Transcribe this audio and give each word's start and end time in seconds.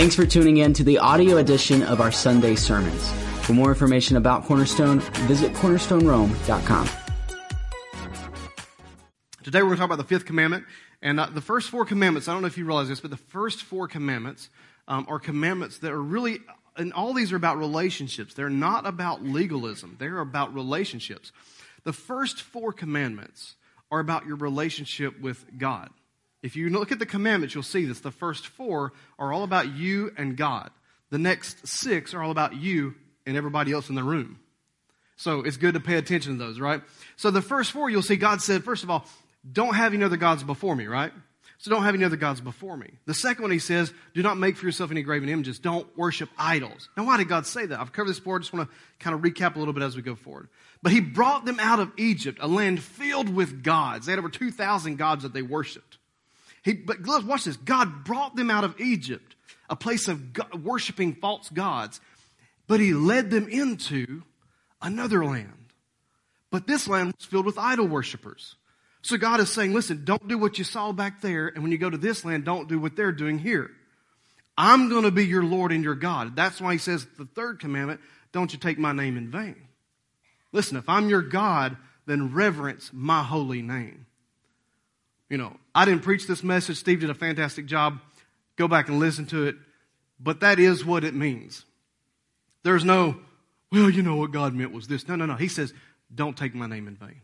Thanks 0.00 0.16
for 0.16 0.24
tuning 0.24 0.56
in 0.56 0.72
to 0.72 0.82
the 0.82 0.96
audio 0.96 1.36
edition 1.36 1.82
of 1.82 2.00
our 2.00 2.10
Sunday 2.10 2.54
sermons. 2.54 3.12
For 3.42 3.52
more 3.52 3.68
information 3.68 4.16
about 4.16 4.46
Cornerstone, 4.46 5.00
visit 5.28 5.52
cornerstonerome.com. 5.52 6.88
Today 9.44 9.58
we're 9.58 9.66
going 9.66 9.76
to 9.76 9.76
talk 9.76 9.84
about 9.84 9.98
the 9.98 10.04
fifth 10.04 10.24
commandment. 10.24 10.64
And 11.02 11.20
uh, 11.20 11.26
the 11.26 11.42
first 11.42 11.68
four 11.68 11.84
commandments, 11.84 12.28
I 12.28 12.32
don't 12.32 12.40
know 12.40 12.46
if 12.46 12.56
you 12.56 12.64
realize 12.64 12.88
this, 12.88 13.02
but 13.02 13.10
the 13.10 13.18
first 13.18 13.62
four 13.62 13.88
commandments 13.88 14.48
um, 14.88 15.04
are 15.06 15.18
commandments 15.18 15.80
that 15.80 15.92
are 15.92 16.02
really, 16.02 16.38
and 16.78 16.94
all 16.94 17.12
these 17.12 17.30
are 17.30 17.36
about 17.36 17.58
relationships. 17.58 18.32
They're 18.32 18.48
not 18.48 18.86
about 18.86 19.22
legalism, 19.22 19.96
they're 19.98 20.20
about 20.20 20.54
relationships. 20.54 21.30
The 21.84 21.92
first 21.92 22.40
four 22.40 22.72
commandments 22.72 23.56
are 23.90 24.00
about 24.00 24.24
your 24.24 24.36
relationship 24.36 25.20
with 25.20 25.44
God. 25.58 25.90
If 26.42 26.56
you 26.56 26.70
look 26.70 26.92
at 26.92 26.98
the 26.98 27.06
commandments, 27.06 27.54
you'll 27.54 27.62
see 27.62 27.84
this. 27.84 28.00
The 28.00 28.10
first 28.10 28.46
four 28.46 28.92
are 29.18 29.32
all 29.32 29.42
about 29.42 29.74
you 29.74 30.12
and 30.16 30.36
God. 30.36 30.70
The 31.10 31.18
next 31.18 31.66
six 31.66 32.14
are 32.14 32.22
all 32.22 32.30
about 32.30 32.54
you 32.54 32.94
and 33.26 33.36
everybody 33.36 33.72
else 33.72 33.88
in 33.88 33.94
the 33.94 34.02
room. 34.02 34.38
So 35.16 35.40
it's 35.40 35.58
good 35.58 35.74
to 35.74 35.80
pay 35.80 35.96
attention 35.96 36.32
to 36.32 36.38
those, 36.38 36.58
right? 36.58 36.80
So 37.16 37.30
the 37.30 37.42
first 37.42 37.72
four, 37.72 37.90
you'll 37.90 38.02
see 38.02 38.16
God 38.16 38.40
said, 38.40 38.64
first 38.64 38.84
of 38.84 38.90
all, 38.90 39.04
don't 39.50 39.74
have 39.74 39.92
any 39.92 40.02
other 40.02 40.16
gods 40.16 40.42
before 40.42 40.74
me, 40.74 40.86
right? 40.86 41.12
So 41.58 41.70
don't 41.70 41.82
have 41.82 41.94
any 41.94 42.04
other 42.04 42.16
gods 42.16 42.40
before 42.40 42.74
me. 42.74 42.90
The 43.04 43.12
second 43.12 43.42
one, 43.42 43.50
he 43.50 43.58
says, 43.58 43.92
do 44.14 44.22
not 44.22 44.38
make 44.38 44.56
for 44.56 44.64
yourself 44.64 44.90
any 44.90 45.02
graven 45.02 45.28
images. 45.28 45.58
Don't 45.58 45.86
worship 45.94 46.30
idols. 46.38 46.88
Now, 46.96 47.04
why 47.04 47.18
did 47.18 47.28
God 47.28 47.46
say 47.46 47.66
that? 47.66 47.78
I've 47.78 47.92
covered 47.92 48.08
this 48.08 48.18
before. 48.18 48.36
I 48.36 48.38
just 48.38 48.52
want 48.54 48.70
to 48.70 48.76
kind 48.98 49.14
of 49.14 49.20
recap 49.20 49.56
a 49.56 49.58
little 49.58 49.74
bit 49.74 49.82
as 49.82 49.94
we 49.94 50.00
go 50.00 50.14
forward. 50.14 50.48
But 50.82 50.92
he 50.92 51.00
brought 51.00 51.44
them 51.44 51.60
out 51.60 51.78
of 51.78 51.92
Egypt, 51.98 52.38
a 52.40 52.48
land 52.48 52.82
filled 52.82 53.28
with 53.28 53.62
gods. 53.62 54.06
They 54.06 54.12
had 54.12 54.18
over 54.18 54.30
2,000 54.30 54.96
gods 54.96 55.22
that 55.22 55.34
they 55.34 55.42
worshiped. 55.42 55.98
He, 56.62 56.74
but 56.74 56.98
watch 57.24 57.44
this. 57.44 57.56
God 57.56 58.04
brought 58.04 58.36
them 58.36 58.50
out 58.50 58.64
of 58.64 58.80
Egypt, 58.80 59.34
a 59.68 59.76
place 59.76 60.08
of 60.08 60.32
God, 60.32 60.62
worshiping 60.62 61.14
false 61.14 61.48
gods, 61.48 62.00
but 62.66 62.80
he 62.80 62.92
led 62.92 63.30
them 63.30 63.48
into 63.48 64.22
another 64.82 65.24
land. 65.24 65.66
But 66.50 66.66
this 66.66 66.88
land 66.88 67.14
was 67.16 67.26
filled 67.26 67.46
with 67.46 67.58
idol 67.58 67.86
worshippers. 67.86 68.56
So 69.02 69.16
God 69.16 69.40
is 69.40 69.50
saying, 69.50 69.72
listen, 69.72 70.04
don't 70.04 70.28
do 70.28 70.36
what 70.36 70.58
you 70.58 70.64
saw 70.64 70.92
back 70.92 71.22
there, 71.22 71.48
and 71.48 71.62
when 71.62 71.72
you 71.72 71.78
go 71.78 71.88
to 71.88 71.96
this 71.96 72.24
land, 72.24 72.44
don't 72.44 72.68
do 72.68 72.78
what 72.78 72.96
they're 72.96 73.12
doing 73.12 73.38
here. 73.38 73.70
I'm 74.58 74.90
going 74.90 75.04
to 75.04 75.10
be 75.10 75.24
your 75.24 75.44
Lord 75.44 75.72
and 75.72 75.82
your 75.82 75.94
God. 75.94 76.36
That's 76.36 76.60
why 76.60 76.72
he 76.72 76.78
says 76.78 77.06
the 77.16 77.24
third 77.24 77.60
commandment, 77.60 78.00
don't 78.32 78.52
you 78.52 78.58
take 78.58 78.78
my 78.78 78.92
name 78.92 79.16
in 79.16 79.30
vain. 79.30 79.56
Listen, 80.52 80.76
if 80.76 80.88
I'm 80.88 81.08
your 81.08 81.22
God, 81.22 81.78
then 82.04 82.34
reverence 82.34 82.90
my 82.92 83.22
holy 83.22 83.62
name. 83.62 84.06
You 85.30 85.38
know, 85.38 85.56
I 85.74 85.86
didn't 85.86 86.02
preach 86.02 86.26
this 86.26 86.42
message. 86.42 86.76
Steve 86.76 87.00
did 87.00 87.08
a 87.08 87.14
fantastic 87.14 87.64
job. 87.64 87.98
Go 88.56 88.68
back 88.68 88.88
and 88.88 88.98
listen 88.98 89.24
to 89.26 89.46
it. 89.46 89.56
But 90.18 90.40
that 90.40 90.58
is 90.58 90.84
what 90.84 91.04
it 91.04 91.14
means. 91.14 91.64
There's 92.62 92.84
no, 92.84 93.16
well, 93.72 93.88
you 93.88 94.02
know 94.02 94.16
what 94.16 94.32
God 94.32 94.54
meant 94.54 94.72
was 94.72 94.86
this. 94.86 95.08
No, 95.08 95.16
no, 95.16 95.24
no. 95.24 95.36
He 95.36 95.48
says, 95.48 95.72
don't 96.14 96.36
take 96.36 96.54
my 96.54 96.66
name 96.66 96.86
in 96.88 96.96
vain. 96.96 97.22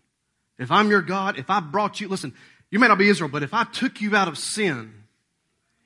If 0.59 0.71
I'm 0.71 0.89
your 0.89 1.03
God, 1.03 1.39
if 1.39 1.51
I 1.51 1.61
brought 1.61 2.01
you, 2.01 2.09
listen, 2.09 2.33
you 2.71 2.79
may 2.79 2.89
not 2.89 2.97
be 2.97 3.09
Israel, 3.09 3.29
but 3.29 3.43
if 3.43 3.53
I 3.53 3.65
took 3.65 4.01
you 4.01 4.17
out 4.17 4.29
of 4.29 4.39
sin, 4.39 4.95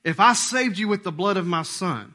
if 0.05 0.21
I 0.21 0.35
saved 0.35 0.79
you 0.79 0.87
with 0.87 1.03
the 1.03 1.11
blood 1.11 1.37
of 1.37 1.47
my 1.47 1.63
son, 1.63 2.15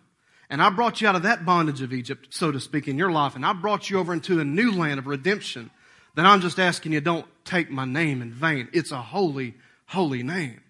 and 0.49 0.61
I 0.61 0.69
brought 0.69 1.01
you 1.01 1.07
out 1.07 1.15
of 1.15 1.23
that 1.23 1.43
bondage 1.43 1.81
of 1.81 1.91
Egypt, 1.91 2.27
so 2.29 2.51
to 2.51 2.59
speak, 2.59 2.87
in 2.87 2.97
your 2.97 3.11
life, 3.11 3.35
and 3.35 3.45
I 3.45 3.53
brought 3.53 3.89
you 3.89 3.99
over 3.99 4.13
into 4.13 4.39
a 4.39 4.45
new 4.45 4.71
land 4.71 4.99
of 4.99 5.07
redemption, 5.07 5.71
then 6.15 6.25
I'm 6.25 6.39
just 6.39 6.59
asking 6.59 6.93
you, 6.93 7.01
don't 7.01 7.25
take 7.43 7.69
my 7.69 7.83
name 7.83 8.21
in 8.21 8.31
vain. 8.31 8.69
It's 8.71 8.91
a 8.91 9.01
holy, 9.01 9.55
holy 9.85 10.23
name. 10.23 10.61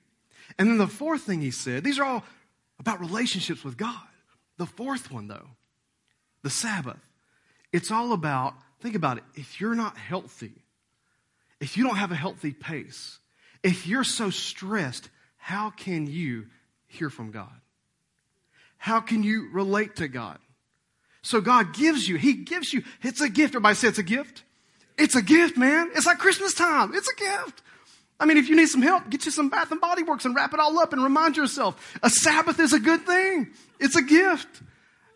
And 0.58 0.70
then 0.70 0.78
the 0.78 0.88
fourth 0.88 1.22
thing 1.22 1.42
he 1.42 1.52
said, 1.52 1.84
these 1.84 2.00
are 2.00 2.06
all 2.06 2.24
about 2.80 3.00
relationships 3.00 3.64
with 3.64 3.78
God. 3.78 3.96
The 4.58 4.66
fourth 4.66 5.12
one, 5.12 5.28
though, 5.28 5.48
the 6.44 6.50
Sabbath, 6.50 7.00
it's 7.74 7.92
all 7.92 8.14
about, 8.14 8.54
think 8.81 8.96
about 8.96 9.18
it, 9.18 9.24
if 9.36 9.59
you're 9.59 9.75
not 9.75 9.98
healthy, 9.98 10.54
if 11.59 11.78
you 11.78 11.84
don't 11.84 11.98
have 11.98 12.12
a 12.12 12.16
healthy 12.16 12.54
pace, 12.54 13.20
if 13.64 13.88
you're 13.88 14.04
so 14.04 14.30
stressed, 14.30 15.09
how 15.38 15.72
can 15.72 16.08
you 16.08 16.48
hear 16.88 17.09
from 17.09 17.31
God? 17.31 17.50
How 18.78 19.00
can 19.00 19.24
you 19.24 19.50
relate 19.52 19.98
to 19.98 20.08
God? 20.08 20.38
So 21.22 21.42
God 21.42 21.74
gives 21.74 22.08
you, 22.08 22.18
He 22.18 22.34
gives 22.34 22.72
you, 22.72 22.84
it's 23.02 23.20
a 23.20 23.30
gift. 23.30 23.56
Everybody 23.56 23.75
say 23.75 23.88
it's 23.88 23.98
a 23.98 24.04
gift. 24.04 24.44
It's 24.98 25.16
a 25.16 25.22
gift, 25.22 25.58
man. 25.58 25.90
It's 25.96 26.06
like 26.06 26.20
Christmas 26.20 26.54
time. 26.54 26.94
It's 26.94 27.09
a 27.09 27.16
gift. 27.16 27.62
I 28.20 28.26
mean, 28.26 28.38
if 28.38 28.48
you 28.48 28.56
need 28.56 28.68
some 28.68 28.81
help, 28.81 29.09
get 29.09 29.26
you 29.26 29.31
some 29.31 29.50
Bath 29.50 29.72
and 29.72 29.81
Body 29.81 30.03
Works 30.03 30.26
and 30.26 30.36
wrap 30.36 30.53
it 30.53 30.59
all 30.59 30.80
up 30.80 30.94
and 30.94 31.03
remind 31.03 31.36
yourself 31.36 31.98
a 32.02 32.09
Sabbath 32.09 32.59
is 32.59 32.74
a 32.74 32.80
good 32.80 33.06
thing. 33.06 33.50
It's 33.80 33.96
a 33.96 34.02
gift. 34.02 34.62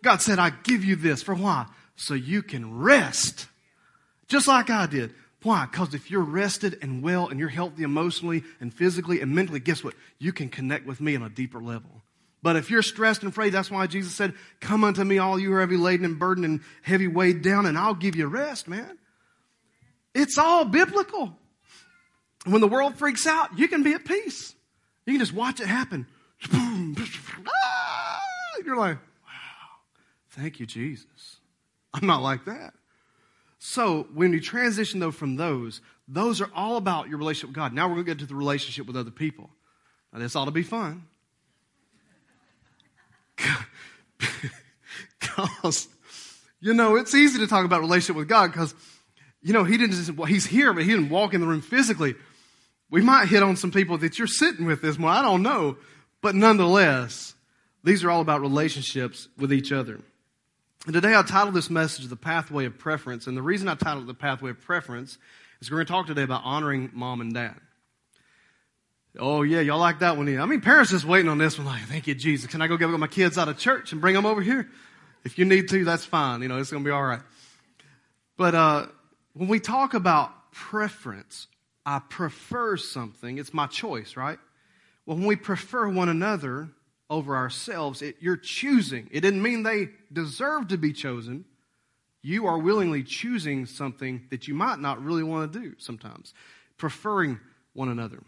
God 0.02 0.22
said, 0.22 0.40
I 0.40 0.50
give 0.50 0.84
you 0.84 0.96
this 0.96 1.24
for 1.24 1.34
why? 1.34 1.66
So 1.96 2.14
you 2.14 2.42
can 2.42 2.80
rest. 2.80 3.48
Just 4.28 4.48
like 4.48 4.70
I 4.70 4.86
did. 4.86 5.14
Why? 5.44 5.68
Because 5.70 5.94
if 5.94 6.12
you're 6.12 6.22
rested 6.22 6.78
and 6.82 7.02
well 7.02 7.30
and 7.30 7.40
you're 7.40 7.50
healthy 7.50 7.84
emotionally 7.84 8.44
and 8.60 8.74
physically 8.74 9.22
and 9.22 9.34
mentally, 9.34 9.60
guess 9.60 9.84
what? 9.84 9.94
You 10.18 10.34
can 10.34 10.50
connect 10.50 10.86
with 10.86 11.00
me 11.00 11.16
on 11.16 11.24
a 11.24 11.30
deeper 11.30 11.62
level. 11.62 11.90
But 12.42 12.56
if 12.56 12.70
you're 12.70 12.82
stressed 12.82 13.22
and 13.22 13.32
afraid, 13.32 13.52
that's 13.52 13.72
why 13.72 13.88
Jesus 13.88 14.16
said, 14.16 14.34
Come 14.60 14.84
unto 14.84 15.04
me, 15.04 15.18
all 15.18 15.40
you 15.40 15.50
who 15.50 15.56
are 15.56 15.60
heavy 15.62 15.78
laden 15.78 16.06
and 16.06 16.20
burdened 16.20 16.46
and 16.46 16.62
heavy 16.82 17.08
weighed 17.08 17.42
down, 17.42 17.66
and 17.66 17.78
I'll 17.78 17.96
give 17.96 18.16
you 18.16 18.28
rest, 18.28 18.68
man. 18.68 18.98
It's 20.14 20.38
all 20.38 20.66
biblical. 20.66 21.38
When 22.46 22.62
the 22.62 22.68
world 22.68 22.96
freaks 22.96 23.28
out, 23.28 23.58
you 23.58 23.68
can 23.68 23.84
be 23.84 23.94
at 23.94 24.06
peace. 24.06 24.56
You 25.06 25.14
can 25.14 25.20
just 25.20 25.34
watch 25.34 25.60
it 25.60 25.68
happen. 25.68 26.08
Ah! 26.54 28.22
You're 28.66 28.78
like, 28.78 28.98
wow, 28.98 29.78
thank 30.30 30.60
you, 30.60 30.66
Jesus. 30.66 31.38
I'm 31.94 32.08
not 32.08 32.22
like 32.22 32.46
that. 32.46 32.74
So 33.58 34.08
when 34.14 34.32
you 34.32 34.40
transition 34.40 35.00
though 35.00 35.12
from 35.12 35.36
those, 35.36 35.82
those 36.08 36.40
are 36.42 36.50
all 36.56 36.78
about 36.78 37.10
your 37.10 37.18
relationship 37.18 37.50
with 37.50 37.56
God. 37.56 37.74
Now 37.74 37.88
we're 37.88 37.96
going 37.96 38.06
to 38.06 38.12
get 38.12 38.20
to 38.20 38.26
the 38.26 38.36
relationship 38.36 38.88
with 38.88 38.96
other 38.96 39.12
people. 39.12 39.50
Now 40.14 40.20
this 40.20 40.36
ought 40.36 40.46
to 40.46 40.52
be 40.52 40.64
fun. 40.64 41.04
Because, 45.20 45.88
you 46.60 46.74
know, 46.74 46.96
it's 46.96 47.14
easy 47.14 47.40
to 47.40 47.48
talk 47.48 47.66
about 47.66 47.82
relationship 47.82 48.16
with 48.16 48.28
God 48.28 48.52
because, 48.52 48.74
you 49.42 49.54
know, 49.54 49.64
he 49.64 49.78
didn't 49.78 49.96
just, 49.96 50.12
well, 50.14 50.26
he's 50.26 50.46
here, 50.46 50.74
but 50.74 50.84
he 50.84 50.90
didn't 50.90 51.10
walk 51.10 51.34
in 51.34 51.42
the 51.42 51.48
room 51.48 51.62
physically. 51.62 52.16
We 52.90 53.02
might 53.02 53.28
hit 53.28 53.44
on 53.44 53.56
some 53.56 53.72
people 53.72 53.98
that 54.00 54.18
you're 54.18 54.28
sitting 54.28 54.66
with 54.66 54.82
this 54.82 54.98
morning. 54.98 55.20
I 55.20 55.22
don't 55.22 55.44
know. 55.44 55.78
But 56.22 56.36
nonetheless, 56.36 57.36
these 57.84 58.04
are 58.04 58.10
all 58.10 58.22
about 58.22 58.42
relationships 58.42 59.28
with 59.38 59.54
each 59.54 59.72
other. 59.72 60.00
And 60.86 60.94
today 60.94 61.16
I 61.16 61.22
titled 61.22 61.54
this 61.54 61.70
message 61.70 62.08
The 62.08 62.16
Pathway 62.16 62.66
of 62.66 62.78
Preference. 62.78 63.28
And 63.28 63.38
the 63.38 63.42
reason 63.42 63.68
I 63.68 63.76
titled 63.76 64.06
it 64.06 64.08
The 64.08 64.14
Pathway 64.14 64.52
of 64.52 64.62
Preference 64.62 65.18
is 65.62 65.70
we're 65.70 65.78
going 65.78 65.88
to 65.88 65.94
talk 65.94 66.08
today 66.08 66.24
about 66.24 66.42
honoring 66.44 66.90
mom 66.94 67.22
and 67.22 67.34
dad. 67.34 67.56
Oh, 69.18 69.42
yeah, 69.42 69.60
y'all 69.60 69.80
like 69.80 70.00
that 70.00 70.18
one. 70.18 70.40
I 70.40 70.46
mean, 70.46 70.62
parents 70.62 70.92
just 70.92 71.06
waiting 71.06 71.30
on 71.30 71.38
this 71.38 71.58
one, 71.58 71.66
like, 71.68 71.82
thank 71.84 72.08
you, 72.08 72.16
Jesus. 72.16 72.50
Can 72.50 72.62
I 72.62 72.68
go 72.68 72.78
get 72.78 72.90
my 72.90 73.08
kids 73.08 73.38
out 73.38 73.50
of 73.50 73.58
church 73.58 73.92
and 73.92 74.00
bring 74.00 74.14
them 74.14 74.26
over 74.26 74.42
here? 74.42 74.70
If 75.24 75.38
you 75.38 75.46
need 75.46 75.68
to, 75.70 75.84
that's 75.84 76.06
fine. 76.06 76.42
You 76.42 76.48
know, 76.48 76.58
it's 76.58 76.72
going 76.72 76.84
to 76.84 76.88
be 76.88 76.92
all 76.92 77.04
right. 77.04 77.22
But 78.38 78.56
uh, 78.56 78.86
when 79.34 79.50
we 79.50 79.60
talk 79.60 79.94
about 79.94 80.52
preference, 80.52 81.48
I 81.90 82.00
prefer 82.00 82.78
something, 82.78 83.38
it's 83.38 83.54
my 83.54 83.68
choice, 83.68 84.16
right? 84.16 84.38
Well, 85.06 85.18
when 85.18 85.26
we 85.26 85.36
prefer 85.36 85.90
one 85.90 86.10
another, 86.10 86.70
over 87.10 87.36
ourselves. 87.36 88.02
It, 88.02 88.18
you're 88.20 88.38
choosing. 88.38 89.10
It 89.12 89.22
didn't 89.22 89.42
mean 89.42 89.64
they 89.64 89.90
deserve 90.14 90.68
to 90.70 90.78
be 90.78 90.94
chosen. 90.94 91.46
You 92.22 92.48
are 92.48 92.58
willingly 92.58 93.04
choosing 93.04 93.66
something 93.66 94.28
that 94.30 94.48
you 94.48 94.54
might 94.54 94.80
not 94.80 95.04
really 95.04 95.24
want 95.24 95.52
to 95.52 95.60
do 95.60 95.76
sometimes, 95.78 96.34
preferring 96.78 97.40
one 97.74 97.90
another. 97.90 98.22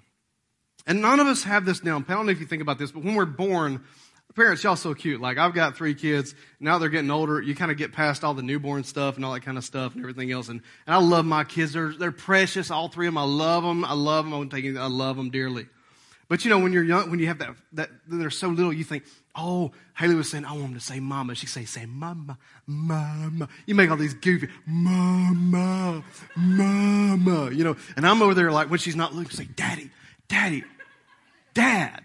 And 0.88 1.02
none 1.02 1.19
of 1.19 1.28
us 1.28 1.44
have 1.44 1.66
this 1.66 1.80
down. 1.80 2.06
I 2.07 2.14
don't 2.14 2.25
know 2.25 2.31
if 2.31 2.40
you 2.40 2.48
think 2.48 2.62
about 2.62 2.80
this, 2.80 2.92
but 2.92 3.04
when 3.04 3.16
we're 3.16 3.25
born, 3.25 3.84
parents, 4.33 4.63
y'all 4.63 4.75
so 4.75 4.94
cute. 4.94 5.22
Like 5.22 5.38
I've 5.38 5.54
got 5.54 5.75
three 5.75 5.95
kids. 5.95 6.36
Now 6.60 6.78
they're 6.78 6.89
getting 6.89 7.12
older. 7.12 7.42
You 7.42 7.56
kind 7.56 7.72
of 7.72 7.78
get 7.78 7.92
past 7.92 8.24
all 8.24 8.33
the 8.33 8.42
newborn 8.42 8.83
stuff 8.83 9.16
and 9.16 9.25
all 9.25 9.33
that 9.33 9.42
kind 9.42 9.57
of 9.57 9.63
stuff 9.63 9.94
and 9.94 10.04
everything 10.04 10.31
else. 10.31 10.50
And, 10.50 10.62
and 10.86 10.95
I 10.95 11.00
love 11.00 11.25
my 11.25 11.44
kids. 11.44 11.74
They're, 11.74 11.94
they're 11.94 12.12
precious. 12.12 12.72
All 12.72 12.88
three 12.88 13.07
of 13.07 13.13
them. 13.13 13.18
I 13.18 13.25
love 13.25 13.63
them. 13.63 13.83
I 13.83 13.94
love 13.94 14.25
them. 14.25 14.33
I'm 14.33 14.50
taking, 14.50 14.78
I 14.78 14.88
love 14.88 15.18
them 15.18 15.30
dearly. 15.30 15.68
But 16.31 16.45
you 16.45 16.50
know, 16.50 16.60
when 16.60 16.72
you're 16.72 16.83
young, 16.83 17.12
when 17.12 17.19
you 17.19 17.28
have 17.28 17.39
that, 17.39 17.56
that 17.74 17.89
they're 18.07 18.30
so 18.30 18.48
little, 18.48 18.72
you 18.72 18.86
think, 18.86 19.04
oh, 19.36 19.74
Haley 19.98 20.16
was 20.16 20.30
saying, 20.30 20.45
I 20.45 20.54
want 20.54 20.68
him 20.68 20.74
to 20.75 20.80
say 20.80 21.01
mama. 21.01 21.36
She 21.36 21.45
say, 21.45 21.66
say 21.66 21.86
mama, 21.86 22.38
mama. 22.66 23.50
You 23.66 23.75
make 23.75 23.92
all 23.92 23.98
these 23.98 24.13
goofy, 24.13 24.48
mama, 24.66 26.01
mama, 26.38 27.51
you 27.51 27.66
know. 27.66 27.75
And 27.98 28.07
I'm 28.07 28.22
over 28.22 28.33
there 28.33 28.50
like, 28.50 28.69
when 28.69 28.80
she's 28.80 28.95
not 28.95 29.13
looking, 29.13 29.31
say, 29.31 29.50
daddy, 29.57 29.92
daddy, 30.30 30.63
dad, 31.54 32.04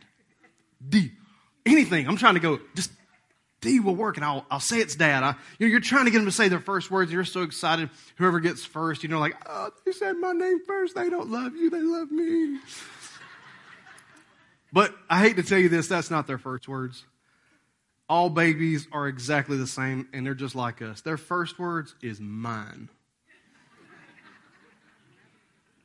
D. 0.88 1.12
Anything. 1.66 2.06
I'm 2.08 2.16
trying 2.16 2.34
to 2.34 2.40
go, 2.40 2.60
just 2.74 2.90
D 3.60 3.80
will 3.80 3.96
work, 3.96 4.16
and 4.16 4.24
I'll, 4.24 4.46
I'll 4.50 4.60
say 4.60 4.78
it's 4.78 4.94
dad. 4.94 5.22
I, 5.22 5.34
you 5.58 5.66
know, 5.66 5.70
you're 5.70 5.80
trying 5.80 6.04
to 6.04 6.10
get 6.10 6.18
them 6.18 6.26
to 6.26 6.32
say 6.32 6.48
their 6.48 6.60
first 6.60 6.90
words. 6.90 7.12
You're 7.12 7.24
so 7.24 7.42
excited. 7.42 7.90
Whoever 8.16 8.38
gets 8.38 8.64
first, 8.64 9.02
you 9.02 9.08
know, 9.08 9.18
like, 9.18 9.34
oh, 9.46 9.70
they 9.84 9.92
said 9.92 10.16
my 10.18 10.32
name 10.32 10.60
first. 10.64 10.94
They 10.94 11.10
don't 11.10 11.30
love 11.30 11.56
you. 11.56 11.68
They 11.68 11.82
love 11.82 12.10
me. 12.10 12.58
But 14.72 14.94
I 15.10 15.20
hate 15.20 15.36
to 15.36 15.42
tell 15.42 15.58
you 15.58 15.68
this, 15.68 15.88
that's 15.88 16.10
not 16.10 16.26
their 16.26 16.38
first 16.38 16.68
words. 16.68 17.04
All 18.08 18.30
babies 18.30 18.86
are 18.92 19.08
exactly 19.08 19.56
the 19.56 19.66
same, 19.66 20.06
and 20.12 20.24
they're 20.24 20.34
just 20.34 20.54
like 20.54 20.80
us. 20.80 21.00
Their 21.00 21.16
first 21.16 21.58
words 21.58 21.94
is 22.02 22.20
mine. 22.20 22.88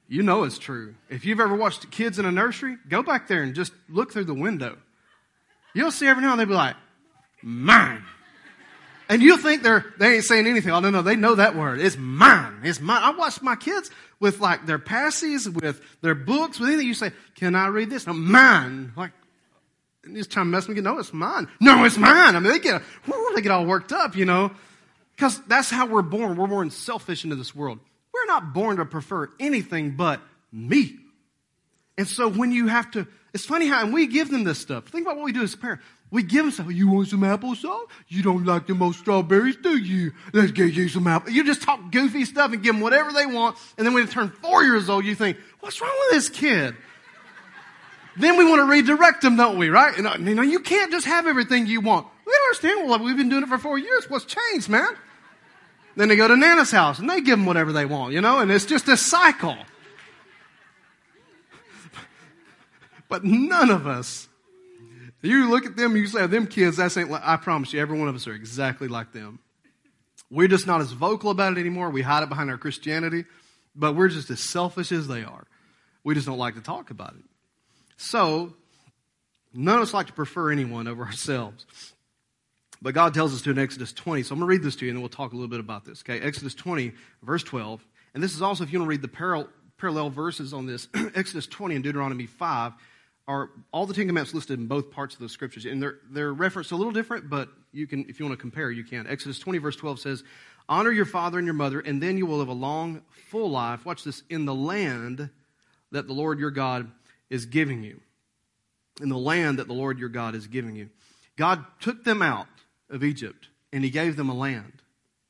You 0.07 0.23
know 0.23 0.43
it's 0.43 0.59
true. 0.59 0.95
If 1.09 1.25
you've 1.25 1.39
ever 1.39 1.55
watched 1.55 1.89
kids 1.89 2.19
in 2.19 2.25
a 2.25 2.31
nursery, 2.31 2.77
go 2.89 3.01
back 3.01 3.27
there 3.29 3.43
and 3.43 3.55
just 3.55 3.71
look 3.87 4.11
through 4.11 4.25
the 4.25 4.33
window. 4.33 4.77
You'll 5.73 5.91
see 5.91 6.07
every 6.07 6.23
now 6.23 6.31
and 6.31 6.39
they'll 6.39 6.47
be 6.47 6.53
like, 6.53 6.75
mine. 7.41 8.03
And 9.09 9.21
you'll 9.21 9.37
think 9.37 9.61
they're, 9.61 9.85
they 9.99 10.15
ain't 10.15 10.23
saying 10.23 10.47
anything. 10.47 10.71
Oh, 10.71 10.79
no, 10.79 10.89
no, 10.89 11.01
they 11.01 11.17
know 11.17 11.35
that 11.35 11.55
word. 11.55 11.81
It's 11.81 11.97
mine. 11.97 12.61
It's 12.63 12.79
mine. 12.79 13.01
I 13.03 13.11
watch 13.11 13.41
my 13.41 13.57
kids 13.57 13.91
with 14.21 14.39
like 14.39 14.65
their 14.65 14.79
passes, 14.79 15.49
with 15.49 15.81
their 16.01 16.15
books, 16.15 16.59
with 16.59 16.69
anything. 16.69 16.87
You 16.87 16.93
say, 16.93 17.11
can 17.35 17.53
I 17.55 17.67
read 17.67 17.89
this? 17.89 18.07
No, 18.07 18.13
mine. 18.13 18.93
Like, 18.95 19.11
he's 20.05 20.27
trying 20.27 20.45
to 20.45 20.49
mess 20.49 20.67
with 20.67 20.77
me. 20.77 20.81
No, 20.83 20.97
it's 20.97 21.11
mine. 21.11 21.49
No, 21.59 21.83
it's 21.83 21.97
mine. 21.97 22.35
I 22.35 22.39
mean, 22.39 22.53
they 22.53 22.59
get, 22.59 22.81
whoo, 23.05 23.31
they 23.35 23.41
get 23.41 23.51
all 23.51 23.65
worked 23.65 23.91
up, 23.91 24.15
you 24.15 24.23
know, 24.23 24.51
because 25.15 25.41
that's 25.45 25.69
how 25.69 25.87
we're 25.87 26.01
born. 26.03 26.37
We're 26.37 26.47
born 26.47 26.71
selfish 26.71 27.25
into 27.25 27.35
this 27.35 27.53
world. 27.53 27.79
We're 28.13 28.25
not 28.27 28.53
born 28.53 28.77
to 28.77 28.85
prefer 28.85 29.29
anything 29.39 29.97
but 29.97 30.21
me. 30.53 30.97
And 31.97 32.07
so 32.07 32.29
when 32.29 32.51
you 32.51 32.67
have 32.67 32.91
to, 32.91 33.07
it's 33.33 33.45
funny 33.45 33.67
how, 33.67 33.83
and 33.83 33.93
we 33.93 34.07
give 34.07 34.29
them 34.29 34.43
this 34.43 34.59
stuff. 34.59 34.87
Think 34.87 35.05
about 35.05 35.17
what 35.17 35.25
we 35.25 35.31
do 35.31 35.41
as 35.41 35.55
parents. 35.55 35.83
We 36.09 36.23
give 36.23 36.43
them 36.43 36.51
stuff. 36.51 36.67
You 36.69 36.89
want 36.89 37.07
some 37.07 37.21
applesauce? 37.21 37.87
You 38.09 38.21
don't 38.21 38.45
like 38.45 38.67
the 38.67 38.75
most 38.75 38.99
strawberries, 38.99 39.55
do 39.55 39.77
you? 39.77 40.11
Let's 40.33 40.51
get 40.51 40.73
you 40.73 40.89
some 40.89 41.07
apple. 41.07 41.31
You 41.31 41.45
just 41.45 41.61
talk 41.61 41.91
goofy 41.91 42.25
stuff 42.25 42.51
and 42.51 42.61
give 42.61 42.75
them 42.75 42.81
whatever 42.81 43.13
they 43.13 43.25
want. 43.25 43.57
And 43.77 43.87
then 43.87 43.93
when 43.93 44.05
they 44.05 44.11
turn 44.11 44.29
four 44.41 44.63
years 44.63 44.89
old, 44.89 45.05
you 45.05 45.15
think, 45.15 45.37
what's 45.61 45.79
wrong 45.79 45.95
with 46.07 46.17
this 46.17 46.29
kid? 46.29 46.75
then 48.17 48.37
we 48.37 48.43
want 48.43 48.59
to 48.59 48.65
redirect 48.65 49.21
them, 49.21 49.37
don't 49.37 49.57
we? 49.57 49.69
Right? 49.69 49.97
And, 49.97 50.05
uh, 50.05 50.17
you 50.19 50.35
know, 50.35 50.41
you 50.41 50.59
can't 50.59 50.91
just 50.91 51.05
have 51.05 51.27
everything 51.27 51.67
you 51.67 51.79
want. 51.79 52.07
We 52.25 52.33
don't 52.33 52.43
understand. 52.43 52.89
Well, 52.89 52.99
we've 52.99 53.17
been 53.17 53.29
doing 53.29 53.43
it 53.43 53.49
for 53.49 53.57
four 53.57 53.77
years. 53.77 54.09
What's 54.09 54.25
changed, 54.25 54.67
man? 54.67 54.89
Then 55.95 56.07
they 56.07 56.15
go 56.15 56.27
to 56.27 56.35
Nana's 56.35 56.71
house 56.71 56.99
and 56.99 57.09
they 57.09 57.21
give 57.21 57.37
them 57.37 57.45
whatever 57.45 57.71
they 57.71 57.85
want, 57.85 58.13
you 58.13 58.21
know, 58.21 58.39
and 58.39 58.51
it's 58.51 58.65
just 58.65 58.87
a 58.87 58.97
cycle. 58.97 59.57
But 63.11 63.25
none 63.25 63.69
of 63.69 63.87
us, 63.87 64.29
you 65.21 65.49
look 65.49 65.65
at 65.65 65.75
them, 65.75 65.97
you 65.97 66.07
say, 66.07 66.25
them 66.27 66.47
kids, 66.47 66.77
that's 66.77 66.95
ain't 66.95 67.11
like, 67.11 67.21
I 67.25 67.35
promise 67.35 67.73
you, 67.73 67.81
every 67.81 67.99
one 67.99 68.07
of 68.07 68.15
us 68.15 68.25
are 68.25 68.33
exactly 68.33 68.87
like 68.87 69.11
them. 69.11 69.39
We're 70.29 70.47
just 70.47 70.65
not 70.65 70.79
as 70.79 70.93
vocal 70.93 71.29
about 71.29 71.57
it 71.57 71.59
anymore. 71.59 71.89
We 71.89 72.03
hide 72.03 72.23
it 72.23 72.29
behind 72.29 72.49
our 72.49 72.57
Christianity, 72.57 73.25
but 73.75 73.97
we're 73.97 74.07
just 74.07 74.29
as 74.29 74.39
selfish 74.39 74.93
as 74.93 75.09
they 75.09 75.25
are. 75.25 75.45
We 76.05 76.15
just 76.15 76.25
don't 76.25 76.37
like 76.37 76.55
to 76.55 76.61
talk 76.61 76.89
about 76.89 77.15
it. 77.15 77.25
So, 77.97 78.53
none 79.53 79.75
of 79.75 79.81
us 79.81 79.93
like 79.93 80.07
to 80.07 80.13
prefer 80.13 80.49
anyone 80.49 80.87
over 80.87 81.03
ourselves. 81.03 81.65
But 82.81 82.93
God 82.93 83.13
tells 83.13 83.33
us 83.33 83.41
to 83.41 83.51
in 83.51 83.59
Exodus 83.59 83.91
20. 83.91 84.23
So 84.23 84.31
I'm 84.33 84.39
going 84.39 84.47
to 84.47 84.55
read 84.55 84.63
this 84.63 84.77
to 84.77 84.85
you 84.85 84.91
and 84.91 84.95
then 84.95 85.01
we'll 85.01 85.09
talk 85.09 85.33
a 85.33 85.35
little 85.35 85.49
bit 85.49 85.59
about 85.59 85.83
this. 85.83 86.01
Okay, 86.01 86.25
Exodus 86.25 86.55
20, 86.55 86.93
verse 87.23 87.43
12. 87.43 87.85
And 88.13 88.23
this 88.23 88.33
is 88.33 88.41
also, 88.41 88.63
if 88.63 88.71
you 88.71 88.79
want 88.79 88.87
to 88.87 88.89
read 88.89 89.01
the 89.01 89.09
parallel, 89.09 89.49
parallel 89.77 90.11
verses 90.11 90.53
on 90.53 90.65
this, 90.65 90.87
Exodus 91.13 91.45
20 91.45 91.75
and 91.75 91.83
Deuteronomy 91.83 92.25
5 92.25 92.71
are 93.27 93.49
all 93.71 93.85
the 93.85 93.93
Ten 93.93 94.07
Commandments 94.07 94.33
listed 94.33 94.59
in 94.59 94.67
both 94.67 94.91
parts 94.91 95.15
of 95.15 95.21
the 95.21 95.29
scriptures. 95.29 95.65
And 95.65 95.81
they're, 95.81 95.99
they're 96.09 96.33
referenced 96.33 96.71
a 96.71 96.75
little 96.75 96.91
different, 96.91 97.29
but 97.29 97.49
you 97.71 97.87
can, 97.87 98.05
if 98.09 98.19
you 98.19 98.25
want 98.25 98.37
to 98.37 98.41
compare, 98.41 98.71
you 98.71 98.83
can. 98.83 99.07
Exodus 99.07 99.39
20, 99.39 99.59
verse 99.59 99.75
12 99.75 99.99
says, 99.99 100.23
Honor 100.67 100.91
your 100.91 101.05
father 101.05 101.37
and 101.37 101.45
your 101.45 101.53
mother, 101.53 101.79
and 101.79 102.01
then 102.01 102.17
you 102.17 102.25
will 102.25 102.37
live 102.37 102.47
a 102.47 102.53
long, 102.53 103.01
full 103.29 103.49
life. 103.49 103.85
Watch 103.85 104.03
this, 104.03 104.23
in 104.29 104.45
the 104.45 104.55
land 104.55 105.29
that 105.91 106.07
the 106.07 106.13
Lord 106.13 106.39
your 106.39 106.51
God 106.51 106.89
is 107.29 107.45
giving 107.45 107.83
you. 107.83 107.99
In 109.01 109.09
the 109.09 109.17
land 109.17 109.59
that 109.59 109.67
the 109.67 109.73
Lord 109.73 109.99
your 109.99 110.09
God 110.09 110.35
is 110.35 110.47
giving 110.47 110.75
you. 110.75 110.89
God 111.37 111.65
took 111.79 112.03
them 112.03 112.21
out 112.21 112.47
of 112.89 113.03
Egypt, 113.03 113.49
and 113.71 113.83
he 113.83 113.89
gave 113.89 114.15
them 114.15 114.29
a 114.29 114.35
land. 114.35 114.81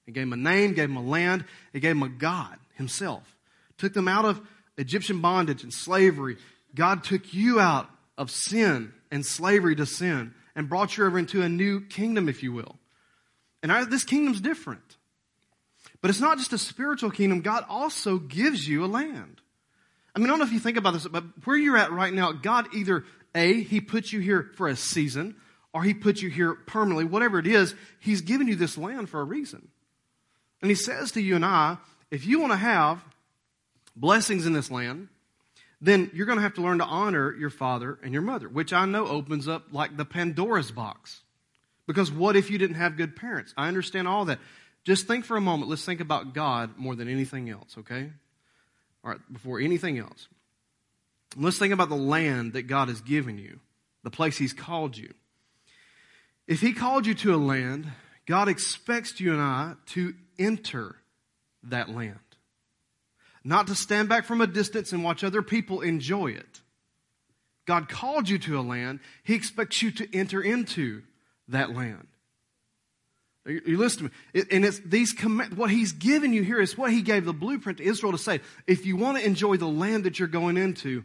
He 0.05 0.11
gave 0.11 0.23
them 0.23 0.33
a 0.33 0.37
name, 0.37 0.73
gave 0.73 0.89
them 0.89 0.97
a 0.97 1.01
land, 1.01 1.45
he 1.73 1.79
gave 1.79 1.95
them 1.95 2.03
a 2.03 2.09
God 2.09 2.57
himself. 2.75 3.35
Took 3.77 3.93
them 3.93 4.07
out 4.07 4.25
of 4.25 4.41
Egyptian 4.77 5.21
bondage 5.21 5.63
and 5.63 5.73
slavery. 5.73 6.37
God 6.75 7.03
took 7.03 7.33
you 7.33 7.59
out 7.59 7.89
of 8.17 8.31
sin 8.31 8.93
and 9.11 9.25
slavery 9.25 9.75
to 9.75 9.85
sin 9.85 10.33
and 10.55 10.69
brought 10.69 10.97
you 10.97 11.05
over 11.05 11.17
into 11.17 11.41
a 11.41 11.49
new 11.49 11.81
kingdom, 11.81 12.29
if 12.29 12.43
you 12.43 12.53
will. 12.53 12.77
And 13.63 13.71
this 13.91 14.03
kingdom's 14.03 14.41
different. 14.41 14.97
But 16.01 16.09
it's 16.09 16.19
not 16.19 16.37
just 16.37 16.53
a 16.53 16.57
spiritual 16.57 17.11
kingdom, 17.11 17.41
God 17.41 17.63
also 17.69 18.17
gives 18.17 18.67
you 18.67 18.83
a 18.83 18.87
land. 18.87 19.41
I 20.15 20.19
mean, 20.19 20.27
I 20.27 20.29
don't 20.31 20.39
know 20.39 20.45
if 20.45 20.51
you 20.51 20.59
think 20.59 20.77
about 20.77 20.93
this, 20.93 21.07
but 21.07 21.23
where 21.45 21.55
you're 21.55 21.77
at 21.77 21.91
right 21.91 22.13
now, 22.13 22.31
God 22.31 22.73
either 22.73 23.05
A, 23.35 23.61
He 23.61 23.79
puts 23.81 24.11
you 24.11 24.19
here 24.19 24.51
for 24.55 24.67
a 24.67 24.75
season, 24.75 25.35
or 25.73 25.83
he 25.83 25.93
put 25.93 26.21
you 26.21 26.29
here 26.29 26.53
permanently, 26.53 27.05
whatever 27.05 27.39
it 27.39 27.47
is, 27.47 27.75
he's 27.99 28.21
given 28.21 28.47
you 28.47 28.55
this 28.55 28.77
land 28.77 29.09
for 29.09 29.21
a 29.21 29.23
reason. 29.25 29.69
And 30.61 30.69
he 30.69 30.75
says 30.75 31.11
to 31.13 31.21
you 31.21 31.35
and 31.35 31.45
I, 31.45 31.77
if 32.09 32.25
you 32.25 32.39
want 32.39 32.51
to 32.51 32.57
have 32.57 33.03
blessings 33.95 34.45
in 34.45 34.53
this 34.53 34.69
land, 34.69 35.07
then 35.81 36.11
you're 36.13 36.27
going 36.27 36.37
to 36.37 36.43
have 36.43 36.53
to 36.55 36.61
learn 36.61 36.77
to 36.77 36.85
honor 36.85 37.35
your 37.35 37.49
father 37.49 37.97
and 38.03 38.13
your 38.13 38.21
mother, 38.21 38.47
which 38.47 38.71
I 38.71 38.85
know 38.85 39.07
opens 39.07 39.47
up 39.47 39.67
like 39.71 39.97
the 39.97 40.05
Pandora's 40.05 40.71
box. 40.71 41.21
Because 41.87 42.11
what 42.11 42.35
if 42.35 42.51
you 42.51 42.57
didn't 42.59 42.75
have 42.75 42.95
good 42.95 43.15
parents? 43.15 43.53
I 43.57 43.67
understand 43.67 44.07
all 44.07 44.25
that. 44.25 44.39
Just 44.83 45.07
think 45.07 45.25
for 45.25 45.35
a 45.35 45.41
moment. 45.41 45.69
Let's 45.69 45.83
think 45.83 45.99
about 45.99 46.33
God 46.33 46.77
more 46.77 46.95
than 46.95 47.07
anything 47.07 47.49
else, 47.49 47.75
okay? 47.79 48.11
All 49.03 49.11
right, 49.11 49.19
before 49.31 49.59
anything 49.59 49.97
else. 49.97 50.27
Let's 51.35 51.57
think 51.57 51.73
about 51.73 51.89
the 51.89 51.95
land 51.95 52.53
that 52.53 52.63
God 52.63 52.87
has 52.89 53.01
given 53.01 53.37
you, 53.37 53.59
the 54.03 54.11
place 54.11 54.37
He's 54.37 54.53
called 54.53 54.97
you. 54.97 55.13
If 56.47 56.61
He 56.61 56.73
called 56.73 57.07
you 57.07 57.15
to 57.15 57.33
a 57.33 57.37
land, 57.37 57.87
God 58.27 58.47
expects 58.47 59.19
you 59.19 59.33
and 59.33 59.41
I 59.41 59.73
to 59.87 60.13
enter 60.37 60.95
that 61.63 61.89
land. 61.89 62.19
Not 63.43 63.67
to 63.67 63.75
stand 63.75 64.09
back 64.09 64.25
from 64.25 64.41
a 64.41 64.47
distance 64.47 64.91
and 64.91 65.03
watch 65.03 65.23
other 65.23 65.41
people 65.41 65.81
enjoy 65.81 66.27
it. 66.27 66.61
God 67.65 67.89
called 67.89 68.29
you 68.29 68.37
to 68.39 68.59
a 68.59 68.61
land, 68.61 68.99
He 69.23 69.35
expects 69.35 69.81
you 69.81 69.91
to 69.91 70.15
enter 70.15 70.41
into 70.41 71.03
that 71.47 71.73
land. 71.75 72.07
You 73.45 73.77
listen 73.77 74.09
to 74.09 74.13
me. 74.35 74.43
And 74.51 74.63
it's 74.63 74.79
these 74.79 75.19
what 75.55 75.71
he's 75.71 75.93
given 75.93 76.31
you 76.31 76.43
here 76.43 76.59
is 76.59 76.77
what 76.77 76.91
he 76.91 77.01
gave 77.01 77.25
the 77.25 77.33
blueprint 77.33 77.79
to 77.79 77.83
Israel 77.83 78.11
to 78.11 78.17
say. 78.17 78.39
If 78.67 78.85
you 78.85 78.95
want 78.95 79.17
to 79.17 79.25
enjoy 79.25 79.57
the 79.57 79.67
land 79.67 80.03
that 80.03 80.19
you're 80.19 80.27
going 80.27 80.57
into, 80.57 81.03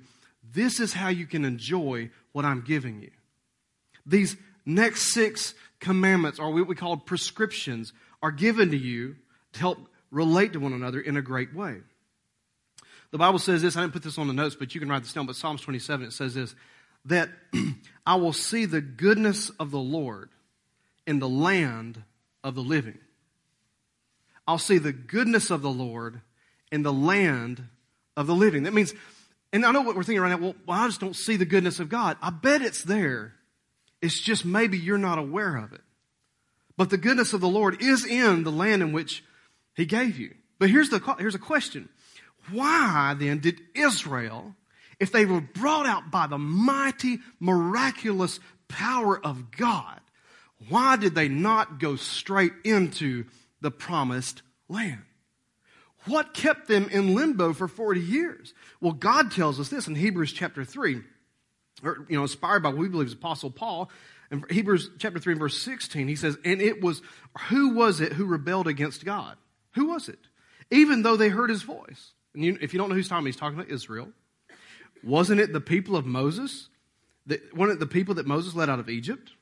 this 0.52 0.78
is 0.78 0.92
how 0.92 1.08
you 1.08 1.26
can 1.26 1.46
enjoy 1.46 2.10
what 2.32 2.44
I'm 2.44 2.60
giving 2.60 3.00
you. 3.00 3.10
These 4.04 4.36
next 4.66 5.14
six 5.14 5.54
commandments, 5.80 6.38
or 6.38 6.52
what 6.52 6.66
we 6.66 6.74
call 6.74 6.98
prescriptions, 6.98 7.94
are 8.22 8.30
given 8.30 8.70
to 8.70 8.76
you 8.76 9.16
to 9.54 9.60
help 9.60 9.78
relate 10.10 10.52
to 10.52 10.60
one 10.60 10.74
another 10.74 11.00
in 11.00 11.16
a 11.16 11.22
great 11.22 11.54
way. 11.54 11.78
The 13.10 13.18
Bible 13.18 13.38
says 13.38 13.62
this, 13.62 13.76
I 13.76 13.80
didn't 13.82 13.92
put 13.92 14.02
this 14.02 14.18
on 14.18 14.26
the 14.26 14.32
notes, 14.32 14.56
but 14.56 14.74
you 14.74 14.80
can 14.80 14.88
write 14.88 15.02
this 15.02 15.12
down, 15.12 15.26
but 15.26 15.36
Psalms 15.36 15.60
27, 15.60 16.06
it 16.06 16.12
says 16.12 16.34
this, 16.34 16.54
that 17.06 17.30
I 18.06 18.16
will 18.16 18.32
see 18.32 18.64
the 18.64 18.80
goodness 18.80 19.50
of 19.60 19.70
the 19.70 19.78
Lord 19.78 20.30
in 21.06 21.18
the 21.18 21.28
land 21.28 22.02
of 22.42 22.54
the 22.54 22.62
living. 22.62 22.98
I'll 24.46 24.58
see 24.58 24.78
the 24.78 24.92
goodness 24.92 25.50
of 25.50 25.62
the 25.62 25.70
Lord 25.70 26.20
in 26.70 26.82
the 26.82 26.92
land 26.92 27.66
of 28.16 28.26
the 28.26 28.34
living. 28.34 28.64
That 28.64 28.74
means, 28.74 28.94
and 29.52 29.64
I 29.64 29.72
know 29.72 29.82
what 29.82 29.96
we're 29.96 30.02
thinking 30.02 30.22
right 30.22 30.40
now, 30.40 30.54
well, 30.66 30.78
I 30.80 30.86
just 30.86 31.00
don't 31.00 31.16
see 31.16 31.36
the 31.36 31.44
goodness 31.44 31.80
of 31.80 31.88
God. 31.88 32.16
I 32.22 32.30
bet 32.30 32.62
it's 32.62 32.82
there. 32.82 33.34
It's 34.02 34.20
just 34.20 34.44
maybe 34.44 34.78
you're 34.78 34.98
not 34.98 35.18
aware 35.18 35.56
of 35.56 35.72
it. 35.72 35.80
But 36.76 36.90
the 36.90 36.98
goodness 36.98 37.32
of 37.32 37.40
the 37.40 37.48
Lord 37.48 37.82
is 37.82 38.04
in 38.04 38.44
the 38.44 38.52
land 38.52 38.82
in 38.82 38.92
which 38.92 39.24
He 39.74 39.86
gave 39.86 40.18
you. 40.18 40.34
But 40.58 40.70
here's 40.70 40.90
the, 40.90 41.00
here's 41.18 41.34
a 41.34 41.40
question. 41.40 41.88
Why 42.50 43.14
then 43.18 43.40
did 43.40 43.60
Israel, 43.74 44.54
if 45.00 45.12
they 45.12 45.24
were 45.24 45.40
brought 45.40 45.86
out 45.86 46.10
by 46.10 46.26
the 46.26 46.38
mighty, 46.38 47.18
miraculous 47.40 48.40
power 48.68 49.18
of 49.24 49.50
God, 49.50 50.00
why 50.68 50.96
did 50.96 51.14
they 51.14 51.28
not 51.28 51.78
go 51.78 51.96
straight 51.96 52.52
into 52.64 53.24
the 53.60 53.70
promised 53.70 54.42
land? 54.68 55.02
What 56.06 56.34
kept 56.34 56.68
them 56.68 56.88
in 56.90 57.14
limbo 57.14 57.52
for 57.52 57.68
40 57.68 58.00
years? 58.00 58.54
Well, 58.80 58.92
God 58.92 59.32
tells 59.32 59.58
us 59.58 59.68
this 59.68 59.88
in 59.88 59.96
Hebrews 59.96 60.32
chapter 60.32 60.64
3 60.64 61.02
or, 61.82 62.06
you 62.08 62.16
know, 62.16 62.22
inspired 62.22 62.62
by 62.62 62.70
what 62.70 62.78
we 62.78 62.88
believe 62.88 63.08
is 63.08 63.12
Apostle 63.12 63.50
Paul. 63.50 63.90
In 64.30 64.44
Hebrews 64.48 64.90
chapter 64.98 65.18
3 65.18 65.34
and 65.34 65.40
verse 65.40 65.60
16, 65.60 66.08
he 66.08 66.16
says, 66.16 66.38
And 66.44 66.60
it 66.60 66.80
was, 66.80 67.02
who 67.48 67.74
was 67.74 68.00
it 68.00 68.12
who 68.12 68.24
rebelled 68.24 68.66
against 68.66 69.04
God? 69.04 69.36
Who 69.74 69.88
was 69.88 70.08
it? 70.08 70.18
Even 70.70 71.02
though 71.02 71.16
they 71.16 71.28
heard 71.28 71.50
his 71.50 71.62
voice. 71.62 72.12
You, 72.36 72.58
if 72.60 72.72
you 72.72 72.78
don't 72.78 72.88
know 72.88 72.94
who's 72.94 73.08
talking, 73.08 73.26
he's 73.26 73.36
talking 73.36 73.58
about 73.58 73.70
Israel. 73.70 74.08
Wasn't 75.02 75.40
it 75.40 75.52
the 75.52 75.60
people 75.60 75.96
of 75.96 76.06
Moses? 76.06 76.68
That, 77.26 77.54
wasn't 77.54 77.78
it 77.78 77.80
the 77.80 77.86
people 77.86 78.16
that 78.16 78.26
Moses 78.26 78.54
led 78.54 78.68
out 78.70 78.78
of 78.78 78.88
Egypt? 78.88 79.32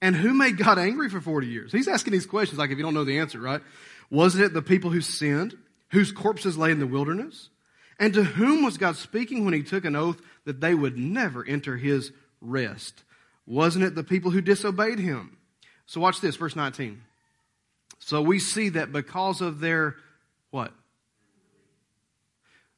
And 0.00 0.14
who 0.14 0.34
made 0.34 0.56
God 0.56 0.78
angry 0.78 1.08
for 1.08 1.20
40 1.20 1.46
years? 1.46 1.72
He's 1.72 1.88
asking 1.88 2.12
these 2.12 2.26
questions 2.26 2.58
like 2.58 2.70
if 2.70 2.78
you 2.78 2.84
don't 2.84 2.94
know 2.94 3.04
the 3.04 3.18
answer, 3.18 3.40
right? 3.40 3.60
Wasn't 4.10 4.44
it 4.44 4.52
the 4.52 4.62
people 4.62 4.90
who 4.90 5.00
sinned, 5.00 5.56
whose 5.90 6.12
corpses 6.12 6.56
lay 6.56 6.70
in 6.70 6.78
the 6.78 6.86
wilderness? 6.86 7.48
And 7.98 8.12
to 8.14 8.24
whom 8.24 8.64
was 8.64 8.76
God 8.76 8.96
speaking 8.96 9.44
when 9.44 9.54
he 9.54 9.62
took 9.62 9.84
an 9.84 9.96
oath 9.96 10.20
that 10.44 10.60
they 10.60 10.74
would 10.74 10.98
never 10.98 11.44
enter 11.44 11.76
his 11.76 12.12
rest? 12.40 13.02
Wasn't 13.46 13.84
it 13.84 13.94
the 13.94 14.04
people 14.04 14.30
who 14.30 14.40
disobeyed 14.40 14.98
him? 14.98 15.36
So 15.86 16.00
watch 16.00 16.20
this, 16.20 16.36
verse 16.36 16.56
19. 16.56 17.02
So 17.98 18.20
we 18.20 18.38
see 18.38 18.70
that 18.70 18.92
because 18.92 19.40
of 19.40 19.60
their 19.60 19.96
what? 20.50 20.72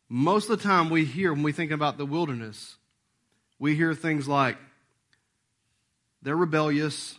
Most 0.09 0.49
of 0.49 0.59
the 0.59 0.65
time 0.65 0.91
we 0.91 1.05
hear 1.05 1.33
when 1.33 1.43
we 1.43 1.53
think 1.53 1.73
about 1.73 1.99
the 1.99 2.07
wilderness, 2.07 2.77
we 3.59 3.75
hear 3.75 3.95
things 3.95 4.29
like 4.29 4.57
they're 6.23 6.37
rebellious. 6.37 7.19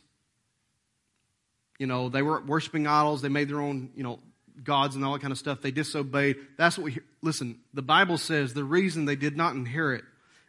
You 1.80 1.88
know, 1.88 2.10
they 2.10 2.22
were 2.22 2.42
worshiping 2.42 2.88
idols. 2.88 3.22
They 3.22 3.30
made 3.30 3.50
their 3.50 3.62
own, 3.62 3.90
you 3.96 4.04
know, 4.04 4.20
gods 4.64 4.96
and 4.96 5.06
all 5.06 5.14
that 5.14 5.22
kind 5.22 5.32
of 5.32 5.38
stuff. 5.38 5.62
They 5.62 5.72
disobeyed. 5.72 6.38
That's 6.58 6.78
what 6.78 6.86
we 6.86 6.92
hear. 6.94 7.04
Listen, 7.22 7.60
the 7.74 7.82
Bible 7.82 8.18
says 8.18 8.54
the 8.54 8.64
reason 8.64 9.06
they 9.06 9.16
did 9.16 9.36
not 9.36 9.54
inherit 9.56 10.04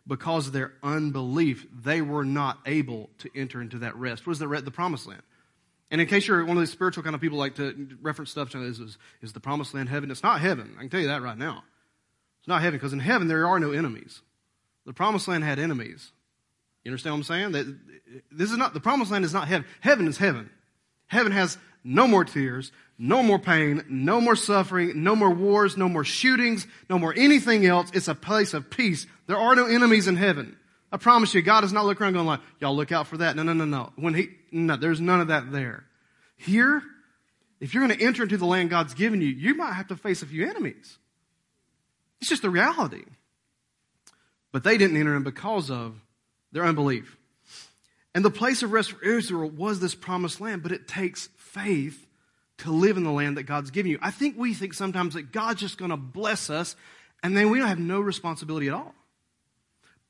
because 0.07 0.47
of 0.47 0.53
their 0.53 0.73
unbelief, 0.83 1.67
they 1.83 2.01
were 2.01 2.25
not 2.25 2.59
able 2.65 3.11
to 3.19 3.31
enter 3.35 3.61
into 3.61 3.79
that 3.79 3.95
rest. 3.97 4.27
What 4.27 4.33
is 4.33 4.39
the, 4.39 4.47
the 4.47 4.71
promised 4.71 5.07
land? 5.07 5.23
And 5.91 6.01
in 6.01 6.07
case 6.07 6.27
you're 6.27 6.45
one 6.45 6.57
of 6.57 6.63
these 6.63 6.71
spiritual 6.71 7.03
kind 7.03 7.15
of 7.15 7.21
people 7.21 7.39
like 7.39 7.57
to 7.57 7.97
reference 8.01 8.31
stuff, 8.31 8.55
is, 8.55 8.81
is, 8.81 8.99
is 9.23 9.33
the 9.33 9.41
promised 9.41 9.75
land 9.75 9.89
heaven? 9.89 10.11
It's 10.11 10.23
not 10.23 10.41
heaven. 10.41 10.75
I 10.77 10.81
can 10.81 10.91
tell 10.91 11.01
you 11.01 11.09
that 11.09 11.23
right 11.23 11.37
now. 11.37 11.65
It's 12.41 12.49
not 12.49 12.63
heaven 12.63 12.79
because 12.79 12.93
in 12.93 13.01
heaven 13.01 13.29
there 13.29 13.47
are 13.47 13.61
no 13.61 13.73
enemies. 13.73 14.21
The 14.87 14.93
promised 14.93 15.29
land 15.29 15.45
had 15.45 15.59
enemies. 15.59 16.13
You 16.85 16.91
understand 16.91 17.15
what 17.15 17.19
I'm 17.19 17.25
saying? 17.25 17.53
That 17.53 17.79
this 18.31 18.51
is 18.51 18.57
not 18.57 18.75
the 18.75 18.81
promised 18.81 19.11
land 19.11 19.25
is 19.25 19.35
not 19.35 19.49
heaven. 19.49 19.67
Heaven 19.81 20.09
is 20.09 20.17
heaven. 20.17 20.51
Heaven 21.07 21.33
has 21.33 21.59
no 21.85 22.07
more 22.07 22.25
tears, 22.25 22.73
no 22.99 23.23
more 23.23 23.39
pain, 23.39 23.85
no 23.89 24.21
more 24.21 24.37
suffering, 24.37 25.03
no 25.03 25.17
more 25.17 25.31
wars, 25.31 25.77
no 25.77 25.89
more 25.89 26.05
shootings, 26.05 26.67
no 26.89 26.99
more 26.99 27.15
anything 27.17 27.65
else. 27.67 27.91
It's 27.95 28.09
a 28.09 28.15
place 28.15 28.55
of 28.55 28.71
peace. 28.71 29.07
There 29.27 29.37
are 29.39 29.55
no 29.55 29.67
enemies 29.67 30.09
in 30.09 30.17
heaven. 30.17 30.57
I 30.91 30.97
promise 30.97 31.35
you, 31.35 31.43
God 31.43 31.65
is 31.65 31.73
not 31.73 31.85
looking 31.85 32.03
around 32.03 32.15
going 32.15 32.27
like, 32.27 32.41
y'all 32.61 32.75
look 32.75 32.93
out 32.93 33.07
for 33.07 33.19
that. 33.19 33.37
No, 33.37 33.43
no, 33.43 33.53
no, 33.53 33.65
no. 33.65 33.93
When 33.97 34.15
he, 34.15 34.31
no, 34.51 34.77
there's 34.77 35.01
none 35.01 35.21
of 35.21 35.29
that 35.29 35.53
there. 35.53 35.85
Here, 36.37 36.83
if 37.61 37.75
you're 37.75 37.87
going 37.87 37.99
to 37.99 38.05
enter 38.05 38.23
into 38.23 38.39
the 38.39 38.47
land 38.47 38.71
God's 38.71 38.95
given 38.95 39.21
you, 39.21 39.29
you 39.29 39.55
might 39.55 39.75
have 39.75 39.89
to 39.89 39.97
face 39.97 40.23
a 40.23 40.27
few 40.27 40.49
enemies. 40.49 40.97
It's 42.21 42.31
just 42.31 42.43
the 42.43 42.51
reality. 42.51 43.05
But 44.53 44.65
they 44.65 44.79
didn't 44.79 44.97
enter 44.97 45.17
in 45.17 45.23
because 45.23 45.71
of 45.71 46.01
their 46.53 46.65
unbelief. 46.65 47.17
And 48.15 48.25
the 48.25 48.31
place 48.31 48.63
of 48.63 48.73
rest 48.73 48.93
for 48.93 49.05
Israel 49.05 49.51
was 49.51 49.81
this 49.81 49.95
promised 49.95 50.41
land, 50.41 50.63
but 50.63 50.73
it 50.73 50.89
takes 50.89 51.29
faith 51.37 52.07
to 52.59 52.73
live 52.73 52.97
in 52.97 53.05
the 53.05 53.13
land 53.13 53.37
that 53.37 53.45
God's 53.45 53.71
given 53.71 53.93
you. 53.93 53.99
I 54.03 54.11
think 54.11 54.37
we 54.37 54.55
think 54.55 54.75
sometimes 54.75 55.15
that 55.15 55.31
God's 55.31 55.61
just 55.61 55.79
going 55.79 55.91
to 55.91 55.97
bless 55.97 56.51
us 56.51 56.75
and 57.23 57.37
then 57.37 57.51
we 57.51 57.59
don't 57.59 57.69
have 57.69 57.79
no 57.79 58.01
responsibility 58.01 58.69
at 58.69 58.75
all. 58.75 58.95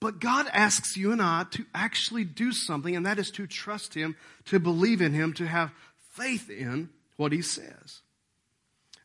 But 0.00 0.20
God 0.20 0.46
asks 0.52 0.96
you 0.96 1.12
and 1.12 1.20
I 1.20 1.44
to 1.50 1.64
actually 1.74 2.24
do 2.24 2.52
something, 2.52 2.94
and 2.94 3.04
that 3.06 3.18
is 3.18 3.30
to 3.32 3.46
trust 3.46 3.94
Him, 3.94 4.14
to 4.46 4.60
believe 4.60 5.00
in 5.00 5.12
Him, 5.12 5.32
to 5.34 5.46
have 5.46 5.72
faith 6.12 6.50
in 6.50 6.90
what 7.16 7.32
He 7.32 7.42
says. 7.42 8.00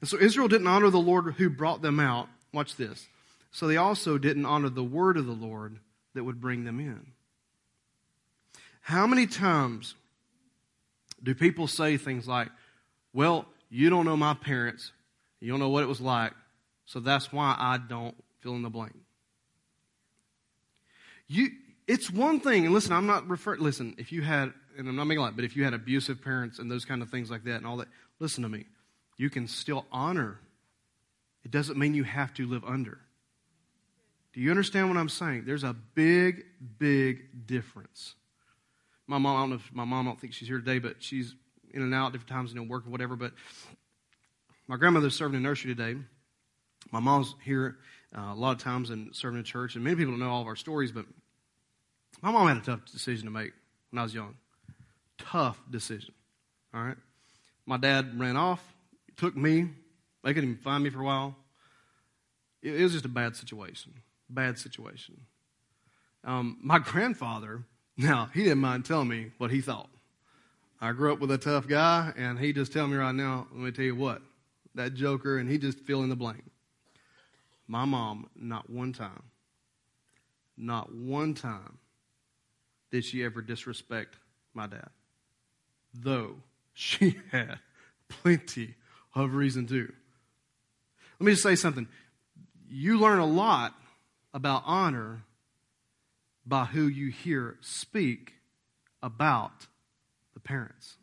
And 0.02 0.10
so 0.10 0.20
Israel 0.20 0.48
didn't 0.48 0.68
honor 0.68 0.90
the 0.90 1.00
Lord 1.00 1.34
who 1.36 1.50
brought 1.50 1.82
them 1.82 2.00
out. 2.00 2.28
Watch 2.54 2.76
this. 2.76 3.08
So 3.52 3.68
they 3.68 3.78
also 3.78 4.18
didn't 4.18 4.46
honor 4.46 4.70
the 4.70 4.84
word 4.84 5.18
of 5.18 5.26
the 5.26 5.34
Lord 5.34 5.80
that 6.14 6.24
would 6.24 6.40
bring 6.40 6.64
them 6.64 6.80
in. 6.80 7.08
How 8.82 9.08
many 9.08 9.28
times 9.28 9.96
do 11.22 11.34
people 11.34 11.68
say 11.68 11.98
things 11.98 12.28
like, 12.28 12.50
Well, 13.14 13.46
you 13.70 13.90
don't 13.90 14.06
know 14.06 14.18
my 14.18 14.34
parents, 14.34 14.92
you 15.40 15.52
don't 15.52 15.60
know 15.60 15.70
what 15.70 15.84
it 15.84 15.88
was 15.88 16.02
like, 16.02 16.34
so 16.86 17.00
that's 17.00 17.32
why 17.32 17.56
I 17.58 17.78
don't 17.78 18.16
fill 18.42 18.56
in 18.56 18.62
the 18.62 18.70
blank? 18.70 18.94
You, 21.28 21.50
it's 21.88 22.12
one 22.12 22.40
thing, 22.40 22.66
and 22.66 22.74
listen, 22.74 22.94
I'm 22.94 23.08
not 23.08 23.28
referring, 23.28 23.62
listen, 23.62 23.96
if 23.98 24.12
you 24.12 24.22
had, 24.22 24.54
and 24.78 24.88
I'm 24.88 24.96
not 24.96 25.06
making 25.06 25.20
a 25.20 25.24
lot, 25.24 25.36
but 25.36 25.46
if 25.46 25.56
you 25.56 25.64
had 25.64 25.74
abusive 25.74 26.22
parents 26.22 26.60
and 26.60 26.70
those 26.70 26.86
kind 26.86 27.02
of 27.02 27.10
things 27.10 27.32
like 27.32 27.44
that 27.46 27.56
and 27.56 27.66
all 27.66 27.78
that, 27.78 27.88
listen 28.20 28.44
to 28.44 28.50
me. 28.50 28.66
You 29.18 29.30
can 29.30 29.48
still 29.48 29.86
honor. 29.92 30.40
It 31.44 31.52
doesn't 31.52 31.78
mean 31.78 31.94
you 31.94 32.04
have 32.04 32.34
to 32.36 32.48
live 32.48 32.64
under. 32.64 33.00
Do 34.34 34.42
you 34.42 34.50
understand 34.50 34.90
what 34.90 34.98
I'm 34.98 35.10
saying? 35.10 35.44
There's 35.46 35.64
a 35.64 35.74
big, 35.74 36.46
big 36.80 37.46
difference. 37.46 38.16
My 39.06 39.18
mom, 39.18 39.36
I 39.36 39.40
don't 39.42 39.50
know 39.52 39.56
if 39.58 39.74
my 39.74 39.86
mom, 39.86 40.08
I 40.08 40.12
don't 40.12 40.20
think 40.20 40.34
she's 40.34 40.48
here 40.48 40.58
today, 40.58 40.80
but 40.80 41.04
she's 41.04 41.36
in 41.72 41.82
and 41.82 41.94
out 41.94 42.14
different 42.14 42.30
times, 42.30 42.52
you 42.52 42.56
know, 42.56 42.64
work 42.64 42.88
or 42.88 42.90
whatever. 42.90 43.16
But 43.16 43.34
my 44.68 44.78
grandmother's 44.78 45.16
serving 45.16 45.38
in 45.38 45.44
nursery 45.44 45.76
today. 45.76 46.00
My 46.92 47.00
mom's 47.00 47.36
here 47.44 47.78
uh, 48.16 48.32
a 48.32 48.36
lot 48.36 48.52
of 48.52 48.58
times 48.58 48.90
and 48.90 49.16
serving 49.16 49.40
in 49.40 49.44
church, 49.44 49.76
and 49.76 49.84
many 49.84 49.96
people 49.96 50.14
don't 50.14 50.20
know 50.20 50.30
all 50.30 50.42
of 50.42 50.48
our 50.48 50.56
stories, 50.56 50.92
but 50.92 51.06
my 52.22 52.32
mom 52.32 52.48
had 52.48 52.58
a 52.58 52.62
tough 52.62 52.86
decision 52.86 53.26
to 53.26 53.32
make 53.32 53.52
when 53.92 54.00
I 54.00 54.04
was 54.04 54.14
young. 54.14 54.36
Tough 55.18 55.62
decision. 55.70 56.14
All 56.74 56.84
right. 56.84 56.98
My 57.66 57.78
dad 57.78 58.20
ran 58.20 58.36
off, 58.36 58.62
took 59.18 59.36
me. 59.36 59.70
They 60.24 60.34
couldn't 60.34 60.52
even 60.52 60.62
find 60.62 60.84
me 60.84 60.90
for 60.90 61.02
a 61.02 61.06
while. 61.06 61.36
It, 62.62 62.76
it 62.76 62.84
was 62.84 62.94
just 62.94 63.06
a 63.06 63.10
bad 63.10 63.36
situation. 63.36 63.94
Bad 64.30 64.58
situation. 64.58 65.22
Um, 66.24 66.58
my 66.62 66.80
grandfather 66.80 67.66
now, 67.98 68.30
he 68.34 68.44
didn't 68.44 68.60
mind 68.60 68.86
telling 68.86 69.08
me 69.08 69.32
what 69.38 69.52
he 69.52 69.62
thought. 69.62 69.90
I 70.82 70.92
grew 70.92 71.14
up 71.14 71.20
with 71.20 71.32
a 71.32 71.38
tough 71.38 71.68
guy, 71.68 72.12
and 72.18 72.40
he 72.40 72.52
just 72.52 72.74
tell 72.74 72.88
me 72.88 72.98
right 72.98 73.14
now, 73.14 73.48
let 73.52 73.62
me 73.62 73.72
tell 73.72 73.86
you 73.86 73.96
what, 73.96 74.22
that 74.76 74.96
joker, 74.96 75.38
and 75.38 75.50
he 75.50 75.58
just 75.58 75.80
fill 75.80 76.04
in 76.04 76.10
the 76.10 76.16
blank. 76.16 76.44
My 77.68 77.86
mom, 77.86 78.30
not 78.36 78.70
one 78.70 78.92
time, 78.92 79.24
not 80.58 80.94
one 80.94 81.34
time 81.34 81.78
did 82.92 83.06
she 83.06 83.24
ever 83.24 83.42
disrespect 83.42 84.18
my 84.54 84.68
dad, 84.68 84.90
though 85.94 86.36
she 86.74 87.18
had 87.32 87.60
plenty 88.10 88.76
of 89.16 89.36
reason 89.36 89.68
to. 89.68 89.92
Let 91.20 91.26
me 91.26 91.32
just 91.32 91.44
say 91.44 91.56
something. 91.56 91.88
You 92.70 93.00
learn 93.00 93.20
a 93.20 93.26
lot 93.26 93.74
about 94.34 94.64
honor 94.66 95.24
by 96.46 96.66
who 96.66 96.88
you 96.88 97.10
hear 97.12 97.58
speak 97.62 98.34
about 99.02 99.68
the 100.34 100.40
parents. 100.40 100.98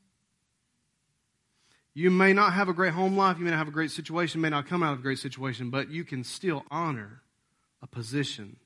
You 1.94 2.10
may 2.10 2.32
not 2.32 2.52
have 2.52 2.68
a 2.68 2.72
great 2.72 2.92
home 2.92 3.16
life, 3.16 3.38
you 3.38 3.44
may 3.44 3.50
not 3.50 3.58
have 3.58 3.68
a 3.68 3.72
great 3.72 3.90
situation, 3.90 4.40
may 4.40 4.48
not 4.48 4.66
come 4.66 4.82
out 4.82 4.92
of 4.92 5.00
a 5.00 5.02
great 5.02 5.18
situation, 5.18 5.70
but 5.70 5.90
you 5.90 6.04
can 6.04 6.24
still 6.24 6.64
honor 6.70 7.22
a 7.82 7.86
position, 7.86 8.56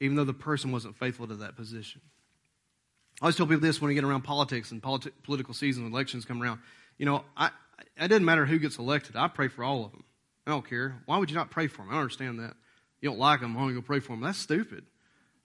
even 0.00 0.16
though 0.16 0.24
the 0.24 0.32
person 0.32 0.72
wasn't 0.72 0.96
faithful 0.96 1.26
to 1.26 1.36
that 1.36 1.56
position. 1.56 2.00
I 3.20 3.26
always 3.26 3.36
tell 3.36 3.46
people 3.46 3.60
this 3.60 3.80
when 3.80 3.90
you 3.90 3.94
get 3.94 4.04
around 4.04 4.22
politics 4.22 4.70
and 4.70 4.82
politi- 4.82 5.12
political 5.22 5.54
season, 5.54 5.86
elections 5.86 6.24
come 6.24 6.42
around. 6.42 6.60
You 6.98 7.06
know, 7.06 7.24
I, 7.36 7.50
it 7.78 8.08
doesn't 8.08 8.24
matter 8.24 8.46
who 8.46 8.58
gets 8.58 8.78
elected. 8.78 9.16
I 9.16 9.28
pray 9.28 9.48
for 9.48 9.64
all 9.64 9.84
of 9.84 9.92
them. 9.92 10.04
I 10.46 10.50
don't 10.50 10.68
care. 10.68 10.96
Why 11.06 11.18
would 11.18 11.30
you 11.30 11.36
not 11.36 11.50
pray 11.50 11.66
for 11.66 11.78
them? 11.78 11.88
I 11.88 11.92
don't 11.92 12.02
understand 12.02 12.40
that. 12.40 12.54
You 13.00 13.10
don't 13.10 13.18
like 13.18 13.40
them, 13.40 13.54
why 13.54 13.62
don't 13.62 13.70
you 13.70 13.76
go 13.76 13.82
pray 13.82 14.00
for 14.00 14.12
them? 14.12 14.22
That's 14.22 14.38
stupid. 14.38 14.84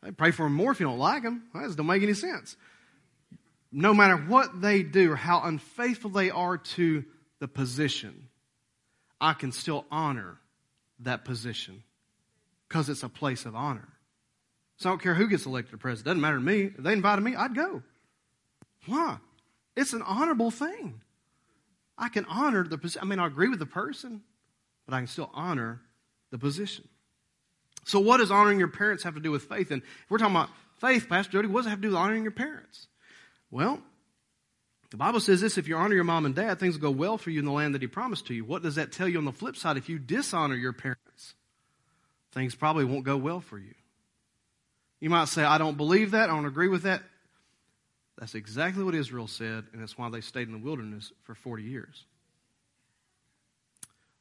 I 0.04 0.12
pray 0.12 0.32
for 0.32 0.44
them 0.44 0.54
more 0.54 0.72
if 0.72 0.80
you 0.80 0.86
don't 0.86 0.98
like 0.98 1.24
them. 1.24 1.44
That 1.54 1.62
doesn't 1.62 1.86
make 1.86 2.02
any 2.02 2.14
sense. 2.14 2.56
No 3.72 3.94
matter 3.94 4.18
what 4.18 4.62
they 4.62 4.84
do 4.84 5.12
or 5.12 5.16
how 5.16 5.44
unfaithful 5.44 6.10
they 6.10 6.30
are 6.30 6.58
to 6.58 7.04
the 7.40 7.48
position, 7.48 8.28
I 9.20 9.34
can 9.34 9.52
still 9.52 9.86
honor 9.92 10.38
that 11.02 11.26
position 11.26 11.84
because 12.68 12.90
it's 12.90 13.04
a 13.04 13.10
place 13.10 13.46
of 13.46 13.56
honor. 13.56 13.88
So 14.78 14.90
I 14.90 14.92
don't 14.94 15.02
care 15.02 15.14
who 15.14 15.28
gets 15.28 15.46
elected 15.46 15.80
president. 15.80 16.08
It 16.08 16.10
doesn't 16.10 16.22
matter 16.22 16.38
to 16.38 16.44
me. 16.44 16.62
If 16.76 16.78
they 16.78 16.94
invited 16.94 17.22
me, 17.22 17.36
I'd 17.36 17.54
go. 17.54 17.84
Why? 18.88 19.18
It's 19.76 19.94
an 19.94 20.02
honorable 20.02 20.52
thing. 20.52 21.02
I 22.02 22.10
can 22.10 22.26
honor 22.26 22.64
the 22.64 22.80
position. 22.80 23.04
I 23.04 23.06
mean, 23.06 23.20
I 23.20 23.28
agree 23.28 23.48
with 23.48 23.60
the 23.60 23.68
person, 23.68 24.22
but 24.88 24.96
I 24.96 24.98
can 24.98 25.08
still 25.08 25.30
honor 25.36 25.80
the 26.32 26.40
position. 26.40 26.88
So, 27.86 28.00
what 28.00 28.18
does 28.18 28.32
honoring 28.32 28.58
your 28.58 28.68
parents 28.68 29.04
have 29.04 29.14
to 29.14 29.20
do 29.20 29.30
with 29.32 29.44
faith? 29.44 29.70
And 29.70 29.84
if 29.84 30.10
we're 30.10 30.18
talking 30.18 30.36
about 30.36 30.50
faith, 30.80 31.08
Pastor 31.08 31.32
Jody, 31.32 31.48
what 31.48 31.62
does 31.62 31.68
it 31.68 31.70
have 31.70 31.80
to 31.80 31.84
do 31.84 31.90
with 31.90 31.98
honoring 31.98 32.24
your 32.24 32.32
parents? 32.32 32.88
Well, 33.52 33.80
the 34.90 34.98
Bible 34.98 35.20
says 35.20 35.42
this 35.42 35.60
if 35.60 35.68
you 35.68 35.76
honor 35.78 35.94
your 35.94 36.04
mom 36.04 36.26
and 36.26 36.34
dad, 36.34 36.60
things 36.60 36.76
will 36.76 36.92
go 36.92 36.98
well 36.98 37.18
for 37.20 37.30
you 37.30 37.40
in 37.40 37.46
the 37.46 37.52
land 37.52 37.76
that 37.76 37.82
He 37.82 37.88
promised 37.88 38.28
to 38.28 38.34
you. 38.34 38.44
What 38.44 38.64
does 38.64 38.76
that 38.76 38.92
tell 38.92 39.08
you 39.08 39.20
on 39.20 39.26
the 39.26 39.32
flip 39.32 39.56
side? 39.56 39.78
If 39.78 39.88
you 39.88 40.00
dishonor 40.00 40.56
your 40.56 40.74
parents, 40.74 41.36
things 42.32 42.56
probably 42.56 42.86
won't 42.86 43.04
go 43.04 43.16
well 43.16 43.42
for 43.42 43.60
you. 43.60 43.76
You 45.00 45.10
might 45.10 45.28
say, 45.28 45.44
I 45.44 45.58
don't 45.58 45.78
believe 45.78 46.12
that, 46.12 46.30
I 46.30 46.34
don't 46.34 46.46
agree 46.46 46.68
with 46.68 46.84
that. 46.84 47.04
That's 48.22 48.36
exactly 48.36 48.84
what 48.84 48.94
Israel 48.94 49.28
said, 49.28 49.66
and 49.74 49.82
that's 49.82 49.98
why 49.98 50.08
they 50.12 50.22
stayed 50.22 50.48
in 50.48 50.54
the 50.54 50.60
wilderness 50.60 51.12
for 51.24 51.34
40 51.34 51.64
years. 51.64 52.06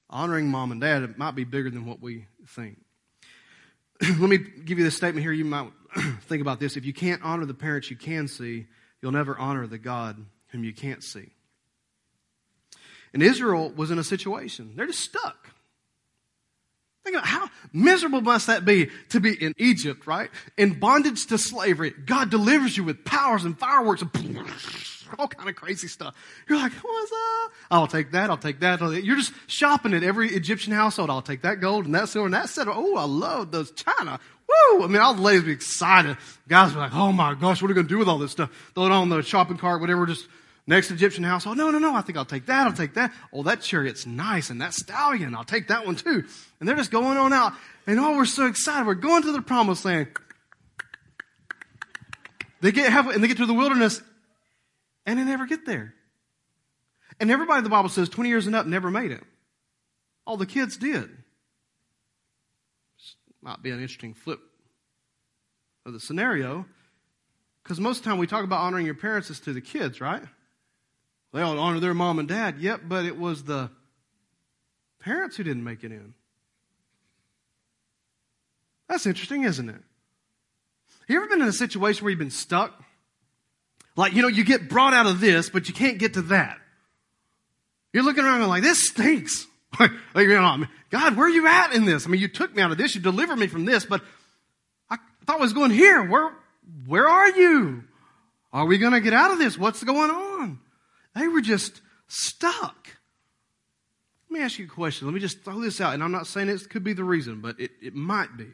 Honoring 0.08 0.48
mom 0.48 0.72
and 0.72 0.80
dad 0.80 1.02
it 1.02 1.18
might 1.18 1.34
be 1.34 1.44
bigger 1.44 1.68
than 1.68 1.84
what 1.84 2.00
we 2.00 2.24
think. 2.48 2.78
let 4.02 4.18
me 4.18 4.38
give 4.38 4.78
you 4.78 4.84
this 4.84 4.96
statement 4.96 5.22
here. 5.22 5.32
You 5.32 5.44
might 5.44 5.70
think 6.22 6.40
about 6.40 6.58
this. 6.60 6.78
If 6.78 6.86
you 6.86 6.94
can't 6.94 7.20
honor 7.22 7.44
the 7.44 7.52
parents 7.52 7.90
you 7.90 7.96
can 7.96 8.26
see, 8.26 8.66
you'll 9.02 9.12
never 9.12 9.38
honor 9.38 9.66
the 9.66 9.76
God 9.76 10.16
whom 10.48 10.64
you 10.64 10.72
can't 10.72 11.04
see. 11.04 11.28
And 13.12 13.22
Israel 13.22 13.68
was 13.68 13.90
in 13.90 13.98
a 13.98 14.04
situation. 14.04 14.72
They're 14.76 14.86
just 14.86 15.00
stuck. 15.00 15.50
Think 17.10 17.24
about 17.24 17.28
how 17.28 17.50
miserable 17.72 18.20
must 18.20 18.46
that 18.46 18.64
be 18.64 18.88
to 19.08 19.18
be 19.18 19.32
in 19.32 19.52
Egypt, 19.58 20.06
right? 20.06 20.30
In 20.56 20.78
bondage 20.78 21.26
to 21.26 21.38
slavery. 21.38 21.90
God 21.90 22.30
delivers 22.30 22.76
you 22.76 22.84
with 22.84 23.04
powers 23.04 23.44
and 23.44 23.58
fireworks 23.58 24.00
and 24.00 24.10
all 25.18 25.26
kind 25.26 25.48
of 25.48 25.56
crazy 25.56 25.88
stuff. 25.88 26.14
You're 26.48 26.58
like, 26.58 26.70
what's 26.70 27.10
up? 27.10 27.52
I'll 27.68 27.88
take 27.88 28.12
that. 28.12 28.30
I'll 28.30 28.36
take 28.36 28.60
that. 28.60 28.80
You're 29.02 29.16
just 29.16 29.32
shopping 29.48 29.92
at 29.92 30.04
every 30.04 30.28
Egyptian 30.28 30.72
household. 30.72 31.10
I'll 31.10 31.20
take 31.20 31.42
that 31.42 31.60
gold 31.60 31.86
and 31.86 31.94
that 31.96 32.08
silver 32.08 32.26
and 32.26 32.34
that 32.34 32.48
silver. 32.48 32.70
Oh, 32.72 32.96
I 32.96 33.06
love 33.06 33.50
those 33.50 33.72
china. 33.72 34.20
Woo! 34.46 34.84
I 34.84 34.86
mean, 34.86 35.02
all 35.02 35.14
the 35.14 35.22
ladies 35.22 35.42
be 35.42 35.50
excited. 35.50 36.16
Guys 36.46 36.72
be 36.72 36.78
like, 36.78 36.94
oh 36.94 37.10
my 37.10 37.34
gosh, 37.34 37.60
what 37.60 37.66
are 37.66 37.72
we 37.72 37.74
going 37.74 37.88
to 37.88 37.92
do 37.92 37.98
with 37.98 38.08
all 38.08 38.18
this 38.18 38.30
stuff? 38.30 38.50
Throw 38.76 38.86
it 38.86 38.92
on 38.92 39.08
the 39.08 39.22
shopping 39.22 39.56
cart, 39.56 39.80
whatever, 39.80 40.06
just 40.06 40.28
next 40.70 40.90
Egyptian 40.90 41.24
house. 41.24 41.46
Oh, 41.46 41.52
no, 41.52 41.70
no, 41.70 41.78
no. 41.78 41.94
I 41.94 42.00
think 42.00 42.16
I'll 42.16 42.24
take 42.24 42.46
that. 42.46 42.66
I'll 42.66 42.72
take 42.72 42.94
that. 42.94 43.12
Oh, 43.32 43.42
that 43.42 43.60
chariot's 43.60 44.06
nice. 44.06 44.50
And 44.50 44.60
that 44.60 44.72
stallion, 44.72 45.34
I'll 45.34 45.44
take 45.44 45.68
that 45.68 45.84
one 45.84 45.96
too. 45.96 46.24
And 46.58 46.68
they're 46.68 46.76
just 46.76 46.90
going 46.90 47.18
on 47.18 47.32
out. 47.32 47.52
And 47.86 48.00
oh, 48.00 48.16
we're 48.16 48.24
so 48.24 48.46
excited. 48.46 48.86
We're 48.86 48.94
going 48.94 49.22
to 49.24 49.32
the 49.32 49.42
promised 49.42 49.84
land. 49.84 50.08
They 52.60 52.72
get 52.72 52.90
halfway, 52.90 53.14
and 53.14 53.22
they 53.22 53.28
get 53.28 53.38
to 53.38 53.46
the 53.46 53.54
wilderness, 53.54 54.02
and 55.06 55.18
they 55.18 55.24
never 55.24 55.46
get 55.46 55.66
there. 55.66 55.94
And 57.18 57.30
everybody, 57.30 57.62
the 57.62 57.70
Bible 57.70 57.88
says, 57.88 58.08
20 58.08 58.28
years 58.28 58.46
and 58.46 58.54
up 58.54 58.66
never 58.66 58.90
made 58.90 59.12
it. 59.12 59.22
All 60.26 60.36
the 60.36 60.46
kids 60.46 60.76
did. 60.76 61.10
Might 63.42 63.62
be 63.62 63.70
an 63.70 63.80
interesting 63.80 64.14
flip 64.14 64.40
of 65.86 65.94
the 65.94 66.00
scenario. 66.00 66.66
Because 67.62 67.80
most 67.80 67.98
of 67.98 68.04
the 68.04 68.10
time 68.10 68.18
we 68.18 68.26
talk 68.26 68.44
about 68.44 68.60
honoring 68.60 68.86
your 68.86 68.94
parents 68.94 69.30
is 69.30 69.40
to 69.40 69.52
the 69.52 69.60
kids, 69.60 70.00
right? 70.00 70.22
They 71.32 71.42
all 71.42 71.58
honor 71.58 71.80
their 71.80 71.94
mom 71.94 72.18
and 72.18 72.28
dad. 72.28 72.58
Yep, 72.58 72.82
but 72.84 73.04
it 73.04 73.18
was 73.18 73.44
the 73.44 73.70
parents 75.00 75.36
who 75.36 75.44
didn't 75.44 75.64
make 75.64 75.84
it 75.84 75.92
in. 75.92 76.14
That's 78.88 79.06
interesting, 79.06 79.44
isn't 79.44 79.68
it? 79.68 79.80
You 81.08 81.16
ever 81.16 81.28
been 81.28 81.42
in 81.42 81.48
a 81.48 81.52
situation 81.52 82.04
where 82.04 82.10
you've 82.10 82.18
been 82.18 82.30
stuck? 82.30 82.72
Like, 83.96 84.14
you 84.14 84.22
know, 84.22 84.28
you 84.28 84.44
get 84.44 84.68
brought 84.68 84.94
out 84.94 85.06
of 85.06 85.20
this, 85.20 85.50
but 85.50 85.68
you 85.68 85.74
can't 85.74 85.98
get 85.98 86.14
to 86.14 86.22
that. 86.22 86.58
You're 87.92 88.04
looking 88.04 88.24
around 88.24 88.40
and 88.40 88.48
like, 88.48 88.62
this 88.62 88.88
stinks. 88.88 89.46
like, 89.80 89.90
God, 90.14 91.16
where 91.16 91.26
are 91.26 91.30
you 91.30 91.46
at 91.46 91.72
in 91.72 91.84
this? 91.84 92.06
I 92.06 92.10
mean, 92.10 92.20
you 92.20 92.28
took 92.28 92.54
me 92.54 92.62
out 92.62 92.72
of 92.72 92.78
this, 92.78 92.94
you 92.94 93.00
delivered 93.00 93.36
me 93.36 93.46
from 93.46 93.64
this, 93.64 93.84
but 93.84 94.02
I 94.88 94.96
thought 95.26 95.38
I 95.38 95.40
was 95.40 95.52
going 95.52 95.70
here. 95.70 96.04
Where, 96.04 96.32
where 96.86 97.08
are 97.08 97.30
you? 97.30 97.84
Are 98.52 98.66
we 98.66 98.78
going 98.78 98.92
to 98.92 99.00
get 99.00 99.12
out 99.12 99.30
of 99.30 99.38
this? 99.38 99.56
What's 99.56 99.82
going 99.82 100.10
on? 100.10 100.58
They 101.14 101.28
were 101.28 101.40
just 101.40 101.80
stuck. 102.08 102.88
Let 104.28 104.38
me 104.38 104.44
ask 104.44 104.58
you 104.58 104.66
a 104.66 104.68
question. 104.68 105.06
Let 105.06 105.14
me 105.14 105.20
just 105.20 105.42
throw 105.42 105.60
this 105.60 105.80
out. 105.80 105.94
And 105.94 106.04
I'm 106.04 106.12
not 106.12 106.26
saying 106.26 106.48
it 106.48 106.70
could 106.70 106.84
be 106.84 106.92
the 106.92 107.04
reason, 107.04 107.40
but 107.40 107.58
it, 107.58 107.72
it 107.82 107.94
might 107.94 108.36
be. 108.36 108.46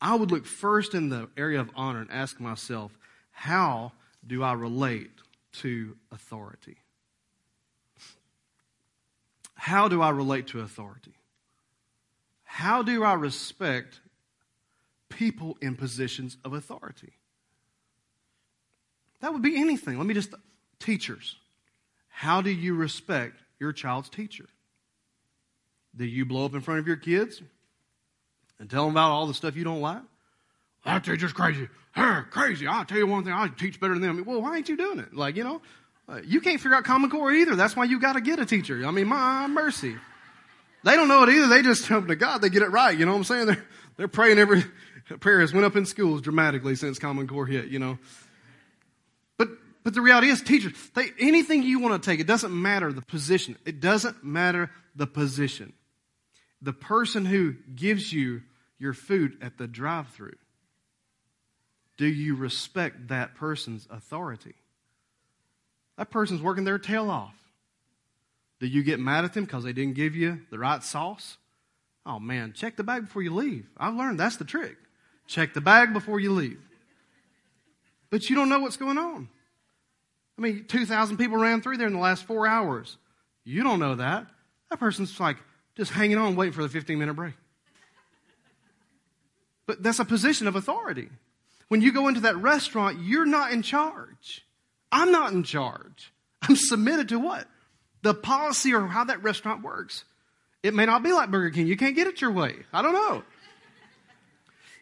I 0.00 0.14
would 0.14 0.30
look 0.30 0.46
first 0.46 0.94
in 0.94 1.08
the 1.08 1.28
area 1.36 1.60
of 1.60 1.70
honor 1.74 2.00
and 2.00 2.10
ask 2.10 2.40
myself, 2.40 2.96
how 3.30 3.92
do 4.26 4.42
I 4.42 4.52
relate 4.52 5.10
to 5.60 5.96
authority? 6.10 6.76
How 9.54 9.88
do 9.88 10.02
I 10.02 10.10
relate 10.10 10.48
to 10.48 10.60
authority? 10.60 11.14
How 12.44 12.82
do 12.82 13.02
I 13.02 13.14
respect 13.14 14.00
people 15.08 15.56
in 15.60 15.74
positions 15.74 16.36
of 16.44 16.52
authority? 16.52 17.12
That 19.20 19.32
would 19.32 19.42
be 19.42 19.58
anything. 19.58 19.96
Let 19.96 20.06
me 20.06 20.14
just, 20.14 20.34
teachers. 20.78 21.36
How 22.08 22.40
do 22.40 22.50
you 22.50 22.74
respect 22.74 23.36
your 23.58 23.72
child's 23.72 24.08
teacher? 24.08 24.46
Do 25.96 26.04
you 26.04 26.24
blow 26.24 26.44
up 26.44 26.54
in 26.54 26.60
front 26.60 26.80
of 26.80 26.86
your 26.86 26.96
kids 26.96 27.42
and 28.58 28.68
tell 28.68 28.84
them 28.84 28.92
about 28.92 29.10
all 29.10 29.26
the 29.26 29.34
stuff 29.34 29.56
you 29.56 29.64
don't 29.64 29.80
like? 29.80 30.02
That 30.84 31.04
teacher's 31.04 31.32
crazy. 31.32 31.68
Her, 31.92 32.26
crazy. 32.30 32.66
I'll 32.66 32.84
tell 32.84 32.98
you 32.98 33.06
one 33.06 33.24
thing, 33.24 33.32
I 33.32 33.48
teach 33.48 33.80
better 33.80 33.94
than 33.94 34.02
them. 34.02 34.24
Well, 34.24 34.42
why 34.42 34.56
ain't 34.56 34.68
you 34.68 34.76
doing 34.76 34.98
it? 34.98 35.14
Like, 35.14 35.36
you 35.36 35.44
know, 35.44 35.62
uh, 36.08 36.20
you 36.24 36.40
can't 36.40 36.60
figure 36.60 36.76
out 36.76 36.84
Common 36.84 37.10
Core 37.10 37.32
either. 37.32 37.56
That's 37.56 37.76
why 37.76 37.84
you 37.84 38.00
got 38.00 38.14
to 38.14 38.20
get 38.20 38.38
a 38.38 38.46
teacher. 38.46 38.84
I 38.86 38.90
mean, 38.90 39.06
my 39.06 39.46
mercy. 39.46 39.96
They 40.82 40.96
don't 40.96 41.08
know 41.08 41.22
it 41.22 41.30
either. 41.30 41.46
They 41.46 41.62
just 41.62 41.86
come 41.86 42.08
to 42.08 42.16
God. 42.16 42.42
They 42.42 42.50
get 42.50 42.62
it 42.62 42.68
right. 42.68 42.96
You 42.96 43.06
know 43.06 43.12
what 43.12 43.18
I'm 43.18 43.24
saying? 43.24 43.46
They're, 43.46 43.64
they're 43.96 44.08
praying 44.08 44.38
every 44.38 44.64
prayer 45.20 45.40
has 45.40 45.52
went 45.52 45.64
up 45.64 45.76
in 45.76 45.86
schools 45.86 46.20
dramatically 46.20 46.74
since 46.74 46.98
Common 46.98 47.26
Core 47.26 47.46
hit, 47.46 47.66
you 47.68 47.78
know. 47.78 47.98
But 49.84 49.92
the 49.92 50.00
reality 50.00 50.28
is, 50.28 50.40
teachers, 50.40 50.72
they, 50.94 51.10
anything 51.20 51.62
you 51.62 51.78
want 51.78 52.02
to 52.02 52.10
take, 52.10 52.18
it 52.18 52.26
doesn't 52.26 52.52
matter 52.52 52.92
the 52.92 53.02
position. 53.02 53.56
It 53.66 53.80
doesn't 53.80 54.24
matter 54.24 54.70
the 54.96 55.06
position. 55.06 55.74
The 56.62 56.72
person 56.72 57.26
who 57.26 57.54
gives 57.74 58.10
you 58.10 58.42
your 58.78 58.94
food 58.94 59.36
at 59.42 59.58
the 59.58 59.66
drive-through, 59.66 60.36
do 61.98 62.06
you 62.06 62.34
respect 62.34 63.08
that 63.08 63.34
person's 63.34 63.86
authority? 63.90 64.54
That 65.98 66.10
person's 66.10 66.40
working 66.40 66.64
their 66.64 66.78
tail 66.78 67.10
off. 67.10 67.36
Do 68.60 68.66
you 68.66 68.82
get 68.82 68.98
mad 68.98 69.24
at 69.26 69.34
them 69.34 69.44
because 69.44 69.64
they 69.64 69.74
didn't 69.74 69.94
give 69.94 70.16
you 70.16 70.40
the 70.50 70.58
right 70.58 70.82
sauce? 70.82 71.36
Oh 72.06 72.18
man, 72.18 72.54
check 72.54 72.76
the 72.76 72.82
bag 72.82 73.02
before 73.02 73.22
you 73.22 73.34
leave. 73.34 73.66
I've 73.76 73.94
learned 73.94 74.18
that's 74.18 74.36
the 74.36 74.44
trick. 74.44 74.76
Check 75.26 75.54
the 75.54 75.60
bag 75.60 75.92
before 75.92 76.18
you 76.18 76.32
leave. 76.32 76.60
But 78.10 78.28
you 78.30 78.36
don't 78.36 78.48
know 78.48 78.60
what's 78.60 78.76
going 78.76 78.98
on. 78.98 79.28
I 80.38 80.42
mean, 80.42 80.64
2,000 80.66 81.16
people 81.16 81.36
ran 81.36 81.62
through 81.62 81.76
there 81.76 81.86
in 81.86 81.92
the 81.92 81.98
last 81.98 82.24
four 82.24 82.46
hours. 82.46 82.96
You 83.44 83.62
don't 83.62 83.78
know 83.78 83.96
that. 83.96 84.26
That 84.70 84.78
person's 84.78 85.18
like 85.20 85.36
just 85.76 85.92
hanging 85.92 86.18
on, 86.18 86.36
waiting 86.36 86.52
for 86.52 86.62
the 86.62 86.68
15 86.68 86.98
minute 86.98 87.14
break. 87.14 87.34
But 89.66 89.82
that's 89.82 89.98
a 89.98 90.04
position 90.04 90.46
of 90.46 90.56
authority. 90.56 91.08
When 91.68 91.80
you 91.80 91.92
go 91.92 92.08
into 92.08 92.20
that 92.20 92.36
restaurant, 92.36 93.00
you're 93.00 93.26
not 93.26 93.52
in 93.52 93.62
charge. 93.62 94.44
I'm 94.92 95.10
not 95.10 95.32
in 95.32 95.42
charge. 95.42 96.12
I'm 96.42 96.56
submitted 96.56 97.08
to 97.10 97.18
what? 97.18 97.46
The 98.02 98.14
policy 98.14 98.74
or 98.74 98.86
how 98.86 99.04
that 99.04 99.22
restaurant 99.22 99.62
works. 99.62 100.04
It 100.62 100.74
may 100.74 100.86
not 100.86 101.02
be 101.02 101.12
like 101.12 101.30
Burger 101.30 101.50
King. 101.50 101.66
You 101.66 101.76
can't 101.76 101.96
get 101.96 102.06
it 102.06 102.20
your 102.20 102.30
way. 102.30 102.54
I 102.72 102.82
don't 102.82 102.92
know. 102.92 103.22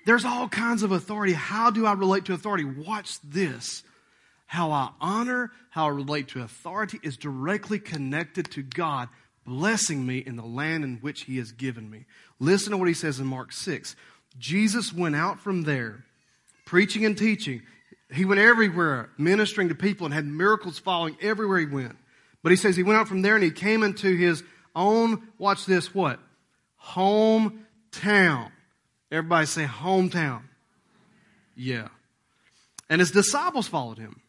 There's 0.05 0.25
all 0.25 0.49
kinds 0.49 0.83
of 0.83 0.91
authority. 0.91 1.33
How 1.33 1.71
do 1.71 1.87
I 1.87 1.93
relate 1.93 2.25
to 2.25 2.35
authority? 2.35 2.65
Watch 2.65 3.21
this. 3.21 3.85
How 4.53 4.71
I 4.71 4.91
honor, 5.01 5.51
how 5.71 5.87
I 5.87 5.93
relate 5.93 6.29
to 6.29 6.43
authority 6.43 7.01
is 7.03 7.17
directly 7.17 7.79
connected 7.79 8.51
to 8.51 8.63
God 8.63 9.09
blessing 9.47 10.05
me 10.05 10.19
in 10.19 10.37
the 10.37 10.45
land 10.45 10.85
in 10.85 10.99
which 10.99 11.23
He 11.23 11.39
has 11.39 11.53
given 11.53 11.89
me. 11.89 12.05
Listen 12.39 12.73
to 12.73 12.77
what 12.77 12.87
He 12.87 12.93
says 12.93 13.19
in 13.19 13.27
Mark 13.27 13.51
6. 13.51 13.97
Jesus 14.39 14.93
went 14.93 15.17
out 15.17 15.41
from 15.41 15.63
there, 15.63 16.05
preaching 16.67 17.07
and 17.07 17.17
teaching, 17.17 17.63
he 18.13 18.27
went 18.27 18.43
everywhere 18.43 19.09
ministering 19.17 19.71
to 19.71 19.75
people 19.75 20.05
and 20.05 20.13
had 20.13 20.27
miracles 20.27 20.79
following 20.79 21.17
everywhere 21.23 21.59
he 21.59 21.65
went. 21.65 21.97
But 22.43 22.51
he 22.51 22.57
says 22.57 22.77
he 22.77 22.83
went 22.83 22.99
out 22.99 23.09
from 23.09 23.23
there 23.23 23.37
and 23.37 23.43
he 23.43 23.51
came 23.51 23.83
into 23.83 24.15
his 24.15 24.43
own, 24.77 25.29
watch 25.39 25.65
this, 25.65 25.95
what? 25.95 26.21
Hometown. 26.89 28.51
Everybody 29.11 29.47
say 29.47 29.65
hometown. 29.65 30.43
Yeah. 31.57 31.89
And 32.91 33.01
his 33.01 33.13
disciples 33.13 33.67
followed 33.67 33.97
him. 33.97 34.22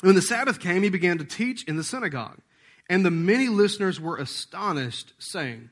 When 0.00 0.14
the 0.14 0.22
Sabbath 0.22 0.60
came, 0.60 0.82
he 0.82 0.90
began 0.90 1.18
to 1.18 1.24
teach 1.24 1.64
in 1.64 1.76
the 1.76 1.84
synagogue. 1.84 2.38
And 2.88 3.04
the 3.04 3.10
many 3.10 3.48
listeners 3.48 4.00
were 4.00 4.16
astonished, 4.16 5.12
saying, 5.18 5.70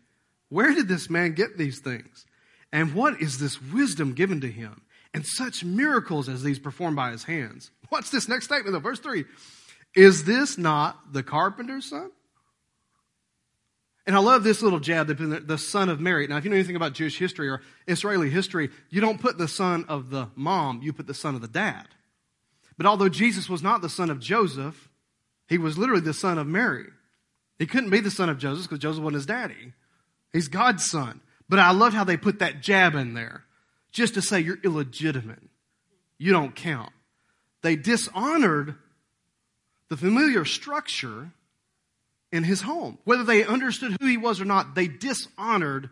Where 0.48 0.74
did 0.74 0.88
this 0.88 1.10
man 1.10 1.32
get 1.32 1.58
these 1.58 1.80
things? 1.80 2.26
And 2.72 2.94
what 2.94 3.20
is 3.20 3.38
this 3.38 3.60
wisdom 3.60 4.12
given 4.12 4.40
to 4.42 4.50
him? 4.50 4.82
and 5.14 5.26
such 5.26 5.64
miracles 5.64 6.28
as 6.28 6.42
these 6.42 6.58
performed 6.58 6.96
by 6.96 7.10
his 7.10 7.24
hands. 7.24 7.70
What's 7.88 8.10
this 8.10 8.28
next 8.28 8.44
statement 8.44 8.72
though? 8.72 8.80
Verse 8.80 9.00
3. 9.00 9.24
Is 9.94 10.24
this 10.24 10.58
not 10.58 11.12
the 11.12 11.22
carpenter's 11.22 11.86
son? 11.86 12.10
And 14.06 14.16
I 14.16 14.20
love 14.20 14.42
this 14.42 14.62
little 14.62 14.80
jab, 14.80 15.08
the 15.08 15.58
son 15.58 15.90
of 15.90 16.00
Mary. 16.00 16.26
Now, 16.26 16.38
if 16.38 16.44
you 16.44 16.50
know 16.50 16.56
anything 16.56 16.76
about 16.76 16.94
Jewish 16.94 17.18
history 17.18 17.48
or 17.48 17.60
Israeli 17.86 18.30
history, 18.30 18.70
you 18.88 19.02
don't 19.02 19.20
put 19.20 19.36
the 19.36 19.48
son 19.48 19.84
of 19.86 20.08
the 20.08 20.28
mom, 20.34 20.80
you 20.82 20.94
put 20.94 21.06
the 21.06 21.14
son 21.14 21.34
of 21.34 21.42
the 21.42 21.48
dad. 21.48 21.86
But 22.78 22.86
although 22.86 23.10
Jesus 23.10 23.48
was 23.48 23.62
not 23.62 23.82
the 23.82 23.90
son 23.90 24.08
of 24.08 24.20
Joseph, 24.20 24.88
he 25.48 25.58
was 25.58 25.76
literally 25.76 26.00
the 26.00 26.14
son 26.14 26.38
of 26.38 26.46
Mary. 26.46 26.86
He 27.58 27.66
couldn't 27.66 27.90
be 27.90 28.00
the 28.00 28.10
son 28.10 28.28
of 28.28 28.38
Joseph 28.38 28.64
because 28.64 28.78
Joseph 28.78 29.02
wasn't 29.02 29.16
his 29.16 29.26
daddy. 29.26 29.74
He's 30.32 30.48
God's 30.48 30.88
son. 30.88 31.20
But 31.48 31.58
I 31.58 31.72
love 31.72 31.92
how 31.92 32.04
they 32.04 32.16
put 32.16 32.38
that 32.38 32.62
jab 32.62 32.94
in 32.94 33.14
there 33.14 33.44
just 33.90 34.14
to 34.14 34.22
say 34.22 34.40
you're 34.40 34.60
illegitimate. 34.62 35.42
You 36.18 36.32
don't 36.32 36.54
count. 36.54 36.92
They 37.62 37.74
dishonored 37.74 38.76
the 39.88 39.96
familiar 39.96 40.44
structure 40.44 41.32
in 42.30 42.44
his 42.44 42.60
home. 42.60 42.98
Whether 43.04 43.24
they 43.24 43.44
understood 43.44 43.96
who 44.00 44.06
he 44.06 44.16
was 44.16 44.40
or 44.40 44.44
not, 44.44 44.74
they 44.74 44.86
dishonored 44.86 45.90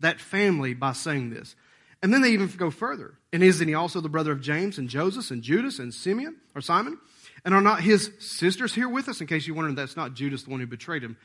that 0.00 0.20
family 0.20 0.74
by 0.74 0.92
saying 0.92 1.30
this. 1.30 1.56
And 2.02 2.12
then 2.12 2.22
they 2.22 2.30
even 2.30 2.48
go 2.56 2.70
further. 2.70 3.14
And 3.32 3.42
isn't 3.42 3.66
he 3.66 3.74
also 3.74 4.00
the 4.00 4.08
brother 4.08 4.32
of 4.32 4.40
James 4.40 4.78
and 4.78 4.88
Joseph 4.88 5.30
and 5.30 5.42
Judas 5.42 5.78
and 5.78 5.92
Simeon 5.92 6.36
or 6.54 6.60
Simon? 6.60 6.98
And 7.44 7.54
are 7.54 7.60
not 7.60 7.80
his 7.80 8.12
sisters 8.20 8.74
here 8.74 8.88
with 8.88 9.08
us? 9.08 9.20
In 9.20 9.26
case 9.26 9.46
you're 9.46 9.56
wondering, 9.56 9.74
that's 9.74 9.96
not 9.96 10.14
Judas, 10.14 10.44
the 10.44 10.50
one 10.50 10.60
who 10.60 10.66
betrayed 10.66 11.02
him. 11.02 11.16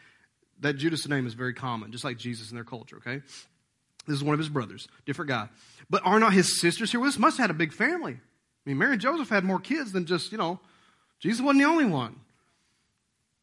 That 0.59 0.73
Judas 0.73 1.07
name 1.07 1.27
is 1.27 1.33
very 1.33 1.53
common, 1.53 1.91
just 1.91 2.03
like 2.03 2.17
Jesus 2.17 2.49
in 2.49 2.55
their 2.55 2.63
culture, 2.63 2.97
okay? 2.97 3.21
This 4.07 4.17
is 4.17 4.23
one 4.23 4.33
of 4.33 4.39
his 4.39 4.49
brothers, 4.49 4.87
different 5.05 5.29
guy. 5.29 5.49
But 5.89 6.03
are 6.05 6.19
not 6.19 6.33
his 6.33 6.59
sisters 6.59 6.91
here 6.91 6.99
with 6.99 7.09
us? 7.09 7.19
Must 7.19 7.37
have 7.37 7.45
had 7.45 7.55
a 7.55 7.57
big 7.57 7.73
family. 7.73 8.13
I 8.13 8.69
mean, 8.69 8.77
Mary 8.77 8.93
and 8.93 9.01
Joseph 9.01 9.29
had 9.29 9.43
more 9.43 9.59
kids 9.59 9.91
than 9.91 10.05
just, 10.05 10.31
you 10.31 10.37
know, 10.37 10.59
Jesus 11.19 11.41
wasn't 11.41 11.59
the 11.59 11.69
only 11.69 11.85
one. 11.85 12.15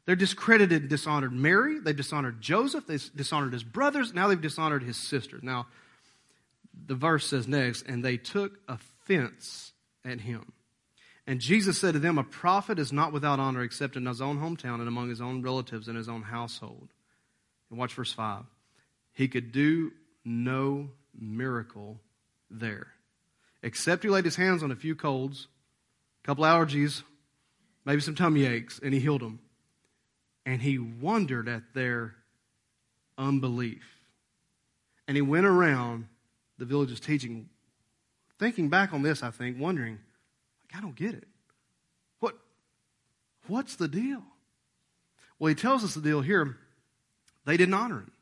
They're 0.06 0.16
discredited 0.16 0.82
and 0.82 0.90
dishonored 0.90 1.32
Mary. 1.32 1.78
They 1.78 1.92
dishonored 1.92 2.40
Joseph. 2.40 2.86
They 2.86 2.98
dishonored 3.14 3.52
his 3.52 3.64
brothers. 3.64 4.12
Now 4.12 4.28
they've 4.28 4.40
dishonored 4.40 4.82
his 4.82 4.96
sisters. 4.96 5.42
Now, 5.42 5.66
the 6.86 6.94
verse 6.94 7.26
says 7.26 7.48
next, 7.48 7.82
and 7.86 8.04
they 8.04 8.16
took 8.16 8.58
offense 8.68 9.72
at 10.04 10.20
him. 10.20 10.52
And 11.26 11.40
Jesus 11.40 11.78
said 11.78 11.92
to 11.92 12.00
them, 12.00 12.18
A 12.18 12.24
prophet 12.24 12.78
is 12.78 12.92
not 12.92 13.12
without 13.12 13.38
honor 13.38 13.62
except 13.62 13.96
in 13.96 14.06
his 14.06 14.20
own 14.20 14.38
hometown 14.38 14.80
and 14.80 14.88
among 14.88 15.08
his 15.08 15.20
own 15.20 15.42
relatives 15.42 15.86
and 15.86 15.96
his 15.96 16.08
own 16.08 16.22
household. 16.22 16.88
And 17.70 17.78
watch 17.78 17.94
verse 17.94 18.12
5. 18.12 18.44
He 19.12 19.28
could 19.28 19.52
do 19.52 19.92
no 20.24 20.90
miracle 21.18 22.00
there, 22.50 22.88
except 23.62 24.02
he 24.02 24.08
laid 24.08 24.24
his 24.24 24.36
hands 24.36 24.62
on 24.62 24.72
a 24.72 24.76
few 24.76 24.94
colds, 24.94 25.46
a 26.24 26.26
couple 26.26 26.44
allergies, 26.44 27.02
maybe 27.84 28.00
some 28.00 28.14
tummy 28.14 28.44
aches, 28.44 28.80
and 28.82 28.92
he 28.92 29.00
healed 29.00 29.22
them. 29.22 29.40
And 30.44 30.60
he 30.60 30.78
wondered 30.78 31.48
at 31.48 31.74
their 31.74 32.14
unbelief. 33.16 33.84
And 35.06 35.16
he 35.16 35.22
went 35.22 35.46
around 35.46 36.06
the 36.60 36.66
villages 36.66 37.00
teaching, 37.00 37.48
thinking 38.38 38.68
back 38.68 38.92
on 38.92 39.02
this, 39.02 39.22
I 39.22 39.30
think, 39.30 39.58
wondering, 39.58 39.98
like, 40.62 40.78
I 40.78 40.80
don't 40.80 40.94
get 40.94 41.14
it. 41.14 41.26
What, 42.20 42.36
what's 43.48 43.76
the 43.76 43.88
deal? 43.88 44.22
Well, 45.38 45.48
he 45.48 45.54
tells 45.54 45.82
us 45.82 45.94
the 45.94 46.02
deal 46.02 46.20
here. 46.20 46.56
They 47.46 47.56
didn't 47.56 47.74
honor 47.74 48.00
him. 48.00 48.12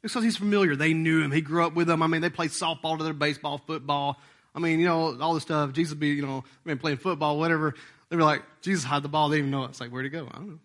Because 0.00 0.22
he's 0.22 0.36
familiar. 0.36 0.76
They 0.76 0.94
knew 0.94 1.20
him. 1.20 1.32
He 1.32 1.40
grew 1.40 1.66
up 1.66 1.74
with 1.74 1.88
them. 1.88 2.00
I 2.00 2.06
mean, 2.06 2.20
they 2.22 2.30
played 2.30 2.50
softball 2.50 2.92
together, 2.92 3.12
baseball, 3.12 3.58
football. 3.58 4.20
I 4.54 4.60
mean, 4.60 4.78
you 4.78 4.86
know, 4.86 5.18
all 5.20 5.34
this 5.34 5.42
stuff. 5.42 5.72
Jesus 5.72 5.94
be, 5.94 6.08
you 6.08 6.24
know, 6.24 6.44
I 6.64 6.68
mean, 6.68 6.78
playing 6.78 6.98
football, 6.98 7.38
whatever. 7.38 7.74
They 8.08 8.16
were 8.16 8.22
like, 8.22 8.42
Jesus 8.60 8.84
hide 8.84 9.02
the 9.02 9.08
ball. 9.08 9.28
They 9.28 9.36
didn't 9.36 9.48
even 9.48 9.58
know 9.58 9.64
it. 9.64 9.70
It's 9.70 9.80
like, 9.80 9.90
where'd 9.90 10.06
it 10.06 10.10
go? 10.10 10.28
I 10.30 10.38
don't 10.38 10.50
know. 10.50 10.58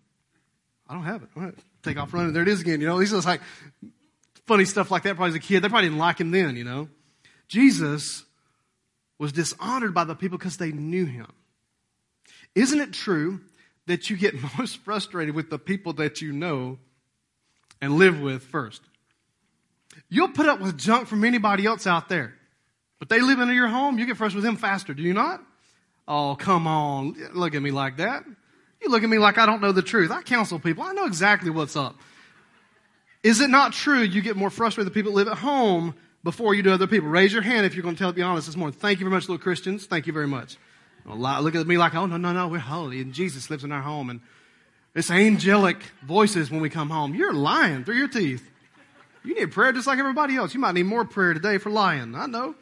I 0.88 0.94
don't 0.94 1.04
have 1.04 1.24
it. 1.24 1.30
All 1.36 1.44
right. 1.44 1.56
Take 1.82 1.98
off 1.98 2.13
running. 2.13 2.34
There 2.34 2.44
it 2.44 2.48
is 2.48 2.62
again. 2.62 2.82
You 2.82 2.88
know, 2.88 3.00
he's 3.00 3.12
just 3.12 3.28
like 3.28 3.42
funny 4.48 4.66
stuff 4.66 4.90
like 4.90 5.04
that. 5.04 5.16
Probably 5.16 5.30
as 5.30 5.36
a 5.36 5.40
kid, 5.40 5.62
they 5.62 5.70
probably 5.70 5.90
didn't 5.90 6.00
like 6.00 6.20
him 6.20 6.32
then. 6.32 6.56
You 6.56 6.64
know, 6.64 6.90
Jesus 7.48 8.24
was 9.20 9.32
dishonored 9.32 9.94
by 9.94 10.06
the 10.06 10.16
people 10.16 10.38
because 10.38 10.58
they 10.58 10.72
knew 10.72 11.06
him. 11.06 11.32
Isn't 12.56 12.80
it 12.80 12.94
true 12.94 13.42
that 13.86 14.10
you 14.10 14.18
get 14.18 14.36
most 14.58 14.78
frustrated 14.78 15.36
with 15.36 15.50
the 15.50 15.60
people 15.60 15.94
that 15.94 16.22
you 16.22 16.32
know 16.32 16.80
and 17.82 17.98
live 17.98 18.20
with 18.20 18.44
first? 18.44 18.82
You'll 20.10 20.30
put 20.30 20.48
up 20.48 20.60
with 20.60 20.78
junk 20.78 21.08
from 21.08 21.24
anybody 21.24 21.66
else 21.66 21.86
out 21.86 22.10
there. 22.10 22.34
But 23.00 23.10
they 23.10 23.22
live 23.22 23.40
in 23.40 23.50
your 23.50 23.68
home, 23.68 24.00
you 24.00 24.06
get 24.06 24.18
frustrated 24.18 24.44
with 24.44 24.46
them 24.46 24.56
faster, 24.56 24.94
do 24.94 25.04
you 25.04 25.14
not? 25.14 25.42
Oh, 26.08 26.36
come 26.40 26.66
on. 26.68 27.16
Look 27.34 27.54
at 27.54 27.62
me 27.62 27.70
like 27.70 27.98
that. 27.98 28.24
You 28.82 28.90
look 28.90 29.04
at 29.04 29.10
me 29.10 29.18
like 29.18 29.38
I 29.38 29.46
don't 29.46 29.62
know 29.62 29.72
the 29.72 29.82
truth. 29.82 30.10
I 30.10 30.22
counsel 30.22 30.60
people. 30.60 30.84
I 30.84 30.94
know 30.94 31.06
exactly 31.06 31.50
what's 31.50 31.76
up. 31.76 31.96
Is 33.23 33.41
it 33.41 33.49
not 33.49 33.73
true 33.73 34.01
you 34.01 34.21
get 34.21 34.36
more 34.36 34.49
frustrated 34.49 34.86
with 34.86 34.93
the 34.93 34.97
people 34.97 35.12
that 35.13 35.17
live 35.17 35.27
at 35.27 35.38
home 35.39 35.95
before 36.23 36.53
you 36.53 36.63
do 36.63 36.71
other 36.71 36.88
people? 36.88 37.10
Raise 37.10 37.34
your 37.34 37.41
hand 37.41 37.65
if 37.65 37.75
you're 37.75 37.84
going 37.84 37.95
to 37.95 37.99
tell 37.99 38.13
be 38.13 38.21
honest 38.21 38.47
this 38.47 38.56
morning. 38.56 38.77
Thank 38.77 38.99
you 38.99 39.06
very 39.06 39.15
much, 39.15 39.23
little 39.23 39.38
Christians. 39.41 39.86
Thank 39.86 40.08
you 40.08 40.13
very 40.13 40.27
much. 40.27 40.58
Look 41.06 41.56
at 41.56 41.67
me 41.67 41.77
like, 41.77 41.95
oh, 41.95 42.06
no, 42.06 42.17
no, 42.17 42.34
no, 42.34 42.47
we're 42.47 42.60
holy 42.60 43.01
and 43.01 43.13
Jesus 43.13 43.49
lives 43.49 43.63
in 43.63 43.71
our 43.71 43.82
home 43.82 44.10
and 44.10 44.19
it's 44.93 45.12
angelic 45.12 45.77
voices 46.03 46.49
when 46.49 46.60
we 46.60 46.69
come 46.69 46.89
home. 46.89 47.13
You're 47.15 47.34
lying 47.34 47.84
through 47.84 47.97
your 47.97 48.08
teeth. 48.08 48.49
You 49.23 49.36
need 49.36 49.51
prayer 49.51 49.71
just 49.71 49.88
like 49.88 49.99
everybody 49.99 50.36
else. 50.36 50.53
You 50.53 50.60
might 50.60 50.73
need 50.73 50.84
more 50.84 51.06
prayer 51.06 51.34
today 51.34 51.58
for 51.60 51.69
lying. 51.69 52.15
I 52.15 52.25
know. 52.25 52.56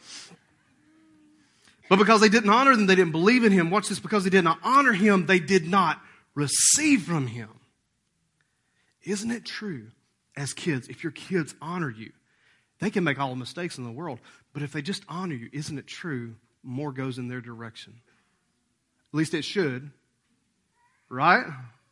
But 1.88 2.00
because 2.00 2.22
they 2.22 2.30
didn't 2.30 2.50
honor 2.50 2.72
him, 2.72 2.88
they 2.88 2.96
didn't 2.96 3.12
believe 3.12 3.44
in 3.44 3.52
him. 3.52 3.70
Watch 3.70 3.88
this. 3.90 4.00
Because 4.00 4.24
they 4.24 4.30
did 4.32 4.44
not 4.44 4.58
honor 4.64 4.92
him, 4.92 5.28
they 5.28 5.40
did 5.40 5.68
not 5.68 6.02
receive 6.34 7.04
from 7.04 7.28
him. 7.28 7.50
Isn't 9.04 9.32
it 9.32 9.46
true 9.46 9.92
as 10.38 10.54
kids, 10.54 10.88
if 10.88 11.04
your 11.04 11.12
kids 11.12 11.56
honor 11.62 11.90
you, 11.90 12.12
they 12.80 12.90
can 12.90 13.04
make 13.04 13.20
all 13.20 13.30
the 13.30 13.36
mistakes 13.36 13.78
in 13.78 13.84
the 13.84 13.92
world, 13.92 14.20
but 14.54 14.64
if 14.64 14.72
they 14.74 14.82
just 14.82 15.04
honor 15.08 15.36
you, 15.36 15.50
isn't 15.54 15.78
it 15.78 15.88
true 15.88 16.36
more 16.64 16.92
goes 16.92 17.18
in 17.18 17.28
their 17.28 17.42
direction? 17.42 17.94
At 19.14 19.18
least 19.18 19.34
it 19.34 19.44
should, 19.44 19.92
right? 21.10 21.46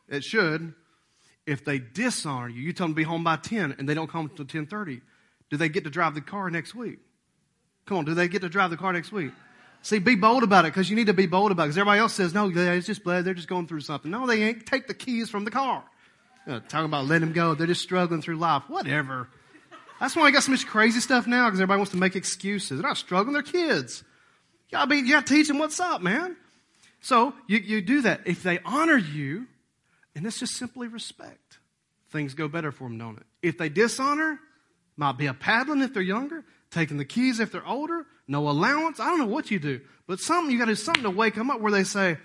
It 0.10 0.24
should. 0.24 0.74
If 1.46 1.64
they 1.64 1.80
dishonor 1.80 2.50
you, 2.50 2.62
you 2.62 2.74
tell 2.74 2.88
them 2.88 2.94
to 2.94 2.98
be 2.98 3.04
home 3.04 3.24
by 3.24 3.38
10 3.38 3.76
and 3.78 3.88
they 3.88 3.94
don't 3.94 4.10
come 4.10 4.30
until 4.30 4.46
10:30, 4.46 5.02
do 5.50 5.58
they 5.58 5.70
get 5.70 5.84
to 5.84 5.90
drive 5.90 6.16
the 6.16 6.22
car 6.22 6.50
next 6.50 6.74
week? 6.74 7.00
Come 7.86 7.98
on, 7.98 8.06
do 8.06 8.14
they 8.14 8.28
get 8.28 8.42
to 8.42 8.50
drive 8.50 8.70
the 8.70 8.78
car 8.78 8.94
next 8.94 9.12
week? 9.12 9.32
See, 9.82 10.00
be 10.00 10.16
bold 10.16 10.44
about 10.44 10.64
it 10.64 10.70
because 10.74 10.90
you 10.90 10.96
need 10.96 11.08
to 11.08 11.14
be 11.14 11.28
bold 11.28 11.52
about 11.52 11.64
it 11.64 11.68
because 11.68 11.78
everybody 11.78 12.00
else 12.00 12.14
says, 12.14 12.34
no, 12.34 12.50
it's 12.50 12.88
just 12.88 13.04
blood. 13.04 13.26
They're 13.26 13.34
just 13.34 13.50
going 13.50 13.68
through 13.68 13.82
something. 13.82 14.10
No, 14.10 14.26
they 14.26 14.42
ain't. 14.42 14.66
Take 14.66 14.88
the 14.88 14.94
keys 14.94 15.30
from 15.30 15.44
the 15.44 15.52
car. 15.52 15.84
You 16.46 16.54
know, 16.54 16.60
talking 16.60 16.86
about 16.86 17.06
letting 17.06 17.28
them 17.28 17.34
go. 17.34 17.56
They're 17.56 17.68
just 17.68 17.82
struggling 17.82 18.22
through 18.22 18.38
life. 18.38 18.64
Whatever. 18.68 19.30
That's 20.00 20.16
why 20.16 20.24
I 20.24 20.32
got 20.32 20.44
so 20.44 20.52
much 20.52 20.68
crazy 20.68 21.00
stuff 21.00 21.28
now 21.28 21.46
because 21.46 21.60
everybody 21.60 21.78
wants 21.78 21.92
to 21.92 21.98
make 21.98 22.16
excuses. 22.16 22.80
They're 22.80 22.88
not 22.88 22.98
struggling. 22.98 23.34
They're 23.34 23.42
kids. 23.42 24.04
You 24.70 24.78
gotta 24.78 24.88
be, 24.90 24.98
you 24.98 25.14
gotta 25.14 25.26
teach 25.26 25.48
them 25.48 25.60
what's 25.60 25.80
up, 25.80 26.02
man. 26.02 26.36
So 27.00 27.34
you, 27.48 27.60
you 27.60 27.82
do 27.82 28.02
that. 28.02 28.22
If 28.26 28.44
they 28.44 28.60
honor 28.66 28.98
you, 28.98 29.48
and 30.16 30.26
it's 30.26 30.40
just 30.40 30.56
simply 30.56 30.88
respect, 30.88 31.60
things 32.12 32.34
go 32.34 32.48
better 32.48 32.72
for 32.72 32.86
them, 32.86 32.98
don't 32.98 33.18
it? 33.18 33.26
If 33.42 33.58
they 33.58 33.70
dishonor, 33.70 34.40
might 34.98 35.18
be 35.18 35.28
a 35.28 35.34
paddling 35.34 35.82
if 35.82 35.94
they're 35.94 36.04
younger, 36.04 36.44
taking 36.70 36.98
the 36.98 37.06
keys 37.06 37.40
if 37.40 37.52
they're 37.52 37.68
older, 37.68 38.06
no 38.28 38.50
allowance. 38.50 39.00
I 39.00 39.06
don't 39.06 39.20
know 39.20 39.26
what 39.26 39.52
you 39.52 39.60
do, 39.60 39.82
but 40.08 40.20
something 40.20 40.52
you 40.52 40.60
got 40.60 40.66
to 40.66 40.72
do 40.72 40.76
something 40.76 41.04
to 41.04 41.10
wake 41.10 41.36
them 41.36 41.50
up 41.50 41.62
where 41.62 41.72
they 41.72 41.84
say, 41.84 42.18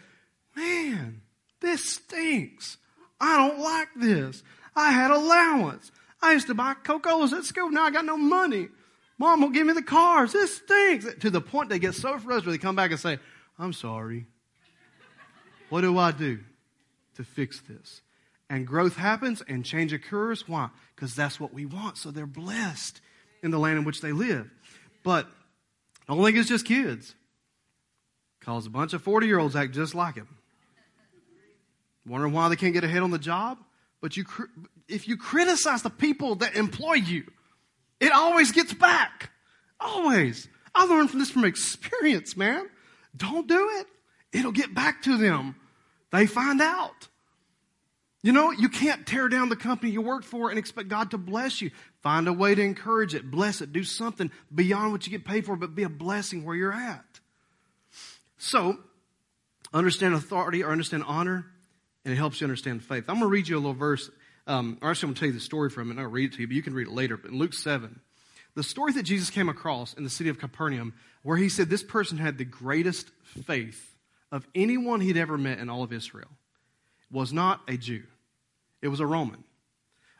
"Man, 0.57 1.23
this 1.61 1.85
stinks. 1.85 2.77
I 3.21 3.37
don't 3.37 3.61
like 3.61 3.89
this. 3.97 4.43
I 4.77 4.93
had 4.93 5.11
allowance. 5.11 5.91
I 6.23 6.33
used 6.33 6.47
to 6.49 6.55
buy 6.55 6.75
Coca-Colas 6.75 7.33
at 7.33 7.45
school. 7.45 7.71
Now 7.71 7.85
I 7.85 7.91
got 7.91 8.05
no 8.05 8.17
money. 8.17 8.69
Mom 9.19 9.41
won't 9.41 9.55
give 9.55 9.67
me 9.67 9.73
the 9.73 9.83
cars. 9.83 10.33
This 10.33 10.57
stinks." 10.57 11.07
To 11.21 11.31
the 11.31 11.41
point 11.41 11.69
they 11.69 11.79
get 11.79 11.95
so 11.95 12.19
frustrated, 12.19 12.53
they 12.53 12.59
come 12.59 12.77
back 12.77 12.91
and 12.91 13.01
say, 13.01 13.19
"I'm 13.59 13.73
sorry. 13.73 14.27
What 15.69 15.81
do 15.81 15.99
I 15.99 16.13
do 16.13 16.41
to 17.17 17.25
fix 17.25 17.61
this?" 17.61 18.03
And 18.49 18.67
growth 18.67 18.97
happens 18.97 19.43
and 19.43 19.65
change 19.65 19.93
occurs. 19.93 20.49
Why? 20.49 20.71
Because 20.95 21.15
that's 21.15 21.39
what 21.39 21.53
we 21.53 21.67
want. 21.67 21.99
So 21.99 22.11
they're 22.11 22.27
blessed 22.27 23.01
in 23.43 23.51
the 23.51 23.59
land 23.59 23.79
in 23.79 23.85
which 23.85 24.01
they 24.01 24.13
live. 24.13 24.51
But 25.03 25.29
I 26.09 26.15
don't 26.15 26.25
think 26.25 26.37
it's 26.39 26.49
just 26.49 26.65
kids. 26.65 27.15
Because 28.39 28.67
a 28.67 28.71
bunch 28.71 28.93
of 28.95 29.03
40 29.03 29.27
year 29.27 29.39
olds 29.39 29.57
act 29.57 29.75
just 29.75 29.95
like 29.95 30.15
him. 30.15 30.29
Wondering 32.09 32.33
why 32.33 32.49
they 32.49 32.57
can't 32.57 32.73
get 32.73 32.85
ahead 32.85 33.03
on 33.03 33.11
the 33.11 33.19
job? 33.19 33.59
But 34.01 34.17
you, 34.17 34.25
if 34.89 35.09
you 35.09 35.17
criticize 35.17 35.83
the 35.83 35.91
people 35.91 36.37
that 36.37 36.57
employ 36.57 36.95
you, 36.95 37.25
it 38.01 38.13
always 38.13 38.53
gets 38.53 38.73
back. 38.73 39.31
Always. 39.81 40.49
I 40.75 40.85
learned 40.85 41.11
from 41.11 41.19
this 41.19 41.31
from 41.31 41.45
experience, 41.45 42.37
man. 42.37 42.69
Don't 43.17 43.47
do 43.49 43.69
it. 43.79 43.87
It'll 44.33 44.53
get 44.53 44.75
back 44.75 45.03
to 45.03 45.17
them. 45.17 45.57
They 46.11 46.27
find 46.27 46.61
out. 46.61 47.09
You 48.23 48.33
know, 48.33 48.51
you 48.51 48.69
can't 48.69 49.07
tear 49.07 49.29
down 49.29 49.49
the 49.49 49.57
company 49.57 49.93
you 49.93 50.03
work 50.03 50.25
for 50.25 50.51
and 50.51 50.59
expect 50.59 50.89
God 50.89 51.13
to 51.13 51.19
bless 51.19 51.63
you. 51.63 51.71
Find 52.03 52.27
a 52.27 52.33
way 52.33 52.55
to 52.55 52.63
encourage 52.63 53.15
it, 53.15 53.31
bless 53.31 53.61
it, 53.61 53.73
do 53.73 53.85
something 53.85 54.31
beyond 54.53 54.93
what 54.93 55.07
you 55.07 55.11
get 55.11 55.25
paid 55.25 55.47
for, 55.47 55.57
but 55.57 55.75
be 55.75 55.85
a 55.85 55.89
blessing 55.89 56.45
where 56.45 56.57
you're 56.57 56.73
at. 56.73 57.05
So, 58.37 58.79
understand 59.73 60.15
authority 60.15 60.65
or 60.65 60.73
understand 60.73 61.05
honor, 61.07 61.47
and 62.09 62.15
it 62.15 62.17
helps 62.17 62.41
you 62.41 62.47
understand 62.47 62.83
faith. 62.83 63.05
I'm 63.07 63.17
going 63.17 63.27
to 63.27 63.27
read 63.29 63.49
you 63.49 63.57
a 63.57 63.61
little 63.61 63.75
verse. 63.75 64.11
Um, 64.47 64.79
or 64.81 64.91
actually, 64.91 65.09
I'm 65.09 65.11
going 65.11 65.15
to 65.15 65.21
tell 65.21 65.27
you 65.27 65.35
the 65.35 65.41
story 65.41 65.69
from 65.69 65.89
it, 65.89 65.91
and 65.91 66.01
I'll 66.01 66.07
read 66.07 66.33
it 66.33 66.37
to 66.37 66.41
you, 66.41 66.47
but 66.47 66.57
you 66.57 66.63
can 66.63 66.73
read 66.73 66.87
it 66.87 66.93
later. 66.95 67.19
But 67.19 67.33
in 67.33 67.39
Luke 67.39 67.53
7, 67.53 68.01
the 68.55 68.63
story 68.63 68.95
that 68.95 69.03
Jesus 69.03 69.29
came 69.29 69.51
across 69.51 69.93
in 69.93 70.05
the 70.05 70.11
city 70.11 70.31
of 70.31 70.39
Capernaum, 70.39 70.95
where 71.23 71.37
he 71.37 71.51
said 71.51 71.69
this 71.69 71.83
person 71.83 72.17
had 72.17 72.39
the 72.39 72.47
greatest 72.47 73.11
faith 73.45 73.95
of 74.33 74.49
anyone 74.55 75.03
he'd 75.03 75.19
ever 75.19 75.37
met 75.37 75.59
in 75.59 75.69
all 75.69 75.83
of 75.83 75.93
Israel 75.93 76.31
was 77.11 77.31
not 77.31 77.61
a 77.69 77.77
Jew. 77.77 78.05
It 78.81 78.89
was 78.89 79.01
a 79.01 79.07
Roman. 79.07 79.45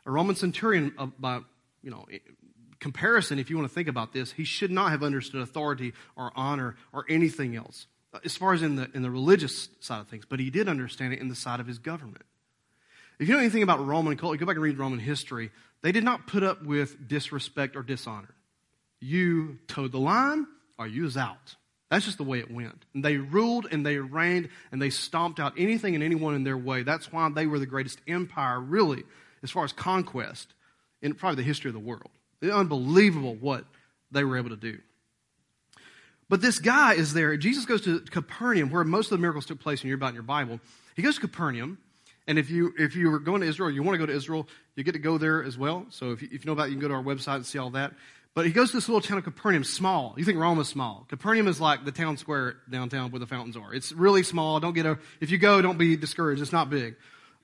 A 0.05 0.11
Roman 0.11 0.35
centurion, 0.35 0.93
uh, 0.99 1.07
by 1.17 1.39
you 1.81 1.89
know, 1.89 2.05
comparison, 2.79 3.39
if 3.39 3.49
you 3.49 3.57
want 3.57 3.67
to 3.67 3.73
think 3.73 3.87
about 3.87 4.13
this, 4.13 4.31
he 4.31 4.43
should 4.43 4.69
not 4.69 4.91
have 4.91 5.01
understood 5.01 5.41
authority 5.41 5.93
or 6.15 6.31
honor 6.35 6.75
or 6.93 7.05
anything 7.09 7.55
else, 7.55 7.87
as 8.23 8.35
far 8.35 8.53
as 8.53 8.61
in 8.61 8.75
the, 8.75 8.89
in 8.93 9.01
the 9.01 9.11
religious 9.11 9.69
side 9.79 10.01
of 10.01 10.07
things, 10.07 10.25
but 10.27 10.39
he 10.39 10.49
did 10.49 10.67
understand 10.67 11.13
it 11.13 11.19
in 11.19 11.27
the 11.27 11.35
side 11.35 11.59
of 11.59 11.67
his 11.67 11.79
government. 11.79 12.23
If 13.19 13.27
you 13.27 13.33
know 13.33 13.39
anything 13.39 13.63
about 13.63 13.85
Roman 13.85 14.17
culture, 14.17 14.37
go 14.37 14.45
back 14.45 14.55
and 14.55 14.63
read 14.63 14.77
Roman 14.77 14.99
history, 14.99 15.51
they 15.81 15.91
did 15.91 16.03
not 16.03 16.27
put 16.27 16.43
up 16.43 16.63
with 16.63 17.07
disrespect 17.07 17.75
or 17.75 17.83
dishonor. 17.83 18.33
You 18.99 19.59
toed 19.67 19.91
the 19.91 19.99
line 19.99 20.47
or 20.77 20.87
you 20.87 21.03
was 21.03 21.17
out. 21.17 21.55
That's 21.89 22.05
just 22.05 22.17
the 22.17 22.23
way 22.23 22.39
it 22.39 22.51
went. 22.51 22.85
And 22.93 23.03
they 23.03 23.17
ruled 23.17 23.67
and 23.71 23.85
they 23.85 23.97
reigned 23.97 24.49
and 24.71 24.81
they 24.81 24.89
stomped 24.89 25.39
out 25.39 25.53
anything 25.57 25.95
and 25.95 26.03
anyone 26.03 26.35
in 26.35 26.43
their 26.43 26.57
way. 26.57 26.83
That's 26.83 27.11
why 27.11 27.29
they 27.29 27.47
were 27.47 27.59
the 27.59 27.65
greatest 27.65 27.99
empire, 28.07 28.59
really, 28.59 29.03
as 29.41 29.51
far 29.51 29.63
as 29.63 29.73
conquest 29.73 30.53
in 31.01 31.15
probably 31.15 31.37
the 31.37 31.47
history 31.47 31.69
of 31.69 31.73
the 31.73 31.79
world. 31.79 32.11
It's 32.41 32.53
unbelievable 32.53 33.35
what 33.35 33.65
they 34.11 34.23
were 34.23 34.37
able 34.37 34.49
to 34.49 34.55
do. 34.55 34.79
But 36.29 36.41
this 36.41 36.59
guy 36.59 36.93
is 36.93 37.13
there. 37.13 37.35
Jesus 37.37 37.65
goes 37.65 37.81
to 37.81 37.99
Capernaum, 38.01 38.69
where 38.69 38.83
most 38.83 39.07
of 39.07 39.17
the 39.17 39.21
miracles 39.21 39.47
took 39.47 39.59
place, 39.59 39.81
and 39.81 39.89
you're 39.89 39.97
about 39.97 40.09
in 40.09 40.13
your 40.13 40.23
Bible. 40.23 40.59
He 40.95 41.01
goes 41.01 41.15
to 41.15 41.21
Capernaum, 41.21 41.79
and 42.27 42.37
if 42.37 42.51
you 42.51 42.73
if 42.77 42.95
you 42.95 43.09
were 43.09 43.19
going 43.19 43.41
to 43.41 43.47
Israel, 43.47 43.71
you 43.71 43.81
want 43.81 43.95
to 43.95 43.99
go 43.99 44.05
to 44.05 44.13
Israel, 44.13 44.47
you 44.75 44.83
get 44.83 44.91
to 44.91 44.99
go 44.99 45.17
there 45.17 45.43
as 45.43 45.57
well. 45.57 45.87
So 45.89 46.11
if 46.11 46.21
you, 46.21 46.29
if 46.31 46.45
you 46.45 46.47
know 46.47 46.53
about, 46.53 46.67
it, 46.67 46.71
you 46.71 46.75
can 46.75 46.81
go 46.81 46.87
to 46.89 46.93
our 46.93 47.03
website 47.03 47.35
and 47.35 47.45
see 47.45 47.57
all 47.57 47.71
that. 47.71 47.93
But 48.35 48.45
he 48.45 48.51
goes 48.51 48.69
to 48.71 48.77
this 48.77 48.87
little 48.87 49.01
town 49.01 49.17
of 49.17 49.23
Capernaum, 49.23 49.63
small. 49.63 50.13
You 50.15 50.23
think 50.23 50.37
Rome 50.37 50.59
is 50.59 50.67
small. 50.67 51.05
Capernaum 51.09 51.47
is 51.47 51.59
like 51.59 51.83
the 51.83 51.91
town 51.91 52.15
square 52.17 52.57
downtown 52.69 53.11
where 53.11 53.19
the 53.19 53.25
fountains 53.25 53.57
are. 53.57 53.73
It's 53.73 53.91
really 53.91 54.21
small. 54.21 54.59
Don't 54.59 54.73
get 54.73 54.85
a, 54.85 54.99
if 55.19 55.31
you 55.31 55.39
go, 55.39 55.61
don't 55.61 55.79
be 55.79 55.97
discouraged. 55.97 56.41
It's 56.41 56.51
not 56.51 56.69
big. 56.69 56.95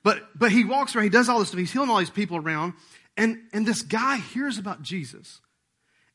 But, 0.04 0.19
but 0.38 0.52
he 0.52 0.63
walks 0.63 0.95
around, 0.95 1.06
he 1.06 1.10
does 1.10 1.28
all 1.28 1.39
this 1.39 1.48
stuff. 1.48 1.60
He's 1.60 1.71
healing 1.71 1.89
all 1.89 1.98
these 1.98 2.12
people 2.12 2.38
around. 2.38 2.74
And, 3.17 3.39
and 3.52 3.65
this 3.65 3.82
guy 3.82 4.17
hears 4.17 4.60
about 4.60 4.84
Jesus. 4.84 5.41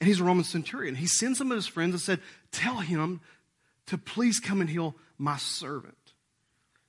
And 0.01 0.09
he's 0.09 0.21
a 0.21 0.25
Roman 0.25 0.45
centurion. 0.45 0.95
He 0.95 1.07
sends 1.07 1.39
some 1.39 1.53
of 1.53 1.57
his 1.57 1.67
friends 1.67 1.93
and 1.93 2.01
said, 2.01 2.21
Tell 2.53 2.79
him 2.79 3.21
to 3.87 3.99
please 3.99 4.41
come 4.41 4.61
and 4.61 4.71
heal 4.71 4.95
my 5.19 5.37
servant. 5.37 5.95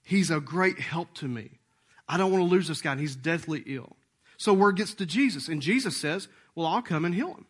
He's 0.03 0.31
a 0.31 0.39
great 0.39 0.79
help 0.79 1.13
to 1.15 1.27
me. 1.27 1.49
I 2.07 2.17
don't 2.17 2.31
want 2.31 2.43
to 2.43 2.49
lose 2.49 2.67
this 2.67 2.81
guy, 2.81 2.93
and 2.93 3.01
he's 3.01 3.15
deathly 3.15 3.63
ill. 3.65 3.95
So 4.37 4.53
word 4.53 4.77
gets 4.77 4.93
to 4.95 5.05
Jesus, 5.05 5.47
and 5.49 5.61
Jesus 5.61 5.97
says, 5.97 6.27
Well, 6.55 6.65
I'll 6.65 6.81
come 6.81 7.05
and 7.05 7.13
heal 7.13 7.33
him. 7.33 7.45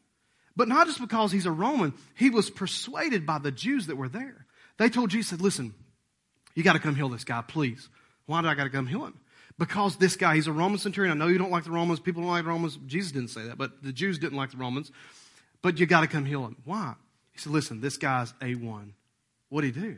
But 0.55 0.67
not 0.67 0.87
just 0.87 0.99
because 0.99 1.31
he's 1.31 1.45
a 1.45 1.51
Roman, 1.51 1.93
he 2.15 2.29
was 2.29 2.49
persuaded 2.49 3.25
by 3.25 3.39
the 3.39 3.51
Jews 3.51 3.87
that 3.87 3.95
were 3.95 4.09
there. 4.09 4.45
They 4.77 4.89
told 4.89 5.09
Jesus, 5.09 5.39
Listen, 5.39 5.73
you 6.55 6.63
got 6.63 6.73
to 6.73 6.79
come 6.79 6.95
heal 6.95 7.09
this 7.09 7.23
guy, 7.23 7.41
please. 7.41 7.87
Why 8.25 8.41
do 8.41 8.47
I 8.47 8.55
got 8.55 8.65
to 8.65 8.69
come 8.69 8.87
heal 8.87 9.05
him? 9.05 9.19
Because 9.57 9.97
this 9.97 10.15
guy, 10.15 10.35
he's 10.35 10.47
a 10.47 10.51
Roman 10.51 10.79
centurion. 10.79 11.11
I 11.11 11.25
know 11.25 11.31
you 11.31 11.37
don't 11.37 11.51
like 11.51 11.65
the 11.65 11.71
Romans. 11.71 11.99
People 11.99 12.23
don't 12.23 12.31
like 12.31 12.43
the 12.43 12.49
Romans. 12.49 12.79
Jesus 12.87 13.11
didn't 13.11 13.29
say 13.29 13.43
that, 13.43 13.57
but 13.57 13.83
the 13.83 13.93
Jews 13.93 14.17
didn't 14.17 14.37
like 14.37 14.51
the 14.51 14.57
Romans. 14.57 14.91
But 15.61 15.79
you 15.79 15.85
got 15.85 16.01
to 16.01 16.07
come 16.07 16.25
heal 16.25 16.45
him. 16.45 16.57
Why? 16.65 16.95
He 17.31 17.39
said, 17.39 17.51
Listen, 17.51 17.81
this 17.81 17.97
guy's 17.97 18.33
A1. 18.33 18.91
What'd 19.49 19.73
he 19.73 19.81
do? 19.81 19.97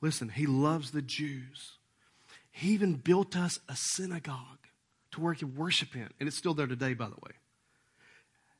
Listen, 0.00 0.28
he 0.28 0.46
loves 0.46 0.90
the 0.90 1.02
Jews. 1.02 1.78
He 2.50 2.70
even 2.70 2.94
built 2.94 3.36
us 3.36 3.60
a 3.68 3.76
synagogue 3.76 4.36
to 5.12 5.20
where 5.20 5.32
he 5.32 5.40
could 5.40 5.56
worship 5.56 5.94
in. 5.94 6.08
And 6.18 6.28
it's 6.28 6.36
still 6.36 6.54
there 6.54 6.66
today, 6.66 6.94
by 6.94 7.06
the 7.06 7.16
way. 7.22 7.32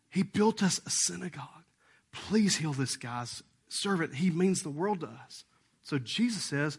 He 0.08 0.22
built 0.22 0.62
us 0.62 0.80
a 0.86 0.90
synagogue. 0.90 1.64
Please 2.12 2.56
heal 2.56 2.72
this 2.72 2.96
guy's 2.96 3.42
servant. 3.68 4.14
He 4.14 4.30
means 4.30 4.62
the 4.62 4.70
world 4.70 5.00
to 5.00 5.06
us. 5.06 5.44
So 5.82 5.98
Jesus 5.98 6.44
says, 6.44 6.78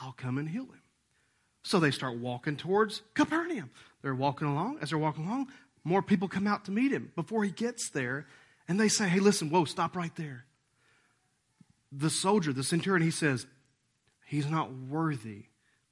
I'll 0.00 0.12
come 0.12 0.38
and 0.38 0.48
heal 0.48 0.64
him. 0.64 0.82
So 1.62 1.78
they 1.78 1.90
start 1.90 2.18
walking 2.18 2.56
towards 2.56 3.02
Capernaum. 3.14 3.70
They're 4.02 4.14
walking 4.14 4.48
along. 4.48 4.78
As 4.82 4.90
they're 4.90 4.98
walking 4.98 5.26
along, 5.26 5.48
more 5.82 6.02
people 6.02 6.28
come 6.28 6.46
out 6.46 6.64
to 6.66 6.70
meet 6.70 6.92
him 6.92 7.12
before 7.14 7.44
he 7.44 7.50
gets 7.50 7.90
there. 7.90 8.26
And 8.68 8.78
they 8.80 8.88
say, 8.88 9.08
Hey, 9.08 9.20
listen, 9.20 9.50
whoa, 9.50 9.64
stop 9.64 9.96
right 9.96 10.14
there. 10.16 10.44
The 11.92 12.10
soldier, 12.10 12.52
the 12.52 12.64
centurion, 12.64 13.04
he 13.04 13.10
says, 13.10 13.46
He's 14.26 14.48
not 14.48 14.72
worthy 14.72 15.44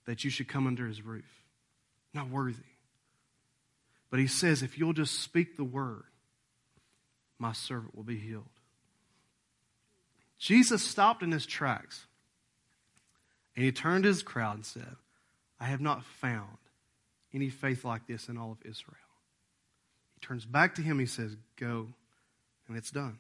that 0.07 0.25
you 0.25 0.31
should 0.31 0.49
come 0.49 0.67
under 0.67 0.87
his 0.87 1.03
roof. 1.03 1.45
Not 2.13 2.29
worthy. 2.29 2.63
But 4.11 4.21
he 4.21 4.27
says, 4.27 4.63
If 4.63 4.79
you'll 4.79 4.93
just 4.93 5.21
speak 5.21 5.57
the 5.57 5.65
word, 5.65 6.05
my 7.39 7.53
servant 7.53 7.97
will 7.97 8.05
be 8.05 8.19
healed. 8.19 8.45
Jesus 10.39 10.83
stopped 10.83 11.23
in 11.23 11.31
his 11.31 11.47
tracks 11.47 12.07
and 13.55 13.65
he 13.65 13.73
turned 13.73 14.05
to 14.05 14.09
his 14.09 14.23
crowd 14.23 14.57
and 14.57 14.67
said, 14.67 14.97
I 15.61 15.67
have 15.67 15.81
not 15.81 16.05
found 16.05 16.59
any 17.33 17.49
faith 17.49 17.85
like 17.85 18.07
this 18.07 18.29
in 18.29 18.37
all 18.37 18.53
of 18.53 18.59
Israel. 18.65 18.97
He 20.15 20.27
turns 20.27 20.45
back 20.45 20.75
to 20.77 20.83
him, 20.83 20.99
he 20.99 21.07
says, 21.07 21.37
Go, 21.57 21.89
and 22.73 22.79
it's 22.79 22.91
done. 22.91 23.19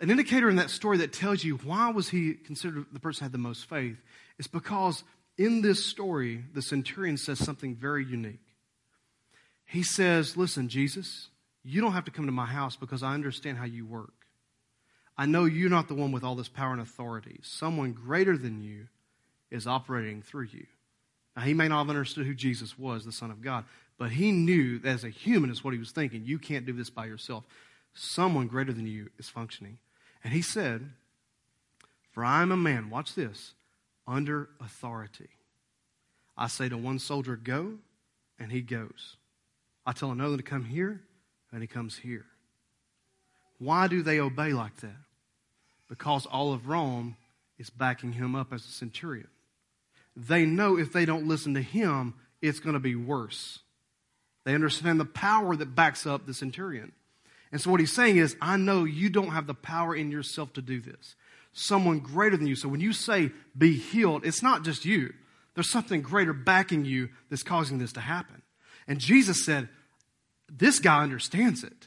An 0.00 0.10
indicator 0.10 0.50
in 0.50 0.56
that 0.56 0.70
story 0.70 0.98
that 0.98 1.12
tells 1.12 1.44
you 1.44 1.56
why 1.58 1.90
was 1.90 2.08
he 2.08 2.34
considered 2.34 2.86
the 2.92 2.98
person 2.98 3.24
had 3.24 3.32
the 3.32 3.38
most 3.38 3.68
faith 3.68 3.98
is 4.38 4.46
because 4.48 5.04
in 5.38 5.62
this 5.62 5.84
story, 5.84 6.44
the 6.54 6.62
centurion 6.62 7.16
says 7.16 7.38
something 7.38 7.76
very 7.76 8.04
unique. 8.04 8.40
He 9.64 9.82
says, 9.82 10.36
Listen, 10.36 10.68
Jesus, 10.68 11.28
you 11.62 11.80
don't 11.80 11.92
have 11.92 12.06
to 12.06 12.10
come 12.10 12.26
to 12.26 12.32
my 12.32 12.46
house 12.46 12.74
because 12.74 13.02
I 13.02 13.14
understand 13.14 13.58
how 13.58 13.64
you 13.64 13.86
work. 13.86 14.26
I 15.16 15.26
know 15.26 15.44
you're 15.44 15.70
not 15.70 15.86
the 15.86 15.94
one 15.94 16.12
with 16.12 16.24
all 16.24 16.34
this 16.34 16.48
power 16.48 16.72
and 16.72 16.80
authority. 16.80 17.38
Someone 17.42 17.92
greater 17.92 18.36
than 18.36 18.62
you 18.62 18.88
is 19.50 19.66
operating 19.66 20.22
through 20.22 20.48
you. 20.52 20.66
Now, 21.36 21.42
he 21.42 21.54
may 21.54 21.68
not 21.68 21.78
have 21.78 21.90
understood 21.90 22.26
who 22.26 22.34
Jesus 22.34 22.78
was, 22.78 23.04
the 23.04 23.12
Son 23.12 23.30
of 23.30 23.42
God, 23.42 23.64
but 24.00 24.12
he 24.12 24.32
knew 24.32 24.78
that 24.78 24.88
as 24.88 25.04
a 25.04 25.10
human 25.10 25.50
is 25.50 25.62
what 25.62 25.74
he 25.74 25.78
was 25.78 25.90
thinking. 25.90 26.22
You 26.24 26.38
can't 26.38 26.64
do 26.64 26.72
this 26.72 26.88
by 26.88 27.04
yourself. 27.04 27.44
Someone 27.92 28.46
greater 28.46 28.72
than 28.72 28.86
you 28.86 29.10
is 29.18 29.28
functioning. 29.28 29.76
And 30.24 30.32
he 30.32 30.40
said, 30.40 30.88
For 32.10 32.24
I 32.24 32.40
am 32.40 32.50
a 32.50 32.56
man, 32.56 32.88
watch 32.88 33.14
this, 33.14 33.52
under 34.08 34.48
authority. 34.58 35.28
I 36.34 36.46
say 36.46 36.70
to 36.70 36.78
one 36.78 36.98
soldier, 36.98 37.36
Go, 37.36 37.74
and 38.38 38.50
he 38.50 38.62
goes. 38.62 39.16
I 39.84 39.92
tell 39.92 40.12
another 40.12 40.38
to 40.38 40.42
come 40.42 40.64
here, 40.64 41.02
and 41.52 41.60
he 41.60 41.66
comes 41.66 41.98
here. 41.98 42.24
Why 43.58 43.86
do 43.86 44.02
they 44.02 44.18
obey 44.18 44.54
like 44.54 44.76
that? 44.76 44.96
Because 45.90 46.24
all 46.24 46.54
of 46.54 46.68
Rome 46.68 47.16
is 47.58 47.68
backing 47.68 48.12
him 48.12 48.34
up 48.34 48.50
as 48.50 48.64
a 48.64 48.70
centurion. 48.70 49.28
They 50.16 50.46
know 50.46 50.78
if 50.78 50.90
they 50.90 51.04
don't 51.04 51.28
listen 51.28 51.52
to 51.52 51.62
him, 51.62 52.14
it's 52.40 52.60
going 52.60 52.72
to 52.72 52.80
be 52.80 52.94
worse. 52.94 53.58
They 54.50 54.54
understand 54.56 54.98
the 54.98 55.04
power 55.04 55.54
that 55.54 55.76
backs 55.76 56.08
up 56.08 56.26
the 56.26 56.34
centurion. 56.34 56.90
And 57.52 57.60
so 57.60 57.70
what 57.70 57.78
he's 57.78 57.92
saying 57.92 58.16
is, 58.16 58.34
I 58.42 58.56
know 58.56 58.82
you 58.82 59.08
don't 59.08 59.30
have 59.30 59.46
the 59.46 59.54
power 59.54 59.94
in 59.94 60.10
yourself 60.10 60.52
to 60.54 60.60
do 60.60 60.80
this. 60.80 61.14
Someone 61.52 62.00
greater 62.00 62.36
than 62.36 62.48
you. 62.48 62.56
So 62.56 62.68
when 62.68 62.80
you 62.80 62.92
say 62.92 63.30
be 63.56 63.74
healed, 63.74 64.26
it's 64.26 64.42
not 64.42 64.64
just 64.64 64.84
you. 64.84 65.14
There's 65.54 65.70
something 65.70 66.02
greater 66.02 66.32
backing 66.32 66.84
you 66.84 67.10
that's 67.28 67.44
causing 67.44 67.78
this 67.78 67.92
to 67.92 68.00
happen. 68.00 68.42
And 68.88 68.98
Jesus 68.98 69.44
said, 69.44 69.68
this 70.50 70.80
guy 70.80 71.04
understands 71.04 71.62
it. 71.62 71.86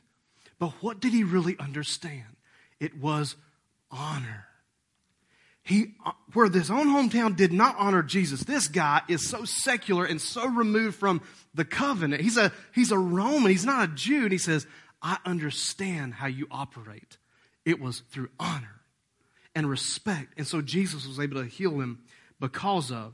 But 0.58 0.70
what 0.80 1.02
did 1.02 1.12
he 1.12 1.26
really 1.26 1.60
understand? 1.60 2.38
It 2.80 2.98
was 2.98 3.36
honor. 3.92 4.46
He, 5.64 5.94
uh, 6.06 6.12
where 6.34 6.50
his 6.50 6.70
own 6.70 6.88
hometown 6.88 7.36
did 7.36 7.54
not 7.54 7.76
honor 7.78 8.04
Jesus, 8.04 8.44
this 8.44 8.68
guy 8.68 9.02
is 9.08 9.28
so 9.28 9.46
secular 9.46 10.04
and 10.04 10.20
so 10.22 10.46
removed 10.46 10.98
from 10.98 11.22
the 11.54 11.64
covenant. 11.64 12.22
He's 12.22 12.38
a, 12.38 12.52
he's 12.74 12.92
a 12.92 12.98
Roman, 12.98 13.50
he's 13.50 13.66
not 13.66 13.90
a 13.90 13.94
Jew. 13.94 14.24
And 14.24 14.32
he 14.32 14.38
says, 14.38 14.68
I 15.02 15.18
understand 15.26 16.16
how 16.16 16.28
you 16.28 16.48
operate. 16.52 17.18
It 17.66 17.80
was 17.80 18.02
through 18.12 18.30
honor 18.40 18.82
and 19.56 19.70
respect. 19.70 20.34
And 20.38 20.46
so 20.46 20.62
Jesus 20.62 21.08
was 21.08 21.20
able 21.20 21.42
to 21.42 21.48
heal 21.48 21.80
him 21.80 22.00
because 22.42 22.92
of 22.92 23.14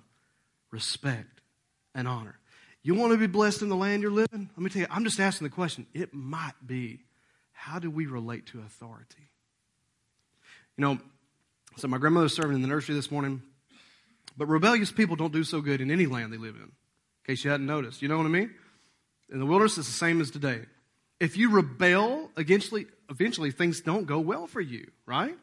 respect 0.71 1.41
and 1.93 2.07
honor. 2.07 2.39
You 2.81 2.95
want 2.95 3.11
to 3.11 3.17
be 3.17 3.27
blessed 3.27 3.61
in 3.61 3.69
the 3.69 3.75
land 3.75 4.01
you're 4.01 4.11
living? 4.11 4.49
Let 4.55 4.63
me 4.63 4.69
tell 4.69 4.81
you, 4.81 4.87
I'm 4.89 5.03
just 5.03 5.19
asking 5.19 5.45
the 5.45 5.53
question. 5.53 5.85
It 5.93 6.13
might 6.13 6.53
be 6.65 7.01
how 7.51 7.77
do 7.77 7.91
we 7.91 8.07
relate 8.07 8.47
to 8.47 8.61
authority? 8.61 9.29
You 10.77 10.83
know, 10.83 10.99
so 11.79 11.87
my 11.87 11.97
grandmother's 11.97 12.33
serving 12.33 12.55
in 12.55 12.61
the 12.61 12.67
nursery 12.67 12.93
this 12.93 13.09
morning, 13.09 13.41
but 14.37 14.47
rebellious 14.47 14.91
people 14.91 15.15
don't 15.15 15.31
do 15.31 15.45
so 15.45 15.61
good 15.61 15.79
in 15.79 15.89
any 15.91 16.05
land 16.07 16.33
they 16.33 16.37
live 16.37 16.55
in, 16.55 16.63
in 16.63 16.71
case 17.25 17.43
you 17.43 17.51
hadn't 17.51 17.65
noticed. 17.65 18.01
You 18.01 18.09
know 18.09 18.17
what 18.17 18.25
I 18.25 18.29
mean? 18.29 18.53
In 19.31 19.39
the 19.39 19.45
wilderness, 19.45 19.77
it's 19.77 19.87
the 19.87 19.93
same 19.93 20.19
as 20.19 20.29
today. 20.29 20.61
If 21.19 21.37
you 21.37 21.51
rebel, 21.51 22.31
eventually, 22.35 22.87
eventually 23.09 23.51
things 23.51 23.79
don't 23.79 24.05
go 24.05 24.19
well 24.19 24.45
for 24.47 24.59
you, 24.59 24.91
right? 25.05 25.37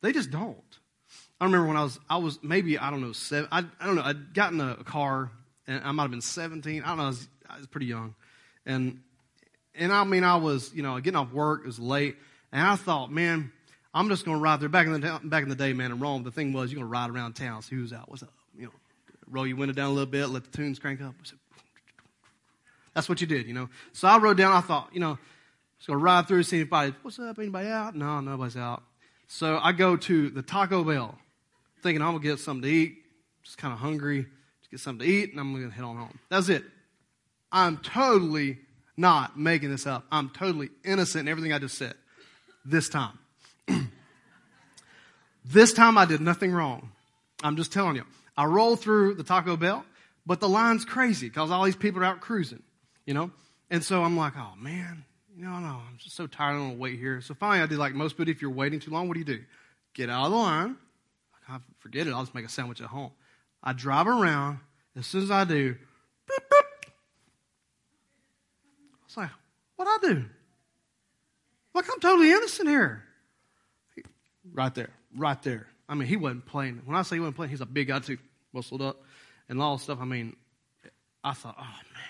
They 0.00 0.12
just 0.12 0.30
don't. 0.30 0.78
I 1.40 1.44
remember 1.44 1.66
when 1.66 1.76
I 1.76 1.82
was, 1.82 1.98
I 2.08 2.16
was 2.18 2.38
maybe, 2.42 2.78
I 2.78 2.90
don't 2.90 3.02
know, 3.02 3.12
seven, 3.12 3.48
I, 3.52 3.64
I 3.80 3.86
don't 3.86 3.96
know, 3.96 4.02
I'd 4.02 4.32
gotten 4.32 4.60
a 4.60 4.76
car, 4.76 5.30
and 5.66 5.82
I 5.84 5.92
might 5.92 6.04
have 6.04 6.10
been 6.10 6.22
17. 6.22 6.82
I 6.82 6.88
don't 6.88 6.96
know, 6.96 7.04
I 7.04 7.06
was, 7.08 7.28
I 7.50 7.58
was 7.58 7.66
pretty 7.66 7.86
young. 7.86 8.14
And 8.64 9.00
and 9.74 9.92
I 9.92 10.04
mean, 10.04 10.22
I 10.22 10.36
was, 10.36 10.72
you 10.72 10.82
know, 10.82 10.98
getting 11.00 11.16
off 11.16 11.32
work, 11.32 11.62
it 11.64 11.66
was 11.66 11.78
late, 11.78 12.16
and 12.52 12.62
I 12.66 12.76
thought, 12.76 13.10
man, 13.10 13.52
I'm 13.94 14.08
just 14.08 14.24
going 14.24 14.38
to 14.38 14.42
ride 14.42 14.60
there. 14.60 14.68
Back 14.68 14.86
in 14.86 15.00
the 15.00 15.20
back 15.24 15.42
in 15.42 15.48
the 15.48 15.54
day, 15.54 15.72
man, 15.72 15.92
in 15.92 16.00
Rome, 16.00 16.24
the 16.24 16.30
thing 16.30 16.52
was 16.52 16.72
you're 16.72 16.80
going 16.80 16.88
to 16.88 16.92
ride 16.92 17.10
around 17.10 17.34
town, 17.34 17.62
see 17.62 17.76
who's 17.76 17.92
out, 17.92 18.10
what's 18.10 18.22
up, 18.22 18.32
you 18.58 18.66
know, 18.66 18.72
roll 19.30 19.46
your 19.46 19.56
window 19.56 19.74
down 19.74 19.90
a 19.90 19.92
little 19.92 20.10
bit, 20.10 20.26
let 20.26 20.44
the 20.44 20.50
tunes 20.50 20.78
crank 20.78 21.00
up. 21.00 21.14
That's 22.94 23.08
what 23.08 23.20
you 23.20 23.26
did, 23.26 23.46
you 23.46 23.54
know. 23.54 23.68
So 23.92 24.08
I 24.08 24.18
rode 24.18 24.36
down. 24.36 24.52
I 24.52 24.60
thought, 24.60 24.90
you 24.92 25.00
know, 25.00 25.18
just 25.78 25.88
going 25.88 25.98
to 25.98 26.04
ride 26.04 26.28
through, 26.28 26.42
see 26.44 26.58
anybody. 26.58 26.94
What's 27.02 27.18
up? 27.18 27.38
Anybody 27.38 27.68
out? 27.68 27.94
No, 27.94 28.20
nobody's 28.20 28.56
out. 28.56 28.82
So 29.26 29.58
I 29.60 29.72
go 29.72 29.96
to 29.96 30.30
the 30.30 30.42
Taco 30.42 30.84
Bell, 30.84 31.18
thinking 31.82 32.02
I'm 32.02 32.12
gonna 32.12 32.22
get 32.22 32.38
something 32.38 32.62
to 32.62 32.68
eat. 32.68 32.98
Just 33.42 33.58
kind 33.58 33.72
of 33.72 33.80
hungry, 33.80 34.26
just 34.60 34.70
get 34.70 34.80
something 34.80 35.06
to 35.06 35.12
eat, 35.12 35.30
and 35.32 35.40
I'm 35.40 35.52
gonna 35.52 35.70
head 35.70 35.84
on 35.84 35.96
home. 35.96 36.18
That's 36.30 36.48
it. 36.48 36.64
I'm 37.50 37.78
totally 37.78 38.58
not 38.96 39.38
making 39.38 39.70
this 39.70 39.86
up. 39.86 40.04
I'm 40.10 40.30
totally 40.30 40.70
innocent 40.84 41.22
in 41.22 41.28
everything 41.28 41.52
I 41.52 41.58
just 41.58 41.76
said. 41.76 41.94
This 42.64 42.88
time. 42.88 43.18
This 45.44 45.72
time 45.72 45.98
I 45.98 46.04
did 46.04 46.20
nothing 46.20 46.52
wrong. 46.52 46.92
I'm 47.42 47.56
just 47.56 47.72
telling 47.72 47.96
you. 47.96 48.04
I 48.36 48.46
roll 48.46 48.76
through 48.76 49.14
the 49.14 49.22
Taco 49.22 49.56
Bell, 49.56 49.84
but 50.26 50.40
the 50.40 50.48
line's 50.48 50.84
crazy 50.84 51.28
because 51.28 51.50
all 51.50 51.64
these 51.64 51.76
people 51.76 52.00
are 52.00 52.04
out 52.04 52.20
cruising, 52.20 52.62
you 53.06 53.14
know? 53.14 53.30
And 53.70 53.84
so 53.84 54.02
I'm 54.02 54.16
like, 54.16 54.34
oh 54.36 54.52
man, 54.58 55.04
You 55.36 55.44
know, 55.44 55.58
no, 55.58 55.80
I'm 55.88 55.98
just 55.98 56.16
so 56.16 56.26
tired. 56.26 56.50
I 56.50 56.52
don't 56.52 56.62
want 56.62 56.74
to 56.74 56.80
wait 56.80 56.98
here. 56.98 57.20
So 57.20 57.34
finally, 57.34 57.62
I 57.62 57.66
did 57.66 57.78
like 57.78 57.94
most 57.94 58.16
people. 58.16 58.30
If 58.30 58.40
you're 58.40 58.50
waiting 58.50 58.80
too 58.80 58.90
long, 58.90 59.08
what 59.08 59.14
do 59.14 59.20
you 59.20 59.24
do? 59.24 59.42
Get 59.92 60.10
out 60.10 60.26
of 60.26 60.32
the 60.32 60.36
line. 60.36 60.76
I 61.48 61.56
ah, 61.56 61.60
forget 61.80 62.06
it. 62.06 62.12
I'll 62.12 62.22
just 62.22 62.34
make 62.34 62.44
a 62.44 62.48
sandwich 62.48 62.80
at 62.80 62.86
home. 62.86 63.10
I 63.62 63.72
drive 63.72 64.06
around. 64.06 64.60
As 64.96 65.06
soon 65.06 65.24
as 65.24 65.30
I 65.30 65.44
do, 65.44 65.74
boop, 65.74 66.38
boop. 66.52 66.88
I 68.92 69.06
was 69.06 69.16
like, 69.16 69.30
what 69.76 69.88
I 69.88 69.98
do? 70.06 70.24
Look, 71.74 71.86
I'm 71.92 72.00
totally 72.00 72.30
innocent 72.30 72.68
here. 72.68 73.02
Right 74.52 74.74
there, 74.74 74.90
right 75.16 75.40
there. 75.42 75.66
I 75.88 75.94
mean, 75.94 76.08
he 76.08 76.16
wasn't 76.16 76.46
playing. 76.46 76.82
When 76.84 76.96
I 76.96 77.02
say 77.02 77.16
he 77.16 77.20
wasn't 77.20 77.36
playing, 77.36 77.50
he's 77.50 77.60
a 77.60 77.66
big 77.66 77.88
guy 77.88 77.98
too, 78.00 78.18
muscled 78.52 78.82
up, 78.82 79.02
and 79.48 79.60
all 79.60 79.78
stuff. 79.78 79.98
I 80.00 80.04
mean, 80.04 80.36
I 81.22 81.32
thought, 81.32 81.56
oh 81.58 81.62
man. 81.62 82.02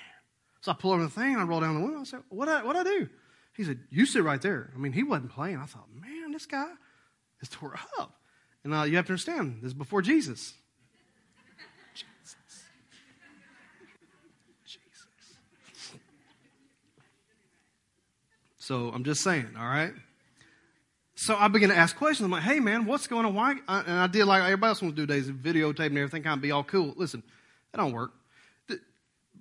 So 0.61 0.73
I 0.73 0.75
pull 0.75 0.93
over 0.93 1.03
the 1.03 1.11
thing 1.11 1.35
and 1.35 1.43
I 1.43 1.45
roll 1.45 1.61
down 1.61 1.75
the 1.75 1.81
window. 1.85 2.01
I 2.01 2.05
said, 2.05 2.21
what 2.29 2.49
I 2.49 2.63
what 2.63 2.77
I 2.77 2.83
do? 2.83 3.09
He 3.55 3.65
said, 3.65 3.81
you 3.91 4.07
sit 4.07 4.25
right 4.25 4.41
there. 4.41 4.73
I 4.75 4.79
mean, 4.79 4.93
he 4.93 5.03
wasn't 5.03 5.31
playing. 5.31 5.59
I 5.59 5.67
thought, 5.67 5.89
man, 5.95 6.33
this 6.33 6.47
guy 6.47 6.67
is 7.41 7.49
tore 7.49 7.79
up. 7.99 8.19
And 8.65 8.75
uh, 8.75 8.83
you 8.83 8.97
have 8.97 9.07
to 9.07 9.13
understand, 9.13 9.59
this 9.61 9.69
is 9.69 9.75
before 9.75 10.03
Jesus. 10.03 10.55
Jesus. 11.95 12.65
Jesus. 14.67 15.95
So 18.57 18.91
I'm 18.93 19.05
just 19.05 19.21
saying, 19.23 19.51
all 19.57 19.67
right? 19.67 19.93
So 21.17 21.37
I 21.37 21.49
began 21.49 21.69
to 21.69 21.77
ask 21.77 21.97
questions. 21.97 22.25
I'm 22.25 22.31
like, 22.33 22.43
hey, 22.43 22.61
man, 22.61 22.87
what's 22.87 23.07
going 23.07 23.25
on? 23.25 23.35
Why? 23.35 23.53
And 23.53 23.63
I 23.69 24.07
did 24.09 24.25
like 24.25 24.43
everybody 24.43 24.71
else 24.71 24.83
wants 24.83 24.97
to 24.97 25.07
do 25.07 25.07
days 25.07 25.29
of 25.29 25.37
videotape 25.37 25.87
and 25.87 25.99
everything, 25.99 26.23
kind 26.23 26.39
of 26.39 26.43
be 26.43 26.51
all 26.51 26.65
cool. 26.65 26.93
Listen, 26.97 27.23
that 27.73 27.79
don't 27.79 27.93
work. 27.93 28.13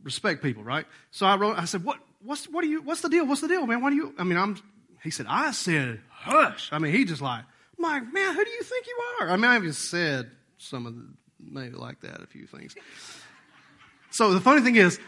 Respect 0.03 0.43
people, 0.43 0.63
right? 0.63 0.86
So 1.12 1.25
I 1.25 1.36
wrote, 1.38 1.57
I 1.57 1.65
said, 1.65 1.83
what, 1.83 1.97
what's, 2.21 2.45
what 2.45 2.63
are 2.63 2.67
you, 2.67 2.81
what's 2.81 3.01
the 3.01 3.09
deal? 3.09 3.25
What's 3.25 3.41
the 3.41 3.47
deal, 3.47 3.65
man? 3.65 3.81
Why 3.81 3.89
do 3.89 3.95
you, 3.95 4.13
I 4.19 4.23
mean, 4.23 4.38
I'm, 4.38 4.57
he 5.01 5.09
said, 5.09 5.25
I 5.29 5.51
said, 5.51 6.01
hush. 6.09 6.69
I 6.71 6.77
mean, 6.79 6.91
he 6.93 7.05
just 7.05 7.21
like, 7.21 7.43
I'm 7.77 7.83
like, 7.83 8.13
man, 8.13 8.36
who 8.36 8.43
do 8.43 8.51
you 8.51 8.63
think 8.63 8.86
you 8.86 8.99
are? 9.21 9.29
I 9.29 9.38
mean, 9.38 9.45
I 9.45 9.55
even 9.55 9.71
said 9.73 10.29
some 10.57 10.86
of 10.86 10.95
the, 10.95 11.07
maybe 11.39 11.75
like 11.75 12.01
that, 12.01 12.21
a 12.21 12.27
few 12.27 12.45
things. 12.45 12.75
So 14.12 14.33
the 14.33 14.41
funny 14.41 14.62
thing 14.62 14.75
is, 14.75 14.99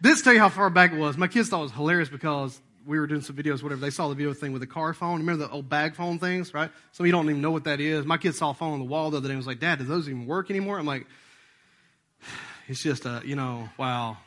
this 0.00 0.22
tell 0.22 0.32
you 0.32 0.40
how 0.40 0.48
far 0.48 0.68
back 0.70 0.92
it 0.92 0.98
was. 0.98 1.16
My 1.16 1.28
kids 1.28 1.48
thought 1.48 1.60
it 1.60 1.64
was 1.64 1.72
hilarious 1.72 2.08
because 2.08 2.60
we 2.86 2.98
were 2.98 3.06
doing 3.06 3.20
some 3.20 3.36
videos, 3.36 3.62
whatever. 3.62 3.80
They 3.80 3.90
saw 3.90 4.08
the 4.08 4.14
video 4.14 4.34
thing 4.34 4.52
with 4.52 4.60
the 4.60 4.66
car 4.66 4.94
phone. 4.94 5.20
Remember 5.20 5.46
the 5.46 5.52
old 5.52 5.68
bag 5.68 5.94
phone 5.94 6.18
things, 6.18 6.52
right? 6.54 6.70
Some 6.92 7.04
of 7.04 7.06
you 7.06 7.12
don't 7.12 7.28
even 7.28 7.40
know 7.40 7.50
what 7.50 7.64
that 7.64 7.80
is. 7.80 8.04
My 8.04 8.16
kids 8.16 8.38
saw 8.38 8.50
a 8.50 8.54
phone 8.54 8.74
on 8.74 8.78
the 8.78 8.84
wall 8.84 9.10
the 9.10 9.18
other 9.18 9.28
day 9.28 9.32
and 9.32 9.38
was 9.38 9.46
like, 9.46 9.60
Dad, 9.60 9.78
do 9.78 9.84
those 9.84 10.08
even 10.08 10.26
work 10.26 10.50
anymore? 10.50 10.78
I'm 10.78 10.86
like, 10.86 11.06
it's 12.68 12.82
just 12.82 13.04
a, 13.04 13.22
you 13.24 13.36
know, 13.36 13.68
wow. 13.78 14.18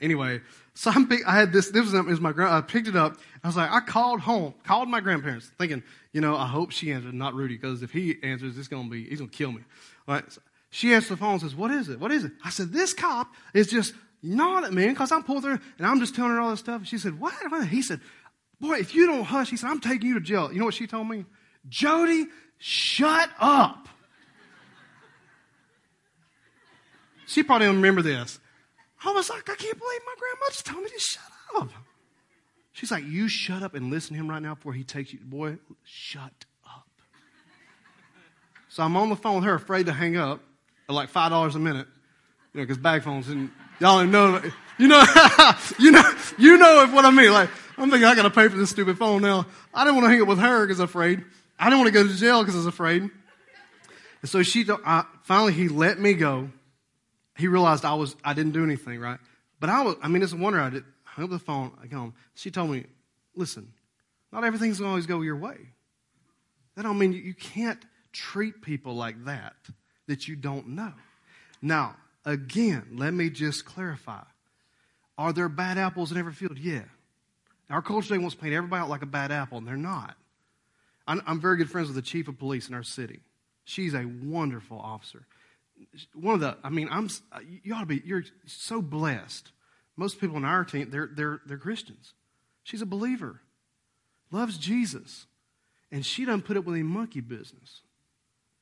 Anyway, 0.00 0.40
so 0.74 0.90
I'm 0.90 1.08
I 1.26 1.34
had 1.34 1.52
this, 1.52 1.70
this 1.70 1.90
was, 1.90 2.04
was 2.04 2.20
my, 2.20 2.32
I 2.36 2.60
picked 2.60 2.88
it 2.88 2.96
up. 2.96 3.16
I 3.44 3.46
was 3.46 3.56
like, 3.56 3.70
I 3.70 3.80
called 3.80 4.20
home, 4.20 4.54
called 4.64 4.88
my 4.88 5.00
grandparents 5.00 5.50
thinking, 5.58 5.82
you 6.12 6.20
know, 6.20 6.36
I 6.36 6.46
hope 6.46 6.70
she 6.72 6.92
answered, 6.92 7.14
not 7.14 7.34
Rudy, 7.34 7.56
because 7.56 7.82
if 7.82 7.92
he 7.92 8.16
answers, 8.22 8.58
it's 8.58 8.68
going 8.68 8.84
to 8.84 8.90
be, 8.90 9.04
he's 9.04 9.18
going 9.18 9.30
to 9.30 9.36
kill 9.36 9.52
me. 9.52 9.62
All 10.08 10.14
right. 10.14 10.32
So 10.32 10.40
she 10.70 10.94
answers 10.94 11.10
the 11.10 11.16
phone 11.18 11.32
and 11.32 11.40
says, 11.42 11.54
what 11.54 11.70
is 11.70 11.88
it? 11.88 12.00
What 12.00 12.10
is 12.10 12.24
it? 12.24 12.32
I 12.44 12.50
said, 12.50 12.72
this 12.72 12.94
cop 12.94 13.32
is 13.52 13.68
just 13.68 13.94
at 14.24 14.72
me 14.72 14.88
because 14.88 15.12
I'm 15.12 15.22
pulling 15.22 15.42
through 15.42 15.58
and 15.78 15.86
I'm 15.86 16.00
just 16.00 16.14
telling 16.14 16.32
her 16.32 16.40
all 16.40 16.50
this 16.50 16.60
stuff. 16.60 16.86
She 16.86 16.98
said, 16.98 17.18
what? 17.18 17.34
He 17.68 17.82
said, 17.82 18.00
boy, 18.60 18.74
if 18.74 18.94
you 18.94 19.06
don't 19.06 19.24
hush, 19.24 19.50
he 19.50 19.56
said, 19.56 19.68
I'm 19.68 19.80
taking 19.80 20.08
you 20.08 20.14
to 20.14 20.20
jail. 20.20 20.52
You 20.52 20.58
know 20.60 20.66
what 20.66 20.74
she 20.74 20.86
told 20.86 21.08
me? 21.08 21.24
Jody, 21.68 22.26
shut 22.58 23.30
up. 23.40 23.88
she 27.26 27.42
probably 27.42 27.66
don't 27.66 27.76
remember 27.76 28.02
this. 28.02 28.38
I 29.04 29.10
was 29.10 29.28
like, 29.28 29.48
I 29.50 29.56
can't 29.56 29.78
believe 29.78 30.00
my 30.06 30.14
grandma 30.18 30.46
just 30.48 30.66
told 30.66 30.84
me 30.84 30.90
to 30.90 31.00
shut 31.00 31.22
up. 31.56 31.70
She's 32.72 32.90
like, 32.90 33.04
you 33.04 33.28
shut 33.28 33.62
up 33.62 33.74
and 33.74 33.90
listen 33.90 34.14
to 34.14 34.20
him 34.20 34.30
right 34.30 34.40
now 34.40 34.54
before 34.54 34.72
he 34.72 34.84
takes 34.84 35.12
you. 35.12 35.18
Boy, 35.22 35.58
shut 35.84 36.44
up. 36.64 36.86
So 38.68 38.82
I'm 38.82 38.96
on 38.96 39.08
the 39.10 39.16
phone 39.16 39.36
with 39.36 39.44
her, 39.44 39.54
afraid 39.54 39.86
to 39.86 39.92
hang 39.92 40.16
up 40.16 40.40
at 40.88 40.94
like 40.94 41.12
$5 41.12 41.54
a 41.54 41.58
minute, 41.58 41.86
you 42.54 42.60
know, 42.60 42.62
because 42.64 42.78
bag 42.78 43.02
phones 43.02 43.28
and 43.28 43.50
y'all 43.82 44.04
know, 44.06 44.40
you 44.78 44.88
know, 44.88 45.04
you 45.78 45.90
know, 45.90 46.12
you 46.38 46.56
know 46.56 46.84
if 46.84 46.92
what 46.92 47.04
I 47.04 47.10
mean. 47.10 47.32
Like, 47.32 47.50
I'm 47.76 47.90
thinking 47.90 48.04
I 48.04 48.14
got 48.14 48.22
to 48.22 48.30
pay 48.30 48.48
for 48.48 48.56
this 48.56 48.70
stupid 48.70 48.96
phone 48.96 49.22
now. 49.22 49.46
I 49.74 49.84
didn't 49.84 49.96
want 49.96 50.06
to 50.06 50.10
hang 50.10 50.22
up 50.22 50.28
with 50.28 50.38
her 50.38 50.66
because 50.66 50.80
I'm 50.80 50.84
afraid. 50.84 51.24
I 51.58 51.64
didn't 51.64 51.80
want 51.80 51.88
to 51.88 51.92
go 51.92 52.06
to 52.06 52.14
jail 52.14 52.40
because 52.40 52.54
I 52.54 52.58
was 52.58 52.66
afraid. 52.66 53.02
And 53.02 54.30
so 54.30 54.42
she, 54.42 54.64
I, 54.86 55.04
finally, 55.24 55.52
he 55.52 55.68
let 55.68 55.98
me 55.98 56.14
go 56.14 56.48
he 57.36 57.48
realized 57.48 57.84
I 57.84 57.94
was 57.94 58.16
I 58.24 58.34
didn't 58.34 58.52
do 58.52 58.64
anything 58.64 59.00
right. 59.00 59.18
But 59.60 59.70
I 59.70 59.82
was 59.82 59.96
I 60.02 60.08
mean 60.08 60.22
it's 60.22 60.32
a 60.32 60.36
wonder 60.36 60.60
I 60.60 60.70
did 60.70 60.84
hung 61.04 61.24
up 61.24 61.30
the 61.30 61.38
phone. 61.38 61.72
I 61.82 61.92
home. 61.94 62.14
She 62.34 62.50
told 62.50 62.70
me, 62.70 62.86
listen, 63.34 63.72
not 64.32 64.44
everything's 64.44 64.78
gonna 64.78 64.90
always 64.90 65.06
go 65.06 65.20
your 65.22 65.36
way. 65.36 65.56
That 66.76 66.82
don't 66.82 66.98
mean 66.98 67.12
you, 67.12 67.20
you 67.20 67.34
can't 67.34 67.82
treat 68.12 68.62
people 68.62 68.94
like 68.94 69.24
that 69.24 69.54
that 70.06 70.28
you 70.28 70.36
don't 70.36 70.68
know. 70.68 70.92
Now, 71.60 71.96
again, 72.24 72.96
let 72.96 73.12
me 73.12 73.30
just 73.30 73.64
clarify. 73.64 74.22
Are 75.18 75.32
there 75.32 75.48
bad 75.48 75.78
apples 75.78 76.10
in 76.12 76.18
every 76.18 76.32
field? 76.32 76.58
Yeah. 76.58 76.82
Our 77.70 77.82
culture 77.82 78.08
today 78.08 78.18
wants 78.18 78.34
to 78.34 78.42
paint 78.42 78.54
everybody 78.54 78.82
out 78.82 78.88
like 78.88 79.02
a 79.02 79.06
bad 79.06 79.32
apple, 79.32 79.58
and 79.58 79.66
they're 79.66 79.76
not. 79.76 80.16
I'm, 81.06 81.22
I'm 81.26 81.40
very 81.40 81.56
good 81.56 81.70
friends 81.70 81.88
with 81.88 81.96
the 81.96 82.02
chief 82.02 82.28
of 82.28 82.38
police 82.38 82.68
in 82.68 82.74
our 82.74 82.82
city. 82.82 83.20
She's 83.64 83.94
a 83.94 84.04
wonderful 84.04 84.78
officer 84.78 85.26
one 86.14 86.34
of 86.34 86.40
the, 86.40 86.56
I 86.62 86.70
mean, 86.70 86.88
I'm, 86.90 87.08
uh, 87.32 87.40
you 87.62 87.74
ought 87.74 87.80
to 87.80 87.86
be, 87.86 88.02
you're 88.04 88.24
so 88.46 88.82
blessed. 88.82 89.50
Most 89.96 90.20
people 90.20 90.36
in 90.36 90.44
our 90.44 90.64
team, 90.64 90.90
they're, 90.90 91.10
they're, 91.12 91.40
they're 91.46 91.58
Christians. 91.58 92.14
She's 92.62 92.82
a 92.82 92.86
believer, 92.86 93.40
loves 94.30 94.56
Jesus, 94.56 95.26
and 95.90 96.04
she 96.04 96.24
doesn't 96.24 96.42
put 96.42 96.56
up 96.56 96.64
with 96.64 96.74
any 96.74 96.84
monkey 96.84 97.20
business. 97.20 97.82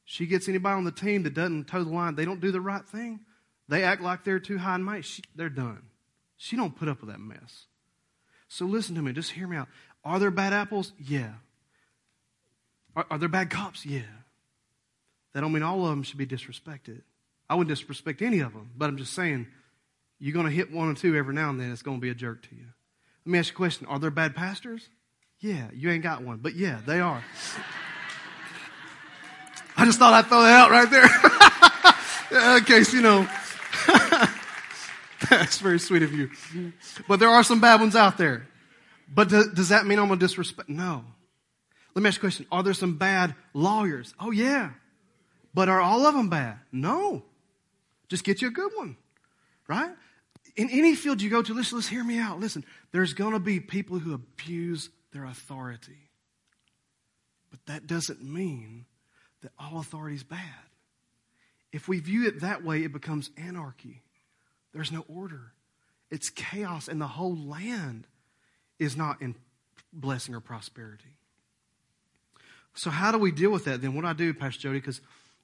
She 0.04 0.26
gets 0.26 0.48
anybody 0.48 0.76
on 0.76 0.84
the 0.84 0.92
team 0.92 1.22
that 1.24 1.34
doesn't 1.34 1.68
toe 1.68 1.84
the 1.84 1.90
line, 1.90 2.14
they 2.14 2.24
don't 2.24 2.40
do 2.40 2.50
the 2.50 2.60
right 2.60 2.86
thing, 2.86 3.20
they 3.70 3.84
act 3.84 4.02
like 4.02 4.24
they're 4.24 4.40
too 4.40 4.58
high 4.58 4.74
and 4.74 4.84
mighty, 4.84 5.02
she, 5.02 5.22
they're 5.36 5.48
done. 5.48 5.82
She 6.36 6.56
don't 6.56 6.76
put 6.76 6.88
up 6.88 7.00
with 7.00 7.10
that 7.10 7.20
mess. 7.20 7.66
So 8.48 8.66
listen 8.66 8.96
to 8.96 9.02
me, 9.02 9.12
just 9.12 9.30
hear 9.30 9.46
me 9.46 9.56
out. 9.56 9.68
Are 10.04 10.18
there 10.18 10.32
bad 10.32 10.52
apples? 10.52 10.92
Yeah. 10.98 11.34
Are, 12.96 13.06
are 13.10 13.18
there 13.18 13.28
bad 13.28 13.48
cops? 13.48 13.86
Yeah. 13.86 14.00
That 15.32 15.42
don't 15.42 15.52
mean 15.52 15.62
all 15.62 15.84
of 15.84 15.90
them 15.90 16.02
should 16.02 16.18
be 16.18 16.26
disrespected. 16.26 17.02
I 17.48 17.54
wouldn't 17.54 17.68
disrespect 17.68 18.22
any 18.22 18.40
of 18.40 18.52
them, 18.52 18.70
but 18.76 18.88
I'm 18.88 18.96
just 18.96 19.12
saying, 19.12 19.46
you're 20.18 20.34
going 20.34 20.46
to 20.46 20.52
hit 20.52 20.72
one 20.72 20.88
or 20.88 20.94
two 20.94 21.14
every 21.14 21.34
now 21.34 21.50
and 21.50 21.60
then. 21.60 21.70
It's 21.70 21.82
going 21.82 21.98
to 21.98 22.00
be 22.00 22.10
a 22.10 22.14
jerk 22.14 22.42
to 22.48 22.56
you. 22.56 22.66
Let 23.24 23.30
me 23.30 23.38
ask 23.38 23.50
you 23.50 23.54
a 23.54 23.56
question. 23.56 23.86
Are 23.86 24.00
there 24.00 24.10
bad 24.10 24.34
pastors? 24.34 24.88
Yeah, 25.38 25.68
you 25.72 25.90
ain't 25.90 26.02
got 26.02 26.24
one, 26.24 26.38
but 26.38 26.56
yeah, 26.56 26.80
they 26.84 26.98
are. 26.98 27.22
I 29.76 29.84
just 29.84 30.00
thought 30.00 30.12
I'd 30.12 30.26
throw 30.26 30.42
that 30.42 30.52
out 30.52 30.72
right 30.72 30.90
there. 30.90 31.08
In 32.58 32.64
case, 32.64 32.92
you 32.92 33.02
know. 33.02 33.28
That's 35.38 35.60
very 35.60 35.78
sweet 35.78 36.02
of 36.02 36.12
you. 36.12 36.30
But 37.06 37.20
there 37.20 37.28
are 37.28 37.44
some 37.44 37.60
bad 37.60 37.80
ones 37.80 37.94
out 37.94 38.18
there. 38.18 38.48
But 39.12 39.28
does 39.28 39.68
that 39.68 39.86
mean 39.86 40.00
I'm 40.00 40.08
going 40.08 40.18
to 40.18 40.26
disrespect? 40.26 40.68
No. 40.68 41.04
Let 41.94 42.02
me 42.02 42.08
ask 42.08 42.16
you 42.16 42.20
a 42.20 42.26
question. 42.30 42.46
Are 42.50 42.62
there 42.64 42.74
some 42.74 42.96
bad 42.96 43.36
lawyers? 43.54 44.12
Oh, 44.18 44.32
yeah. 44.32 44.70
But 45.54 45.68
are 45.68 45.80
all 45.80 46.04
of 46.06 46.14
them 46.14 46.30
bad? 46.30 46.58
No. 46.72 47.22
Just 48.08 48.24
get 48.24 48.42
you 48.42 48.48
a 48.48 48.52
good 48.52 48.72
one, 48.74 48.96
right? 49.68 49.90
In 50.56 50.68
any 50.70 50.96
field 50.96 51.22
you 51.22 51.30
go 51.30 51.42
to, 51.42 51.54
listen, 51.54 51.78
let's 51.78 51.88
hear 51.88 52.02
me 52.02 52.18
out. 52.18 52.40
Listen, 52.40 52.64
there's 52.90 53.12
going 53.12 53.32
to 53.32 53.38
be 53.38 53.60
people 53.60 54.00
who 54.00 54.14
abuse 54.14 54.90
their 55.12 55.24
authority. 55.24 56.10
But 57.50 57.60
that 57.66 57.86
doesn't 57.86 58.22
mean 58.22 58.86
that 59.42 59.52
all 59.58 59.78
authority 59.78 60.16
is 60.16 60.24
bad. 60.24 60.40
If 61.72 61.86
we 61.86 62.00
view 62.00 62.26
it 62.26 62.40
that 62.40 62.64
way, 62.64 62.82
it 62.82 62.92
becomes 62.92 63.30
anarchy. 63.36 64.02
There's 64.72 64.92
no 64.92 65.04
order. 65.08 65.52
It's 66.10 66.30
chaos, 66.30 66.88
and 66.88 67.00
the 67.00 67.06
whole 67.06 67.36
land 67.36 68.06
is 68.78 68.96
not 68.96 69.22
in 69.22 69.34
blessing 69.92 70.34
or 70.34 70.40
prosperity. 70.40 71.16
So, 72.74 72.90
how 72.90 73.12
do 73.12 73.18
we 73.18 73.32
deal 73.32 73.50
with 73.50 73.64
that 73.66 73.82
then? 73.82 73.94
What 73.94 74.02
do 74.02 74.08
I 74.08 74.12
do, 74.12 74.32
Pastor 74.32 74.60
Jody? 74.60 74.78
Because 74.78 75.00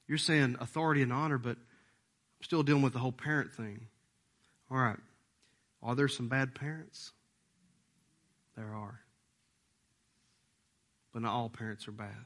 you're 0.07 0.17
saying 0.17 0.57
authority 0.59 1.01
and 1.01 1.11
honor, 1.11 1.37
but 1.37 1.57
I'm 1.57 2.43
still 2.43 2.63
dealing 2.63 2.81
with 2.81 2.93
the 2.93 2.99
whole 2.99 3.11
parent 3.11 3.53
thing. 3.53 3.87
All 4.71 4.77
right. 4.77 4.97
Are 5.83 5.95
there 5.95 6.07
some 6.07 6.27
bad 6.27 6.55
parents? 6.55 7.11
There 8.55 8.73
are. 8.73 9.01
But 11.13 11.21
not 11.21 11.33
all 11.33 11.49
parents 11.49 11.87
are 11.87 11.91
bad. 11.91 12.25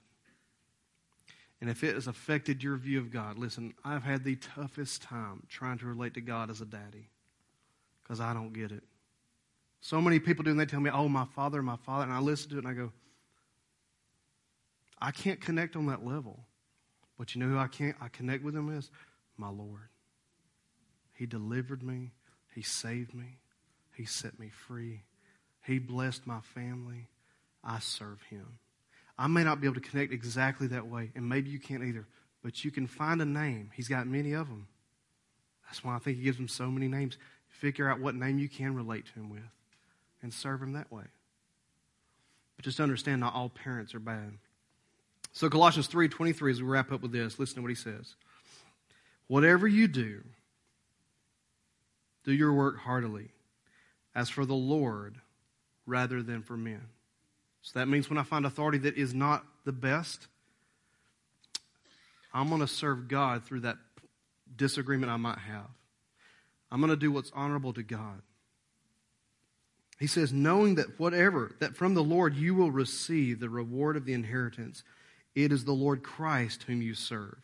And 1.61 1.69
if 1.69 1.83
it 1.83 1.93
has 1.93 2.07
affected 2.07 2.63
your 2.63 2.75
view 2.75 2.99
of 2.99 3.11
God, 3.11 3.37
listen, 3.37 3.73
I've 3.85 4.03
had 4.03 4.23
the 4.23 4.35
toughest 4.35 5.03
time 5.03 5.43
trying 5.47 5.77
to 5.77 5.85
relate 5.85 6.15
to 6.15 6.21
God 6.21 6.49
as 6.49 6.59
a 6.59 6.65
daddy 6.65 7.09
because 8.01 8.19
I 8.19 8.33
don't 8.33 8.51
get 8.51 8.71
it. 8.71 8.83
So 9.79 10.01
many 10.01 10.19
people 10.19 10.43
do, 10.43 10.51
and 10.51 10.59
they 10.59 10.65
tell 10.65 10.79
me, 10.79 10.89
oh, 10.91 11.07
my 11.07 11.25
father, 11.35 11.61
my 11.61 11.77
father. 11.77 12.05
And 12.05 12.13
I 12.13 12.19
listen 12.19 12.49
to 12.51 12.55
it 12.55 12.59
and 12.59 12.67
I 12.67 12.73
go, 12.73 12.91
I 14.99 15.11
can't 15.11 15.39
connect 15.39 15.75
on 15.75 15.85
that 15.87 16.05
level. 16.05 16.39
But 17.17 17.35
you 17.35 17.41
know 17.41 17.47
who 17.47 17.57
I 17.57 17.67
can't 17.67 17.95
I 18.01 18.07
connect 18.07 18.43
with 18.43 18.55
him 18.55 18.75
is? 18.75 18.89
My 19.37 19.49
Lord. 19.49 19.89
He 21.13 21.27
delivered 21.27 21.83
me. 21.83 22.11
He 22.55 22.63
saved 22.63 23.13
me. 23.13 23.37
He 23.95 24.05
set 24.05 24.39
me 24.39 24.49
free. 24.49 25.03
He 25.65 25.79
blessed 25.79 26.25
my 26.25 26.39
family. 26.41 27.07
I 27.63 27.79
serve 27.79 28.21
Him. 28.29 28.57
I 29.17 29.27
may 29.27 29.43
not 29.43 29.61
be 29.61 29.67
able 29.67 29.75
to 29.75 29.89
connect 29.89 30.11
exactly 30.13 30.67
that 30.67 30.87
way, 30.87 31.11
and 31.15 31.27
maybe 31.27 31.49
you 31.49 31.59
can't 31.59 31.83
either, 31.83 32.07
but 32.43 32.63
you 32.63 32.71
can 32.71 32.87
find 32.87 33.21
a 33.21 33.25
name. 33.25 33.69
He's 33.73 33.87
got 33.87 34.07
many 34.07 34.33
of 34.33 34.47
them. 34.47 34.67
That's 35.65 35.83
why 35.83 35.95
I 35.95 35.99
think 35.99 36.17
He 36.17 36.23
gives 36.23 36.37
them 36.37 36.47
so 36.47 36.69
many 36.69 36.87
names. 36.87 37.17
Figure 37.47 37.89
out 37.89 37.99
what 37.99 38.15
name 38.15 38.39
you 38.39 38.49
can 38.49 38.75
relate 38.75 39.05
to 39.07 39.13
Him 39.13 39.29
with 39.29 39.41
and 40.21 40.33
serve 40.33 40.61
Him 40.61 40.73
that 40.73 40.91
way. 40.91 41.03
But 42.55 42.65
just 42.65 42.79
understand, 42.79 43.21
not 43.21 43.33
all 43.33 43.49
parents 43.49 43.95
are 43.95 43.99
bad. 43.99 44.33
So 45.33 45.49
Colossians 45.49 45.87
3:23 45.87 46.51
as 46.51 46.61
we 46.61 46.67
wrap 46.67 46.91
up 46.91 47.01
with 47.01 47.11
this, 47.11 47.39
listen 47.39 47.55
to 47.55 47.61
what 47.61 47.69
he 47.69 47.75
says. 47.75 48.15
Whatever 49.27 49.67
you 49.67 49.87
do, 49.87 50.23
do 52.23 52.33
your 52.33 52.53
work 52.53 52.79
heartily, 52.79 53.29
as 54.13 54.29
for 54.29 54.45
the 54.45 54.53
Lord 54.53 55.15
rather 55.85 56.21
than 56.21 56.43
for 56.43 56.57
men. 56.57 56.89
So 57.61 57.79
that 57.79 57.87
means 57.87 58.09
when 58.09 58.17
I 58.17 58.23
find 58.23 58.45
authority 58.45 58.79
that 58.79 58.97
is 58.97 59.13
not 59.13 59.45
the 59.65 59.71
best, 59.71 60.27
I'm 62.33 62.49
going 62.49 62.61
to 62.61 62.67
serve 62.67 63.07
God 63.07 63.45
through 63.45 63.61
that 63.61 63.77
disagreement 64.55 65.11
I 65.11 65.17
might 65.17 65.39
have. 65.39 65.69
I'm 66.71 66.79
going 66.79 66.89
to 66.89 66.95
do 66.95 67.11
what's 67.11 67.31
honorable 67.35 67.73
to 67.73 67.83
God. 67.83 68.21
He 69.99 70.07
says, 70.07 70.33
knowing 70.33 70.75
that 70.75 70.99
whatever, 70.99 71.55
that 71.59 71.75
from 71.75 71.93
the 71.93 72.03
Lord 72.03 72.35
you 72.35 72.55
will 72.55 72.71
receive 72.71 73.39
the 73.39 73.49
reward 73.49 73.95
of 73.95 74.05
the 74.05 74.13
inheritance, 74.13 74.83
it 75.35 75.51
is 75.51 75.63
the 75.63 75.73
Lord 75.73 76.01
Christ 76.01 76.63
whom 76.63 76.81
you 76.81 76.95
serve. 76.95 77.37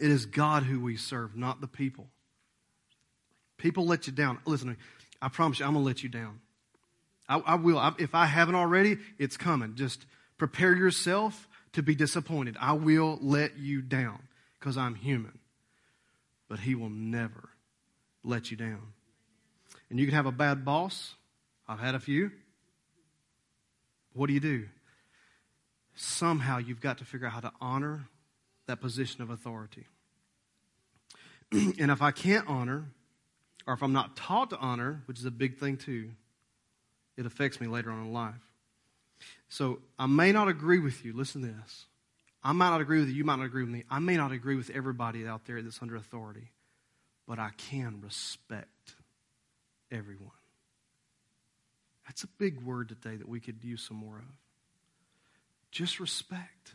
It 0.00 0.10
is 0.10 0.26
God 0.26 0.64
who 0.64 0.80
we 0.80 0.96
serve, 0.96 1.36
not 1.36 1.60
the 1.60 1.68
people. 1.68 2.08
People 3.58 3.86
let 3.86 4.08
you 4.08 4.12
down. 4.12 4.38
Listen 4.46 4.68
to 4.68 4.72
me. 4.72 4.78
I 5.20 5.28
promise 5.28 5.60
you, 5.60 5.66
I'm 5.66 5.74
going 5.74 5.84
to 5.84 5.86
let 5.86 6.02
you 6.02 6.08
down. 6.08 6.40
I, 7.28 7.38
I 7.38 7.54
will. 7.56 7.78
I, 7.78 7.92
if 7.98 8.14
I 8.14 8.26
haven't 8.26 8.54
already, 8.54 8.98
it's 9.18 9.36
coming. 9.36 9.74
Just 9.74 10.06
prepare 10.38 10.74
yourself 10.74 11.48
to 11.72 11.82
be 11.82 11.94
disappointed. 11.94 12.56
I 12.60 12.72
will 12.72 13.18
let 13.20 13.58
you 13.58 13.82
down 13.82 14.22
because 14.58 14.76
I'm 14.76 14.94
human. 14.94 15.38
But 16.48 16.60
He 16.60 16.74
will 16.74 16.90
never 16.90 17.48
let 18.24 18.50
you 18.50 18.56
down. 18.56 18.92
And 19.90 19.98
you 19.98 20.06
can 20.06 20.14
have 20.14 20.26
a 20.26 20.32
bad 20.32 20.64
boss. 20.64 21.14
I've 21.68 21.80
had 21.80 21.94
a 21.94 22.00
few. 22.00 22.30
What 24.14 24.26
do 24.26 24.32
you 24.32 24.40
do? 24.40 24.68
Somehow 25.94 26.58
you've 26.58 26.80
got 26.80 26.98
to 26.98 27.04
figure 27.04 27.26
out 27.26 27.32
how 27.32 27.40
to 27.40 27.52
honor 27.60 28.08
that 28.66 28.80
position 28.80 29.22
of 29.22 29.30
authority. 29.30 29.86
and 31.52 31.90
if 31.90 32.02
I 32.02 32.10
can't 32.10 32.46
honor, 32.48 32.86
or 33.66 33.74
if 33.74 33.82
I'm 33.82 33.92
not 33.92 34.16
taught 34.16 34.50
to 34.50 34.58
honor, 34.58 35.02
which 35.06 35.18
is 35.18 35.24
a 35.24 35.30
big 35.30 35.58
thing 35.58 35.76
too, 35.76 36.10
it 37.16 37.26
affects 37.26 37.60
me 37.60 37.66
later 37.66 37.90
on 37.90 38.00
in 38.00 38.12
life. 38.12 38.34
So 39.48 39.80
I 39.98 40.06
may 40.06 40.32
not 40.32 40.48
agree 40.48 40.78
with 40.78 41.04
you. 41.04 41.12
Listen 41.12 41.42
to 41.42 41.48
this. 41.48 41.86
I 42.42 42.52
might 42.52 42.70
not 42.70 42.80
agree 42.80 43.00
with 43.00 43.08
you. 43.08 43.14
You 43.14 43.24
might 43.24 43.36
not 43.36 43.46
agree 43.46 43.62
with 43.62 43.72
me. 43.72 43.84
I 43.88 44.00
may 44.00 44.16
not 44.16 44.32
agree 44.32 44.56
with 44.56 44.70
everybody 44.70 45.26
out 45.26 45.44
there 45.44 45.62
that's 45.62 45.80
under 45.80 45.94
authority, 45.94 46.50
but 47.28 47.38
I 47.38 47.50
can 47.56 48.00
respect 48.02 48.94
everyone. 49.90 50.30
That's 52.06 52.24
a 52.24 52.28
big 52.38 52.60
word 52.62 52.88
today 52.88 53.16
that 53.16 53.28
we 53.28 53.38
could 53.38 53.62
use 53.62 53.82
some 53.82 53.96
more 53.96 54.16
of. 54.16 54.24
Just 55.70 56.00
respect. 56.00 56.74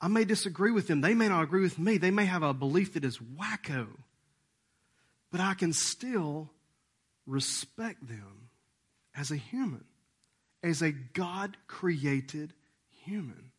I 0.00 0.08
may 0.08 0.24
disagree 0.24 0.70
with 0.70 0.86
them. 0.86 1.00
They 1.00 1.14
may 1.14 1.28
not 1.28 1.42
agree 1.42 1.62
with 1.62 1.78
me. 1.78 1.98
They 1.98 2.10
may 2.10 2.26
have 2.26 2.42
a 2.42 2.54
belief 2.54 2.94
that 2.94 3.04
is 3.04 3.18
wacko. 3.18 3.88
But 5.32 5.40
I 5.40 5.54
can 5.54 5.72
still 5.72 6.50
respect 7.26 8.06
them 8.06 8.43
as 9.14 9.30
a 9.30 9.36
human, 9.36 9.84
as 10.62 10.82
a 10.82 10.92
God 10.92 11.56
created 11.66 12.52
human. 13.04 13.50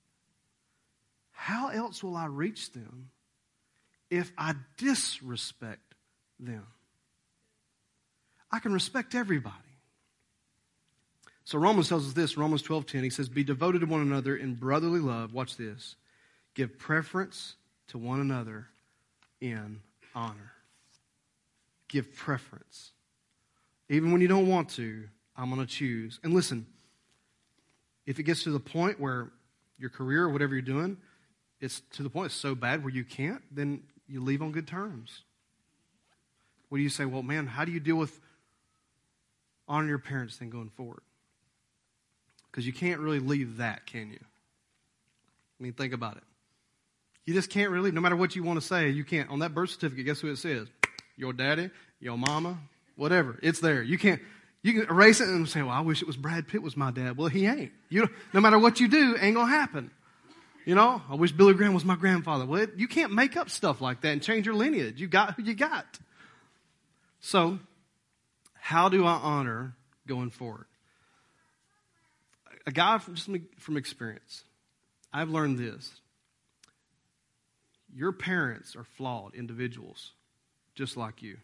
How 1.32 1.70
else 1.70 2.04
will 2.04 2.16
I 2.16 2.26
reach 2.26 2.72
them 2.72 3.10
if 4.10 4.32
I 4.38 4.56
disrespect 4.78 5.96
them? 6.40 6.66
I 8.52 8.60
can 8.60 8.74
respect 8.74 9.16
everybody. 9.16 9.56
So 11.44 11.60
Romans 11.60 11.90
tells 11.90 12.08
us 12.08 12.14
this, 12.14 12.38
Romans 12.38 12.64
12:10, 12.64 13.04
he 13.04 13.10
says, 13.10 13.30
"Be 13.30 13.44
devoted 13.44 13.80
to 13.80 13.86
one 13.86 14.02
another 14.02 14.36
in 14.36 14.56
brotherly 14.56 15.00
love." 15.00 15.34
Watch 15.34 15.58
this. 15.58 15.96
Give 16.56 16.78
preference 16.78 17.56
to 17.88 17.98
one 17.98 18.20
another 18.20 18.70
in 19.40 19.84
honor. 20.16 20.54
Give 21.88 22.12
preference. 22.16 22.94
Even 23.90 24.12
when 24.12 24.22
you 24.22 24.28
don't 24.28 24.48
want 24.48 24.70
to, 24.72 25.08
I'm 25.36 25.50
going 25.50 25.66
to 25.66 25.72
choose. 25.72 26.20
And 26.24 26.34
listen, 26.34 26.66
if 28.06 28.20
it 28.20 28.24
gets 28.24 28.44
to 28.44 28.52
the 28.52 28.60
point 28.60 29.00
where 29.00 29.32
your 29.78 29.90
career 29.90 30.24
or 30.24 30.30
whatever 30.30 30.54
you're 30.54 30.62
doing, 30.62 30.98
it's 31.60 31.82
to 31.94 32.04
the 32.04 32.10
point 32.10 32.28
it's 32.28 32.36
so 32.36 32.56
bad 32.56 32.84
where 32.84 32.94
you 32.94 33.04
can't, 33.04 33.42
then 33.52 33.84
you 34.08 34.22
leave 34.22 34.42
on 34.42 34.52
good 34.52 34.68
terms. 34.68 35.24
What 36.70 36.78
do 36.78 36.84
you 36.84 36.90
say? 36.90 37.06
Well, 37.06 37.24
man, 37.24 37.48
how 37.48 37.66
do 37.66 37.72
you 37.72 37.80
deal 37.80 37.96
with 37.96 38.20
honoring 39.68 39.90
your 39.90 40.00
parents 40.00 40.38
then 40.38 40.50
going 40.50 40.70
forward? 40.70 41.02
Because 42.52 42.66
you 42.66 42.74
can't 42.74 43.00
really 43.00 43.20
leave 43.20 43.58
that, 43.58 43.86
can 43.86 44.10
you? 44.10 44.20
I 44.22 45.64
mean, 45.64 45.74
think 45.74 45.94
about 45.94 46.18
it. 46.18 46.24
You 47.26 47.34
just 47.34 47.50
can't 47.50 47.72
really, 47.72 47.92
no 47.92 48.02
matter 48.02 48.16
what 48.16 48.36
you 48.36 48.44
want 48.44 48.62
to 48.62 48.66
say, 48.66 48.90
you 48.90 49.04
can't. 49.04 49.30
On 49.30 49.40
that 49.40 49.54
birth 49.54 49.72
certificate, 49.72 50.06
guess 50.06 50.22
who 50.22 50.30
it 50.30 50.38
says? 50.38 50.68
Your 51.18 51.34
daddy, 51.34 51.72
your 52.00 52.18
mama, 52.18 52.58
whatever. 52.96 53.40
It's 53.42 53.60
there. 53.60 53.82
You 53.82 53.98
can't, 53.98 54.22
you 54.66 54.74
can 54.74 54.90
erase 54.90 55.22
it 55.22 55.28
and 55.28 55.48
say, 55.48 55.62
well, 55.62 55.74
I 55.76 55.82
wish 55.82 56.02
it 56.02 56.08
was 56.08 56.18
Brad 56.18 56.48
Pitt 56.48 56.64
was 56.64 56.76
my 56.76 56.90
dad. 56.90 57.18
Well, 57.18 57.28
he 57.28 57.46
ain't. 57.46 57.72
You, 57.88 58.10
no 58.34 58.42
matter 58.42 58.58
what 58.58 58.80
you 58.80 58.88
do, 58.88 59.16
ain't 59.20 59.36
going 59.36 59.46
to 59.46 59.54
happen. 59.54 59.92
You 60.66 60.74
know, 60.74 61.04
I 61.08 61.14
wish 61.14 61.32
Billy 61.32 61.54
Graham 61.54 61.76
was 61.76 61.86
my 61.86 61.96
grandfather. 61.96 62.48
Well, 62.48 62.64
it, 62.64 62.72
you 62.76 62.88
can't 62.88 63.14
make 63.14 63.38
up 63.38 63.52
stuff 63.52 63.80
like 63.80 64.02
that 64.02 64.08
and 64.08 64.24
change 64.24 64.48
your 64.48 64.56
lineage. 64.56 65.00
You 65.00 65.06
got 65.06 65.36
who 65.36 65.44
you 65.44 65.54
got. 65.54 65.86
So, 67.20 67.60
how 68.56 68.90
do 68.90 69.06
I 69.06 69.12
honor 69.14 69.76
going 70.08 70.32
forward? 70.32 70.66
A 72.66 72.72
guy 72.72 72.98
from, 72.98 73.14
just 73.14 73.30
from 73.60 73.78
experience, 73.78 74.46
I've 75.14 75.30
learned 75.30 75.60
this. 75.60 75.92
Your 77.96 78.12
parents 78.12 78.76
are 78.76 78.86
flawed 78.98 79.36
individuals, 79.36 80.14
just 80.74 80.98
like 80.98 81.22
you. 81.22 81.38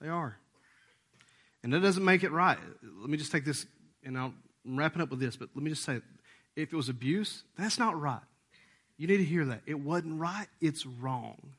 They 0.00 0.08
are. 0.08 0.36
And 1.66 1.72
that 1.72 1.80
doesn't 1.80 2.04
make 2.04 2.22
it 2.22 2.30
right. 2.30 2.58
Let 3.00 3.10
me 3.10 3.18
just 3.18 3.32
take 3.32 3.44
this, 3.44 3.66
and 4.04 4.16
I'll, 4.16 4.32
I'm 4.64 4.76
wrapping 4.78 5.02
up 5.02 5.10
with 5.10 5.18
this, 5.18 5.34
but 5.34 5.48
let 5.52 5.64
me 5.64 5.70
just 5.70 5.82
say 5.82 6.00
if 6.54 6.72
it 6.72 6.76
was 6.76 6.88
abuse, 6.88 7.42
that's 7.58 7.76
not 7.76 8.00
right. 8.00 8.22
You 8.96 9.08
need 9.08 9.16
to 9.16 9.24
hear 9.24 9.44
that. 9.46 9.62
It 9.66 9.80
wasn't 9.80 10.20
right, 10.20 10.46
it's 10.60 10.86
wrong. 10.86 11.54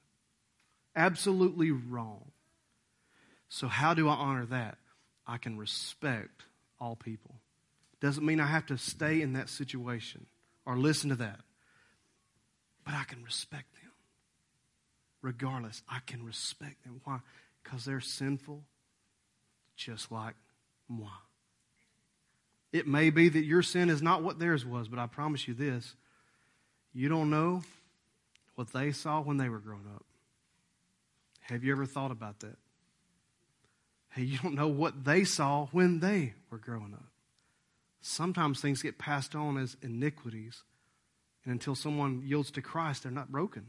Absolutely 0.95 1.71
wrong. 1.71 2.23
So, 3.49 3.67
how 3.67 3.93
do 3.93 4.07
I 4.07 4.13
honor 4.13 4.45
that? 4.45 4.77
I 5.27 5.39
can 5.39 5.57
respect 5.57 6.45
all 6.79 6.95
people. 6.95 7.35
Doesn't 7.99 8.25
mean 8.25 8.39
I 8.39 8.47
have 8.47 8.67
to 8.67 8.77
stay 8.77 9.21
in 9.21 9.33
that 9.33 9.49
situation 9.49 10.25
or 10.65 10.77
listen 10.77 11.09
to 11.09 11.17
that. 11.17 11.41
But 12.85 12.93
I 12.93 13.03
can 13.03 13.25
respect 13.25 13.73
them. 13.73 13.91
Regardless, 15.21 15.83
I 15.89 15.99
can 16.07 16.23
respect 16.23 16.85
them. 16.85 17.01
Why? 17.03 17.19
Because 17.61 17.83
they're 17.83 17.99
sinful 17.99 18.63
just 19.77 20.11
like 20.11 20.35
moi. 20.89 21.07
It 22.73 22.87
may 22.87 23.09
be 23.09 23.29
that 23.29 23.45
your 23.45 23.61
sin 23.61 23.89
is 23.89 24.01
not 24.01 24.23
what 24.23 24.39
theirs 24.39 24.65
was, 24.65 24.89
but 24.89 24.99
I 24.99 25.07
promise 25.07 25.47
you 25.47 25.53
this 25.53 25.95
you 26.93 27.07
don't 27.07 27.29
know 27.29 27.61
what 28.55 28.73
they 28.73 28.91
saw 28.91 29.21
when 29.21 29.37
they 29.37 29.49
were 29.49 29.59
growing 29.59 29.87
up. 29.95 30.03
Have 31.41 31.63
you 31.63 31.71
ever 31.71 31.85
thought 31.85 32.11
about 32.11 32.39
that? 32.41 32.57
Hey, 34.09 34.23
you 34.23 34.39
don't 34.39 34.55
know 34.55 34.67
what 34.67 35.05
they 35.05 35.23
saw 35.23 35.67
when 35.67 35.99
they 35.99 36.33
were 36.49 36.57
growing 36.57 36.93
up. 36.93 37.05
Sometimes 38.01 38.59
things 38.59 38.81
get 38.81 38.97
passed 38.97 39.35
on 39.35 39.57
as 39.57 39.77
iniquities, 39.81 40.63
and 41.43 41.53
until 41.53 41.75
someone 41.75 42.23
yields 42.25 42.51
to 42.51 42.61
Christ, 42.61 43.03
they're 43.03 43.11
not 43.11 43.31
broken. 43.31 43.67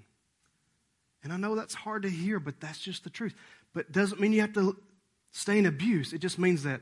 And 1.22 1.32
I 1.32 1.36
know 1.36 1.54
that's 1.54 1.74
hard 1.74 2.02
to 2.04 2.10
hear, 2.10 2.40
but 2.40 2.60
that's 2.60 2.78
just 2.78 3.04
the 3.04 3.10
truth. 3.10 3.34
But 3.74 3.86
it 3.86 3.92
doesn't 3.92 4.20
mean 4.20 4.32
you 4.32 4.40
have 4.40 4.54
to 4.54 4.76
stay 5.30 5.58
in 5.58 5.66
abuse. 5.66 6.12
It 6.12 6.18
just 6.18 6.38
means 6.38 6.64
that 6.64 6.80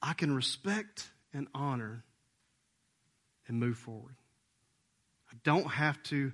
I 0.00 0.14
can 0.14 0.34
respect 0.34 1.08
and 1.32 1.48
honor 1.54 2.04
and 3.46 3.58
move 3.58 3.78
forward. 3.78 4.16
I 5.30 5.36
don't 5.44 5.70
have 5.70 6.02
to 6.04 6.32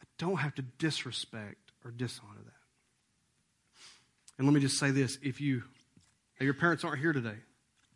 I 0.00 0.04
don't 0.18 0.36
have 0.36 0.54
to 0.56 0.62
disrespect 0.62 1.72
or 1.84 1.90
dishonor 1.90 2.40
that. 2.44 2.52
And 4.38 4.46
let 4.46 4.54
me 4.54 4.60
just 4.60 4.78
say 4.78 4.90
this, 4.90 5.18
if 5.22 5.40
you 5.40 5.62
your 6.40 6.54
parents 6.54 6.84
aren't 6.84 7.00
here 7.00 7.12
today, 7.12 7.36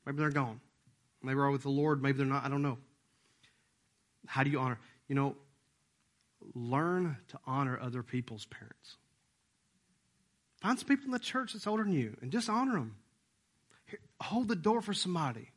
maybe 0.06 0.18
they're 0.18 0.30
gone. 0.30 0.60
Maybe 1.22 1.36
they're 1.36 1.50
with 1.50 1.62
the 1.62 1.68
Lord, 1.70 2.02
maybe 2.02 2.18
they're 2.18 2.26
not, 2.26 2.44
I 2.44 2.48
don't 2.48 2.62
know. 2.62 2.78
How 4.26 4.42
do 4.42 4.50
you 4.50 4.58
honor? 4.58 4.78
You 5.08 5.14
know, 5.14 5.36
learn 6.54 7.18
to 7.28 7.38
honor 7.46 7.78
other 7.80 8.02
people's 8.02 8.46
parents. 8.46 8.96
Find 10.60 10.78
some 10.78 10.88
people 10.88 11.06
in 11.06 11.10
the 11.10 11.18
church 11.18 11.52
that's 11.54 11.66
older 11.66 11.84
than 11.84 11.92
you 11.92 12.16
and 12.20 12.30
just 12.30 12.48
honor 12.48 12.72
them. 12.72 12.96
Hold 14.20 14.48
the 14.48 14.56
door 14.56 14.82
for 14.82 14.92
somebody. 14.92 15.48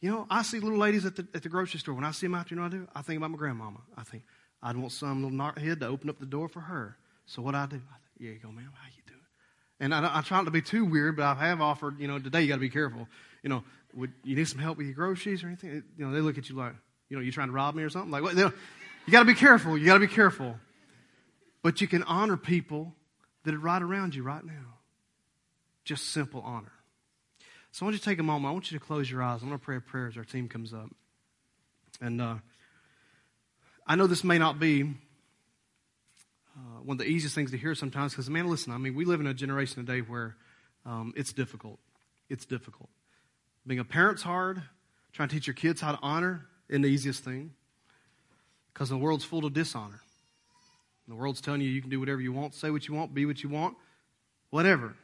You 0.00 0.10
know, 0.10 0.26
I 0.28 0.42
see 0.42 0.60
little 0.60 0.78
ladies 0.78 1.06
at 1.06 1.16
the, 1.16 1.26
at 1.34 1.42
the 1.42 1.48
grocery 1.48 1.80
store. 1.80 1.94
When 1.94 2.04
I 2.04 2.10
see 2.10 2.26
them 2.26 2.34
out 2.34 2.48
there, 2.48 2.56
you 2.56 2.56
know 2.56 2.68
what 2.68 2.74
I 2.74 2.76
do? 2.76 2.88
I 2.94 3.02
think 3.02 3.16
about 3.16 3.30
my 3.30 3.38
grandmama. 3.38 3.80
I 3.96 4.02
think, 4.02 4.22
I'd 4.62 4.76
want 4.76 4.92
some 4.92 5.22
little 5.22 5.36
knothead 5.36 5.80
to 5.80 5.86
open 5.86 6.10
up 6.10 6.18
the 6.18 6.26
door 6.26 6.48
for 6.48 6.60
her. 6.60 6.96
So 7.26 7.40
what 7.40 7.54
I 7.54 7.66
do? 7.66 7.76
I 7.76 7.96
think, 7.96 8.18
here 8.18 8.32
you 8.32 8.38
go, 8.38 8.48
ma'am. 8.48 8.70
How 8.74 8.86
you 8.94 9.02
doing? 9.06 9.20
And 9.80 9.94
I, 9.94 10.18
I 10.18 10.20
try 10.20 10.38
not 10.38 10.44
to 10.44 10.50
be 10.50 10.60
too 10.60 10.84
weird, 10.84 11.16
but 11.16 11.24
I 11.24 11.34
have 11.46 11.62
offered, 11.62 11.98
you 11.98 12.06
know, 12.06 12.18
today 12.18 12.42
you 12.42 12.48
got 12.48 12.56
to 12.56 12.60
be 12.60 12.68
careful. 12.68 13.08
You 13.42 13.48
know, 13.48 13.64
would 13.94 14.12
you 14.24 14.36
need 14.36 14.48
some 14.48 14.58
help 14.58 14.76
with 14.76 14.86
your 14.86 14.94
groceries 14.94 15.42
or 15.42 15.46
anything? 15.46 15.82
You 15.96 16.06
know, 16.06 16.12
they 16.12 16.20
look 16.20 16.36
at 16.36 16.50
you 16.50 16.56
like, 16.56 16.74
you 17.08 17.16
know, 17.16 17.22
you 17.22 17.32
trying 17.32 17.48
to 17.48 17.54
rob 17.54 17.74
me 17.74 17.82
or 17.82 17.90
something? 17.90 18.10
Like, 18.10 18.22
what? 18.22 18.36
You 18.36 18.52
got 19.10 19.20
to 19.20 19.24
be 19.26 19.34
careful. 19.34 19.76
You 19.76 19.86
got 19.86 19.94
to 19.94 20.00
be 20.00 20.06
careful. 20.06 20.56
But 21.62 21.80
you 21.80 21.88
can 21.88 22.02
honor 22.02 22.36
people 22.36 22.94
that 23.44 23.54
are 23.54 23.58
right 23.58 23.80
around 23.80 24.14
you 24.14 24.22
right 24.22 24.44
now. 24.44 24.78
Just 25.84 26.08
simple 26.08 26.42
honor. 26.44 26.72
So 27.72 27.84
I 27.84 27.86
want 27.86 27.94
you 27.94 27.98
to 27.98 28.04
take 28.04 28.18
a 28.18 28.22
moment. 28.22 28.50
I 28.50 28.52
want 28.52 28.70
you 28.70 28.78
to 28.78 28.84
close 28.84 29.10
your 29.10 29.22
eyes. 29.22 29.42
I'm 29.42 29.48
going 29.48 29.58
to 29.58 29.64
pray 29.64 29.76
a 29.76 29.80
prayer 29.80 30.06
as 30.06 30.16
our 30.16 30.24
team 30.24 30.48
comes 30.48 30.72
up. 30.72 30.90
And 32.00 32.20
uh, 32.20 32.36
I 33.86 33.96
know 33.96 34.06
this 34.06 34.24
may 34.24 34.38
not 34.38 34.58
be 34.58 34.82
uh, 34.82 36.80
one 36.84 36.94
of 36.94 36.98
the 36.98 37.06
easiest 37.06 37.34
things 37.34 37.50
to 37.50 37.56
hear 37.56 37.74
sometimes 37.74 38.12
because, 38.12 38.30
man, 38.30 38.48
listen, 38.48 38.72
I 38.72 38.78
mean, 38.78 38.94
we 38.94 39.04
live 39.04 39.20
in 39.20 39.26
a 39.26 39.34
generation 39.34 39.84
today 39.84 40.00
where 40.00 40.36
um, 40.86 41.12
it's 41.16 41.32
difficult. 41.32 41.78
It's 42.28 42.46
difficult. 42.46 42.88
Being 43.66 43.80
a 43.80 43.84
parent's 43.84 44.22
hard. 44.22 44.62
Trying 45.12 45.28
to 45.28 45.36
teach 45.36 45.46
your 45.46 45.54
kids 45.54 45.80
how 45.80 45.92
to 45.92 45.98
honor 46.02 46.46
isn't 46.68 46.82
the 46.82 46.88
easiest 46.88 47.22
thing 47.22 47.52
because 48.72 48.88
the 48.88 48.96
world's 48.96 49.24
full 49.24 49.44
of 49.44 49.52
dishonor. 49.52 50.00
The 51.08 51.14
world's 51.14 51.40
telling 51.40 51.60
you 51.60 51.68
you 51.68 51.80
can 51.80 51.90
do 51.90 52.00
whatever 52.00 52.20
you 52.20 52.32
want, 52.32 52.54
say 52.54 52.70
what 52.70 52.88
you 52.88 52.94
want, 52.94 53.12
be 53.12 53.26
what 53.26 53.42
you 53.42 53.48
want, 53.48 53.76
whatever. 54.50 54.94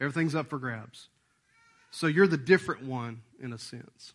Everything's 0.00 0.34
up 0.34 0.48
for 0.48 0.58
grabs. 0.58 1.08
So 1.90 2.06
you're 2.06 2.28
the 2.28 2.36
different 2.36 2.84
one 2.84 3.22
in 3.40 3.52
a 3.52 3.58
sense. 3.58 4.12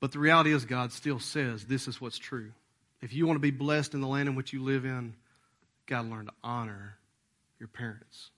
But 0.00 0.12
the 0.12 0.18
reality 0.18 0.52
is, 0.52 0.64
God 0.64 0.92
still 0.92 1.20
says 1.20 1.64
this 1.64 1.86
is 1.86 2.00
what's 2.00 2.18
true. 2.18 2.52
If 3.02 3.12
you 3.12 3.26
want 3.26 3.36
to 3.36 3.40
be 3.40 3.50
blessed 3.50 3.94
in 3.94 4.00
the 4.00 4.06
land 4.06 4.28
in 4.28 4.34
which 4.34 4.52
you 4.52 4.62
live 4.62 4.84
in, 4.84 5.14
you 5.14 5.86
got 5.86 6.02
to 6.02 6.08
learn 6.08 6.26
to 6.26 6.32
honor 6.42 6.96
your 7.58 7.68
parents. 7.68 8.30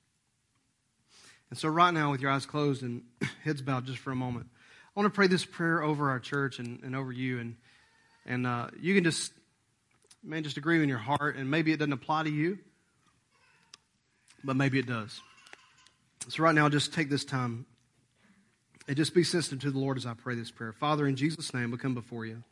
And 1.51 1.59
so, 1.59 1.69
right 1.69 1.93
now, 1.93 2.11
with 2.11 2.21
your 2.21 2.31
eyes 2.31 2.47
closed 2.47 2.83
and 2.83 3.03
heads 3.45 3.63
bowed 3.63 3.87
just 3.87 3.99
for 3.99 4.11
a 4.11 4.17
moment, 4.17 4.47
I 4.95 5.01
want 5.01 5.13
to 5.13 5.15
pray 5.15 5.29
this 5.29 5.45
prayer 5.45 5.83
over 5.83 6.11
our 6.11 6.19
church 6.19 6.59
and, 6.59 6.83
and 6.83 6.97
over 6.97 7.13
you. 7.13 7.39
And, 7.39 7.57
and 8.27 8.47
uh, 8.47 8.69
you 8.81 8.95
can 8.95 9.05
just, 9.05 9.33
man, 10.23 10.45
just 10.45 10.57
agree 10.57 10.83
in 10.83 10.89
your 10.89 10.99
heart. 10.99 11.37
And 11.37 11.51
maybe 11.51 11.73
it 11.73 11.79
doesn't 11.79 11.93
apply 11.93 12.25
to 12.25 12.31
you, 12.31 12.59
but 14.45 14.57
maybe 14.57 14.79
it 14.79 14.87
does. 14.87 15.21
So, 16.29 16.43
right 16.43 16.55
now, 16.55 16.69
just 16.69 16.95
take 16.95 17.11
this 17.11 17.25
time 17.25 17.67
and 18.87 18.97
just 18.97 19.15
be 19.15 19.25
sensitive 19.25 19.61
to 19.61 19.71
the 19.71 19.79
Lord 19.79 19.97
as 19.97 20.07
I 20.07 20.15
pray 20.15 20.35
this 20.35 20.51
prayer. 20.51 20.73
Father, 20.73 21.07
in 21.07 21.17
Jesus' 21.17 21.53
name, 21.53 21.71
we 21.71 21.79
come 21.79 21.95
before 21.95 22.27
you. 22.27 22.43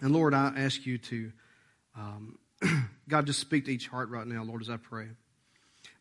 And 0.00 0.12
Lord, 0.12 0.34
I 0.34 0.52
ask 0.56 0.84
you 0.84 0.98
to, 0.98 1.32
um, 1.96 2.38
God, 3.08 3.26
just 3.26 3.38
speak 3.38 3.66
to 3.66 3.72
each 3.72 3.88
heart 3.88 4.10
right 4.10 4.26
now, 4.26 4.42
Lord, 4.42 4.60
as 4.60 4.68
I 4.68 4.76
pray. 4.76 5.06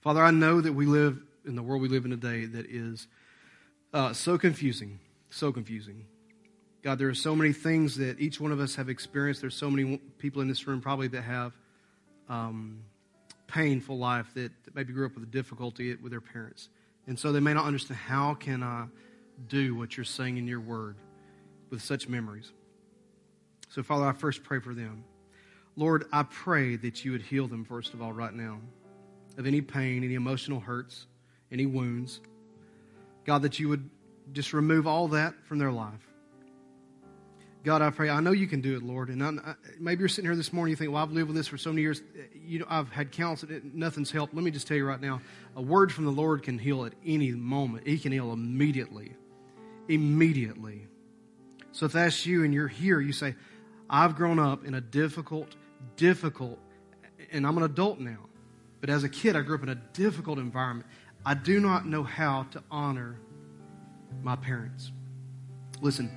Father, 0.02 0.22
I 0.22 0.32
know 0.32 0.60
that 0.60 0.74
we 0.74 0.86
live 0.86 1.22
in 1.46 1.56
the 1.56 1.64
world 1.64 1.82
we 1.82 1.88
live 1.88 2.06
in 2.06 2.12
today 2.12 2.46
that 2.46 2.66
is 2.68 3.08
uh, 3.94 4.14
so 4.14 4.38
confusing, 4.38 5.00
so 5.30 5.52
confusing. 5.52 6.06
God, 6.84 6.98
there 6.98 7.10
are 7.10 7.14
so 7.14 7.36
many 7.36 7.54
things 7.54 7.98
that 7.98 8.20
each 8.20 8.40
one 8.40 8.52
of 8.52 8.60
us 8.60 8.76
have 8.76 8.90
experienced. 8.90 9.42
There's 9.42 9.56
so 9.56 9.70
many 9.70 9.98
people 10.18 10.42
in 10.42 10.48
this 10.48 10.66
room 10.66 10.82
probably 10.82 11.08
that 11.10 11.22
have 11.22 11.54
um, 12.28 12.80
painful 13.48 13.98
life 13.98 14.28
that, 14.34 14.52
that 14.64 14.76
maybe 14.76 14.92
grew 14.92 15.06
up 15.06 15.14
with 15.14 15.24
a 15.24 15.32
difficulty 15.32 15.94
with 15.96 16.12
their 16.12 16.22
parents. 16.22 16.70
And 17.06 17.20
so 17.20 17.32
they 17.32 17.40
may 17.40 17.54
not 17.54 17.66
understand 17.66 18.00
how 18.00 18.34
can 18.34 18.64
I 18.64 18.88
do 19.48 19.76
what 19.76 19.96
you're 19.96 20.04
saying 20.04 20.38
in 20.38 20.48
your 20.48 20.60
word 20.60 20.96
with 21.70 21.84
such 21.84 22.08
memories. 22.08 22.52
So, 23.70 23.84
Father, 23.84 24.06
I 24.06 24.14
first 24.14 24.44
pray 24.44 24.60
for 24.60 24.74
them. 24.74 25.04
Lord, 25.76 26.06
I 26.12 26.24
pray 26.24 26.76
that 26.78 27.06
you 27.06 27.12
would 27.12 27.22
heal 27.22 27.48
them, 27.48 27.64
first 27.64 27.94
of 27.94 28.02
all, 28.02 28.12
right 28.12 28.34
now, 28.34 28.60
of 29.38 29.46
any 29.46 29.62
pain, 29.62 30.04
any 30.04 30.16
emotional 30.16 30.60
hurts, 30.60 31.06
any 31.52 31.66
wounds. 31.66 32.22
God, 33.26 33.44
that 33.44 33.60
you 33.60 33.70
would 33.70 33.90
just 34.34 34.52
remove 34.52 34.88
all 34.88 35.10
that 35.10 35.34
from 35.46 35.60
their 35.60 35.72
life. 35.72 36.11
God, 37.64 37.84
I 37.84 37.92
pray. 37.92 38.10
I 38.10 38.22
know 38.22 38.32
you 38.32 38.48
can 38.48 38.62
do 38.62 38.76
it, 38.76 38.82
Lord. 38.82 39.10
And 39.10 39.24
I, 39.24 39.56
maybe 39.80 40.00
you're 40.00 40.10
sitting 40.10 40.26
here 40.26 40.36
this 40.36 40.52
morning. 40.52 40.72
You 40.72 40.76
think, 40.76 40.92
"Well, 40.92 41.04
I've 41.04 41.12
lived 41.12 41.28
with 41.28 41.38
this 41.38 41.48
for 41.48 41.58
so 41.58 41.70
many 41.70 41.84
years. 41.84 42.02
You 42.34 42.60
know, 42.60 42.66
I've 42.68 42.90
had 42.90 43.12
counsel. 43.12 43.50
Nothing's 43.64 44.10
helped." 44.10 44.34
Let 44.34 44.44
me 44.44 44.50
just 44.50 44.68
tell 44.68 44.78
you 44.78 44.86
right 44.86 45.00
now: 45.00 45.22
a 45.56 45.62
word 45.62 45.92
from 45.92 46.06
the 46.06 46.12
Lord 46.12 46.42
can 46.42 46.58
heal 46.58 46.86
at 46.86 46.94
any 47.06 47.32
moment. 47.32 47.86
He 47.88 48.00
can 48.00 48.12
heal 48.12 48.34
immediately, 48.34 49.16
immediately. 49.88 50.88
So 51.72 51.86
if 51.86 51.92
that's 51.92 52.26
you 52.26 52.44
and 52.44 52.52
you're 52.52 52.68
here, 52.68 53.00
you 53.00 53.14
say, 53.14 53.36
"I've 53.88 54.16
grown 54.16 54.40
up 54.40 54.66
in 54.66 54.74
a 54.74 54.82
difficult, 54.82 55.56
difficult, 55.98 56.58
and 57.32 57.46
I'm 57.46 57.58
an 57.58 57.64
adult 57.64 58.00
now, 58.00 58.28
but 58.80 58.90
as 58.90 59.04
a 59.04 59.10
kid, 59.10 59.36
I 59.36 59.42
grew 59.42 59.56
up 59.56 59.64
in 59.64 59.70
a 59.70 59.76
difficult 59.76 60.40
environment. 60.40 60.90
I 61.24 61.36
do 61.36 61.60
not 61.60 61.86
know 61.86 62.02
how 62.02 62.44
to 62.52 62.64
honor 62.72 63.20
my 64.24 64.36
parents." 64.36 64.92
Listen 65.80 66.10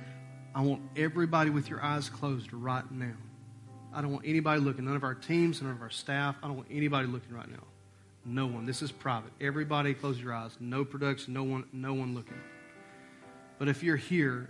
I 0.55 0.61
want 0.61 0.81
everybody 0.95 1.49
with 1.49 1.69
your 1.69 1.83
eyes 1.83 2.07
closed 2.07 2.53
right 2.53 2.89
now. 2.89 3.13
I 3.93 4.01
don't 4.01 4.13
want 4.13 4.25
anybody 4.25 4.61
looking. 4.61 4.85
None 4.85 4.95
of 4.95 5.03
our 5.03 5.13
teams, 5.13 5.61
none 5.61 5.71
of 5.71 5.81
our 5.81 5.89
staff. 5.89 6.37
I 6.41 6.47
don't 6.47 6.55
want 6.55 6.69
anybody 6.71 7.07
looking 7.07 7.35
right 7.35 7.49
now. 7.49 7.63
No 8.23 8.47
one. 8.47 8.65
This 8.65 8.81
is 8.81 8.91
private. 8.91 9.31
Everybody 9.41 9.93
close 9.93 10.19
your 10.19 10.33
eyes. 10.33 10.55
No 10.61 10.85
production, 10.85 11.33
no 11.33 11.43
one, 11.43 11.65
no 11.73 11.93
one 11.93 12.15
looking. 12.15 12.39
But 13.59 13.67
if 13.67 13.83
you're 13.83 13.97
here 13.97 14.49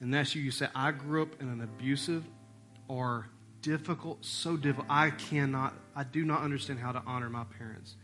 and 0.00 0.12
that's 0.12 0.34
you, 0.34 0.42
you 0.42 0.50
say, 0.50 0.66
I 0.74 0.90
grew 0.90 1.22
up 1.22 1.40
in 1.40 1.48
an 1.48 1.62
abusive 1.62 2.24
or 2.88 3.28
difficult, 3.62 4.24
so 4.24 4.56
difficult. 4.56 4.88
I 4.90 5.10
cannot, 5.10 5.74
I 5.94 6.02
do 6.02 6.24
not 6.24 6.42
understand 6.42 6.80
how 6.80 6.90
to 6.90 7.02
honor 7.06 7.30
my 7.30 7.44
parents. 7.56 7.94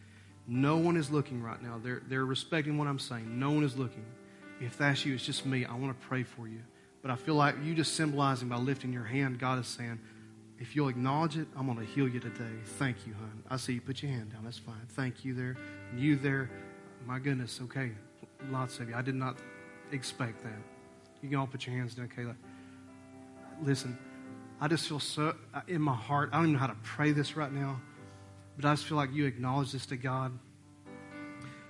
No 0.46 0.76
one 0.76 0.96
is 0.96 1.10
looking 1.10 1.42
right 1.42 1.60
now. 1.60 1.80
They're, 1.82 2.02
they're 2.08 2.24
respecting 2.24 2.78
what 2.78 2.86
I'm 2.86 2.98
saying. 3.00 3.38
No 3.38 3.50
one 3.50 3.64
is 3.64 3.76
looking. 3.76 4.04
If 4.60 4.78
that's 4.78 5.04
you, 5.04 5.14
it's 5.14 5.26
just 5.26 5.44
me. 5.44 5.64
I 5.64 5.74
want 5.74 6.00
to 6.00 6.06
pray 6.06 6.22
for 6.22 6.48
you. 6.48 6.60
But 7.02 7.10
I 7.10 7.16
feel 7.16 7.34
like 7.34 7.56
you 7.62 7.74
just 7.74 7.94
symbolizing 7.94 8.48
by 8.48 8.56
lifting 8.56 8.92
your 8.92 9.04
hand, 9.04 9.38
God 9.38 9.58
is 9.58 9.66
saying, 9.66 9.98
if 10.58 10.76
you'll 10.76 10.88
acknowledge 10.88 11.38
it, 11.38 11.48
I'm 11.56 11.64
going 11.66 11.78
to 11.78 11.84
heal 11.84 12.06
you 12.06 12.20
today. 12.20 12.44
Thank 12.78 13.06
you, 13.06 13.14
hon. 13.14 13.42
I 13.48 13.56
see 13.56 13.72
you 13.72 13.80
put 13.80 14.02
your 14.02 14.12
hand 14.12 14.32
down. 14.32 14.44
That's 14.44 14.58
fine. 14.58 14.86
Thank 14.90 15.24
you 15.24 15.32
there. 15.32 15.56
You 15.96 16.16
there. 16.16 16.50
My 17.06 17.18
goodness. 17.18 17.60
Okay. 17.64 17.92
Lots 18.50 18.78
of 18.78 18.90
you. 18.90 18.94
I 18.94 19.00
did 19.00 19.14
not 19.14 19.38
expect 19.90 20.42
that. 20.42 20.58
You 21.22 21.30
can 21.30 21.38
all 21.38 21.46
put 21.46 21.66
your 21.66 21.74
hands 21.74 21.94
down, 21.94 22.08
Kayla. 22.08 22.36
Listen, 23.62 23.96
I 24.60 24.68
just 24.68 24.86
feel 24.86 25.00
so 25.00 25.34
uh, 25.54 25.60
in 25.66 25.80
my 25.80 25.94
heart. 25.94 26.28
I 26.32 26.36
don't 26.36 26.44
even 26.44 26.52
know 26.54 26.58
how 26.58 26.66
to 26.66 26.76
pray 26.82 27.12
this 27.12 27.36
right 27.36 27.52
now, 27.52 27.80
but 28.56 28.66
I 28.66 28.72
just 28.74 28.86
feel 28.86 28.98
like 28.98 29.12
you 29.12 29.24
acknowledge 29.24 29.72
this 29.72 29.86
to 29.86 29.96
God. 29.96 30.38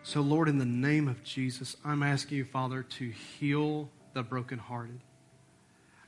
So, 0.02 0.20
Lord, 0.20 0.48
in 0.48 0.58
the 0.58 0.64
name 0.64 1.06
of 1.06 1.22
Jesus, 1.22 1.76
I'm 1.84 2.02
asking 2.02 2.38
you, 2.38 2.44
Father, 2.44 2.82
to 2.82 3.10
heal 3.10 3.90
the 4.14 4.22
brokenhearted. 4.22 5.00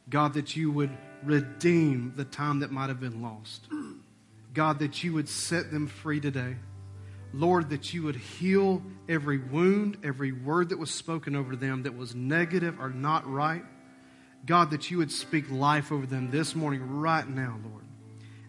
God, 0.09 0.35
that 0.35 0.57
you 0.57 0.71
would 0.71 0.91
redeem 1.23 2.13
the 2.17 2.25
time 2.25 2.61
that 2.61 2.71
might 2.71 2.89
have 2.89 3.01
been 3.01 3.23
lost. 3.23 3.67
God, 4.55 4.81
that 4.81 5.03
you 5.03 5.13
would 5.15 5.29
set 5.29 5.71
them 5.71 5.87
free 5.87 6.21
today. 6.21 6.57
Lord, 7.33 7.71
that 7.71 7.95
you 7.95 8.03
would 8.03 8.17
heal 8.17 8.83
every 9.09 9.39
wound, 9.39 9.97
every 10.05 10.33
word 10.33 10.69
that 10.69 10.79
was 10.79 10.91
spoken 10.91 11.35
over 11.35 11.57
them 11.57 11.85
that 11.85 11.97
was 11.97 12.15
negative 12.15 12.79
or 12.79 12.91
not 12.91 13.27
right. 13.27 13.65
God, 14.45 14.71
that 14.73 14.91
you 14.91 14.99
would 14.99 15.11
speak 15.11 15.51
life 15.51 15.93
over 15.93 16.05
them 16.05 16.31
this 16.31 16.55
morning, 16.55 16.83
right 16.99 17.27
now, 17.27 17.59
Lord. 17.71 17.85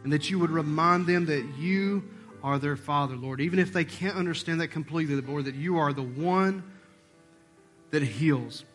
And 0.04 0.12
that 0.12 0.30
you 0.30 0.39
would 0.39 0.49
remind 0.49 1.06
them 1.06 1.28
that 1.28 1.45
you 1.58 2.10
are 2.41 2.60
their 2.60 2.76
Father, 2.76 3.16
Lord. 3.16 3.39
Even 3.39 3.60
if 3.60 3.72
they 3.72 3.86
can't 3.86 4.18
understand 4.18 4.60
that 4.60 4.68
completely, 4.70 5.16
Lord, 5.22 5.45
that 5.45 5.56
you 5.56 5.78
are 5.78 5.93
the 5.93 6.04
one 6.04 6.64
that 7.91 8.01
heals. 8.01 8.66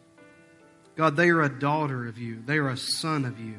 God, 0.99 1.15
they 1.15 1.31
are 1.31 1.43
a 1.43 1.49
daughter 1.49 2.09
of 2.09 2.19
you, 2.19 2.43
they 2.45 2.59
are 2.59 2.71
a 2.71 2.77
son 2.77 3.25
of 3.25 3.39
you. 3.39 3.55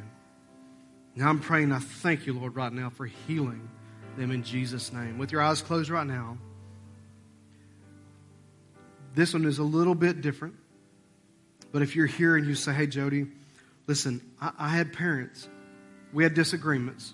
Now 1.16 1.30
I'm 1.30 1.40
praying, 1.40 1.72
I 1.72 1.80
thank 1.80 2.26
you, 2.28 2.34
Lord, 2.34 2.58
right 2.58 2.72
now 2.72 2.90
for 2.90 3.06
healing 3.06 3.70
them 4.18 4.32
in 4.32 4.44
Jesus' 4.44 4.92
name. 4.92 5.18
With 5.18 5.32
your 5.32 5.42
eyes 5.42 5.62
closed 5.62 5.90
right 5.90 6.06
now, 6.06 6.38
this 9.16 9.34
one 9.34 9.46
is 9.46 9.58
a 9.58 9.64
little 9.64 9.96
bit 9.96 10.20
different. 10.20 10.56
But 11.72 11.82
if 11.82 11.96
you're 11.96 12.08
here 12.08 12.36
and 12.36 12.46
you 12.46 12.56
say, 12.56 12.74
hey, 12.74 12.88
Jody, 12.88 13.28
listen, 13.88 14.22
I, 14.42 14.52
I 14.60 14.68
had 14.68 14.92
parents, 14.92 15.48
we 16.12 16.24
had 16.24 16.34
disagreements, 16.34 17.14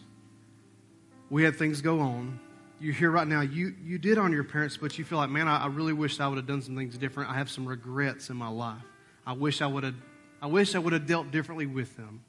we 1.30 1.44
had 1.44 1.56
things 1.56 1.82
go 1.82 2.00
on. 2.00 2.40
You're 2.80 2.96
here 2.96 3.12
right 3.12 3.28
now, 3.28 3.42
you, 3.42 3.76
you 3.84 4.00
did 4.00 4.18
on 4.18 4.32
your 4.32 4.44
parents, 4.44 4.76
but 4.76 4.98
you 4.98 5.06
feel 5.06 5.20
like, 5.20 5.30
man, 5.30 5.48
I, 5.48 5.66
I 5.66 5.68
really 5.68 5.94
wish 5.94 6.20
I 6.20 6.28
would 6.28 6.38
have 6.38 6.48
done 6.48 6.64
some 6.64 6.76
things 6.76 6.98
different. 6.98 7.30
I 7.30 7.36
have 7.36 7.52
some 7.52 7.68
regrets 7.68 8.32
in 8.32 8.38
my 8.38 8.50
life. 8.50 8.82
I 9.28 9.34
wish 9.34 9.62
I 9.62 9.68
would 9.68 9.84
have 9.84 9.96
I 10.42 10.48
wish 10.48 10.76
I 10.76 10.80
would 10.80 10.94
have 10.94 11.08
dealt 11.08 11.32
differently 11.32 11.66
with 11.66 11.96
them. 11.98 12.24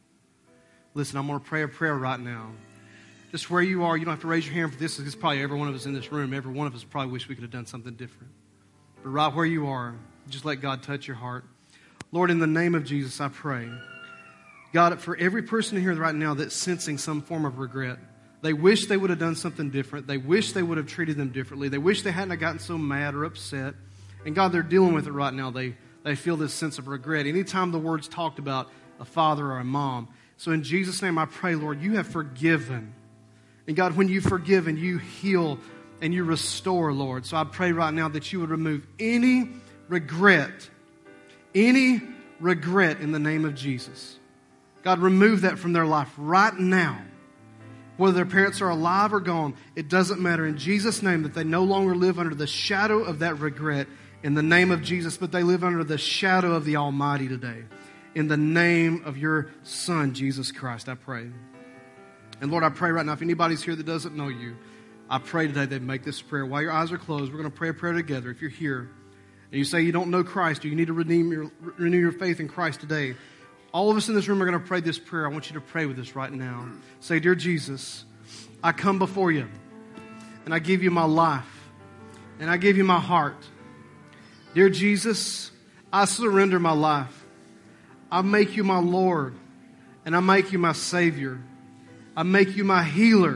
Listen, 0.95 1.19
I'm 1.19 1.27
going 1.27 1.39
to 1.39 1.45
pray 1.45 1.63
a 1.63 1.69
prayer 1.69 1.95
right 1.95 2.19
now. 2.19 2.53
just 3.31 3.51
where 3.51 3.63
you 3.63 3.85
are, 3.85 3.97
you 3.97 4.05
don't 4.05 4.13
have 4.13 4.23
to 4.23 4.27
raise 4.27 4.47
your 4.47 4.55
hand 4.55 4.73
for 4.73 4.79
this. 4.79 4.99
Is 4.99 5.15
probably 5.15 5.43
every 5.43 5.59
one 5.59 5.69
of 5.69 5.75
us 5.75 5.85
in 5.85 5.93
this 5.93 6.11
room. 6.11 6.33
Every 6.33 6.53
one 6.53 6.67
of 6.67 6.75
us 6.75 6.85
probably 6.85 7.13
wish 7.13 7.29
we 7.29 7.35
could 7.35 7.43
have 7.43 7.51
done 7.51 7.67
something 7.67 7.95
different. 7.95 8.33
But 9.03 9.11
right 9.11 9.35
where 9.35 9.45
you 9.45 9.67
are, 9.67 9.95
just 10.29 10.45
let 10.45 10.63
God 10.63 10.83
touch 10.83 11.07
your 11.07 11.17
heart. 11.17 11.45
Lord, 12.13 12.31
in 12.31 12.39
the 12.39 12.47
name 12.47 12.75
of 12.75 12.85
Jesus, 12.85 13.21
I 13.21 13.29
pray. 13.29 13.69
God, 14.73 15.01
for 15.01 15.17
every 15.17 15.43
person 15.43 15.81
here 15.81 15.95
right 15.95 16.15
now 16.15 16.35
that's 16.35 16.55
sensing 16.55 16.99
some 16.99 17.23
form 17.23 17.45
of 17.45 17.59
regret, 17.59 17.99
they 18.43 18.53
wish 18.53 18.87
they 18.87 18.97
would 18.97 19.11
have 19.11 19.19
done 19.19 19.35
something 19.35 19.71
different. 19.71 20.07
They 20.07 20.19
wish 20.19 20.53
they 20.53 20.63
would 20.63 20.79
have 20.79 20.87
treated 20.87 21.17
them 21.17 21.31
differently. 21.31 21.69
They 21.69 21.79
wish 21.79 22.03
they 22.03 22.13
hadn't 22.13 22.39
gotten 22.39 22.59
so 22.59 22.79
mad 22.79 23.15
or 23.15 23.25
upset. 23.25 23.75
And 24.25 24.35
God, 24.35 24.53
they're 24.53 24.63
dealing 24.63 24.95
with 24.95 25.07
it 25.07 25.13
right 25.13 25.33
now. 25.33 25.51
They, 25.51 25.77
they 26.07 26.15
feel 26.15 26.37
this 26.37 26.55
sense 26.55 26.79
of 26.79 26.87
regret. 26.87 27.27
Anytime 27.27 27.73
the 27.73 27.81
word's 27.81 28.07
talked 28.07 28.39
about 28.39 28.71
a 29.01 29.05
father 29.05 29.45
or 29.45 29.59
a 29.59 29.65
mom. 29.65 30.07
So 30.37 30.53
in 30.53 30.63
Jesus' 30.63 31.03
name, 31.03 31.19
I 31.19 31.25
pray, 31.25 31.57
Lord, 31.57 31.83
you 31.83 31.97
have 31.97 32.07
forgiven. 32.07 32.95
And 33.67 33.75
God, 33.75 33.97
when 33.97 34.07
you 34.07 34.21
forgive 34.21 34.69
and 34.69 34.79
you 34.79 34.99
heal 34.99 35.59
and 36.01 36.15
you 36.15 36.23
restore, 36.23 36.93
Lord. 36.93 37.27
So 37.27 37.37
I 37.37 37.43
pray 37.43 37.73
right 37.73 37.93
now 37.93 38.09
that 38.11 38.33
you 38.33 38.39
would 38.39 38.51
remove 38.51 38.87
any 39.01 39.49
regret, 39.89 40.71
any 41.57 42.01
regret 42.39 43.01
in 43.01 43.11
the 43.11 43.19
name 43.19 43.45
of 43.45 43.57
Jesus. 43.57 44.17
God, 44.85 45.01
remove 45.01 45.41
that 45.41 45.59
from 45.59 45.73
their 45.73 45.87
life 45.87 46.13
right 46.17 46.57
now. 46.57 47.03
Whether 47.97 48.15
their 48.15 48.27
parents 48.27 48.61
are 48.61 48.71
alive 48.71 49.13
or 49.13 49.19
gone, 49.19 49.57
it 49.75 49.89
doesn't 49.89 50.21
matter. 50.21 50.47
In 50.47 50.57
Jesus' 50.57 51.03
name, 51.03 51.25
that 51.25 51.35
they 51.35 51.43
no 51.43 51.65
longer 51.65 51.97
live 51.97 52.21
under 52.21 52.37
the 52.37 52.47
shadow 52.47 53.03
of 53.03 53.19
that 53.19 53.41
regret 53.41 53.89
in 54.23 54.35
the 54.35 54.43
name 54.43 54.71
of 54.71 54.83
Jesus, 54.83 55.17
but 55.17 55.33
they 55.33 55.43
live 55.43 55.63
under 55.65 55.85
the 55.85 55.99
shadow 55.99 56.55
of 56.55 56.65
the 56.65 56.77
Almighty 56.77 57.29
today. 57.29 57.65
In 58.15 58.29
the 58.29 58.37
name 58.37 59.03
of 59.05 59.19
your 59.19 59.51
Son, 59.63 60.15
Jesus 60.15 60.51
Christ, 60.51 60.89
I 60.89 60.95
pray. 60.95 61.31
And 62.41 62.51
Lord, 62.51 62.65
I 62.65 62.71
pray 62.71 62.91
right 62.91 63.05
now, 63.05 63.13
if 63.13 63.23
anybody's 63.23 63.63
here 63.63 63.77
that 63.77 63.87
doesn't 63.87 64.17
know 64.17 64.29
you, 64.29 64.57
I 65.09 65.19
pray 65.19 65.47
today 65.47 65.67
they 65.67 65.79
make 65.79 66.03
this 66.03 66.21
prayer. 66.21 66.45
While 66.45 66.63
your 66.63 66.73
eyes 66.73 66.91
are 66.93 66.99
closed, 66.99 67.31
we're 67.31 67.39
going 67.39 67.51
to 67.51 67.57
pray 67.57 67.69
a 67.69 67.75
prayer 67.75 67.93
together. 67.93 68.31
If 68.31 68.41
you're 68.41 68.51
here 68.51 68.91
and 69.51 69.59
you 69.59 69.65
say 69.65 69.83
you 69.83 69.93
don't 69.93 70.11
know 70.11 70.25
Christ 70.25 70.65
or 70.65 70.69
you 70.69 70.75
need 70.75 70.89
to 70.89 70.93
redeem 70.93 71.31
your, 71.31 71.51
renew 71.61 71.99
your 71.99 72.13
faith 72.13 72.41
in 72.41 72.49
Christ 72.49 72.81
today, 72.81 73.15
all 73.73 73.91
of 73.91 73.97
us 73.97 74.09
in 74.09 74.15
this 74.15 74.27
room 74.27 74.43
are 74.43 74.47
going 74.47 74.59
to 74.59 74.67
pray 74.67 74.81
this 74.81 74.99
prayer. 74.99 75.27
I 75.27 75.31
want 75.31 75.49
you 75.49 75.55
to 75.55 75.61
pray 75.61 75.87
with 75.87 75.99
us 75.99 76.15
right 76.15 76.33
now. 76.33 76.69
Say, 77.01 77.21
Dear 77.21 77.35
Jesus, 77.35 78.05
I 78.63 78.73
come 78.73 78.99
before 78.99 79.31
you 79.31 79.49
and 80.45 80.55
I 80.55 80.59
give 80.59 80.83
you 80.83 80.91
my 80.91 81.05
life 81.05 81.71
and 82.41 82.51
I 82.51 82.57
give 82.57 82.77
you 82.77 82.85
my 82.85 82.99
heart. 82.99 83.37
Dear 84.57 84.71
Jesus, 84.71 85.51
I 85.93 86.07
surrender 86.07 86.59
my 86.59 86.73
life. 86.73 87.27
I 88.11 88.23
make 88.23 88.57
you 88.57 88.65
my 88.65 88.79
Lord 88.79 89.35
and 90.07 90.17
I 90.17 90.21
make 90.21 90.51
you 90.51 90.59
my 90.59 90.73
Savior. 90.73 91.39
I 92.17 92.23
make 92.23 92.57
you 92.57 92.65
my 92.65 92.83
healer 92.83 93.35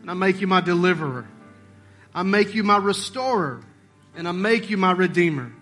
and 0.00 0.10
I 0.10 0.14
make 0.14 0.40
you 0.40 0.48
my 0.48 0.60
deliverer. 0.60 1.28
I 2.12 2.24
make 2.24 2.56
you 2.56 2.64
my 2.64 2.78
restorer 2.78 3.62
and 4.16 4.26
I 4.26 4.32
make 4.32 4.68
you 4.68 4.76
my 4.76 4.90
redeemer. 4.90 5.52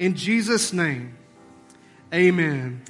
In 0.00 0.16
Jesus' 0.16 0.72
name, 0.72 1.16
amen. 2.12 2.82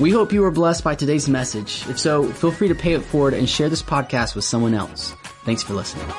We 0.00 0.10
hope 0.10 0.32
you 0.32 0.40
were 0.40 0.50
blessed 0.50 0.82
by 0.82 0.94
today's 0.94 1.28
message. 1.28 1.86
If 1.86 2.00
so, 2.00 2.32
feel 2.32 2.50
free 2.50 2.68
to 2.68 2.74
pay 2.74 2.94
it 2.94 3.02
forward 3.02 3.34
and 3.34 3.46
share 3.46 3.68
this 3.68 3.82
podcast 3.82 4.34
with 4.34 4.44
someone 4.44 4.72
else. 4.72 5.12
Thanks 5.44 5.62
for 5.62 5.74
listening. 5.74 6.10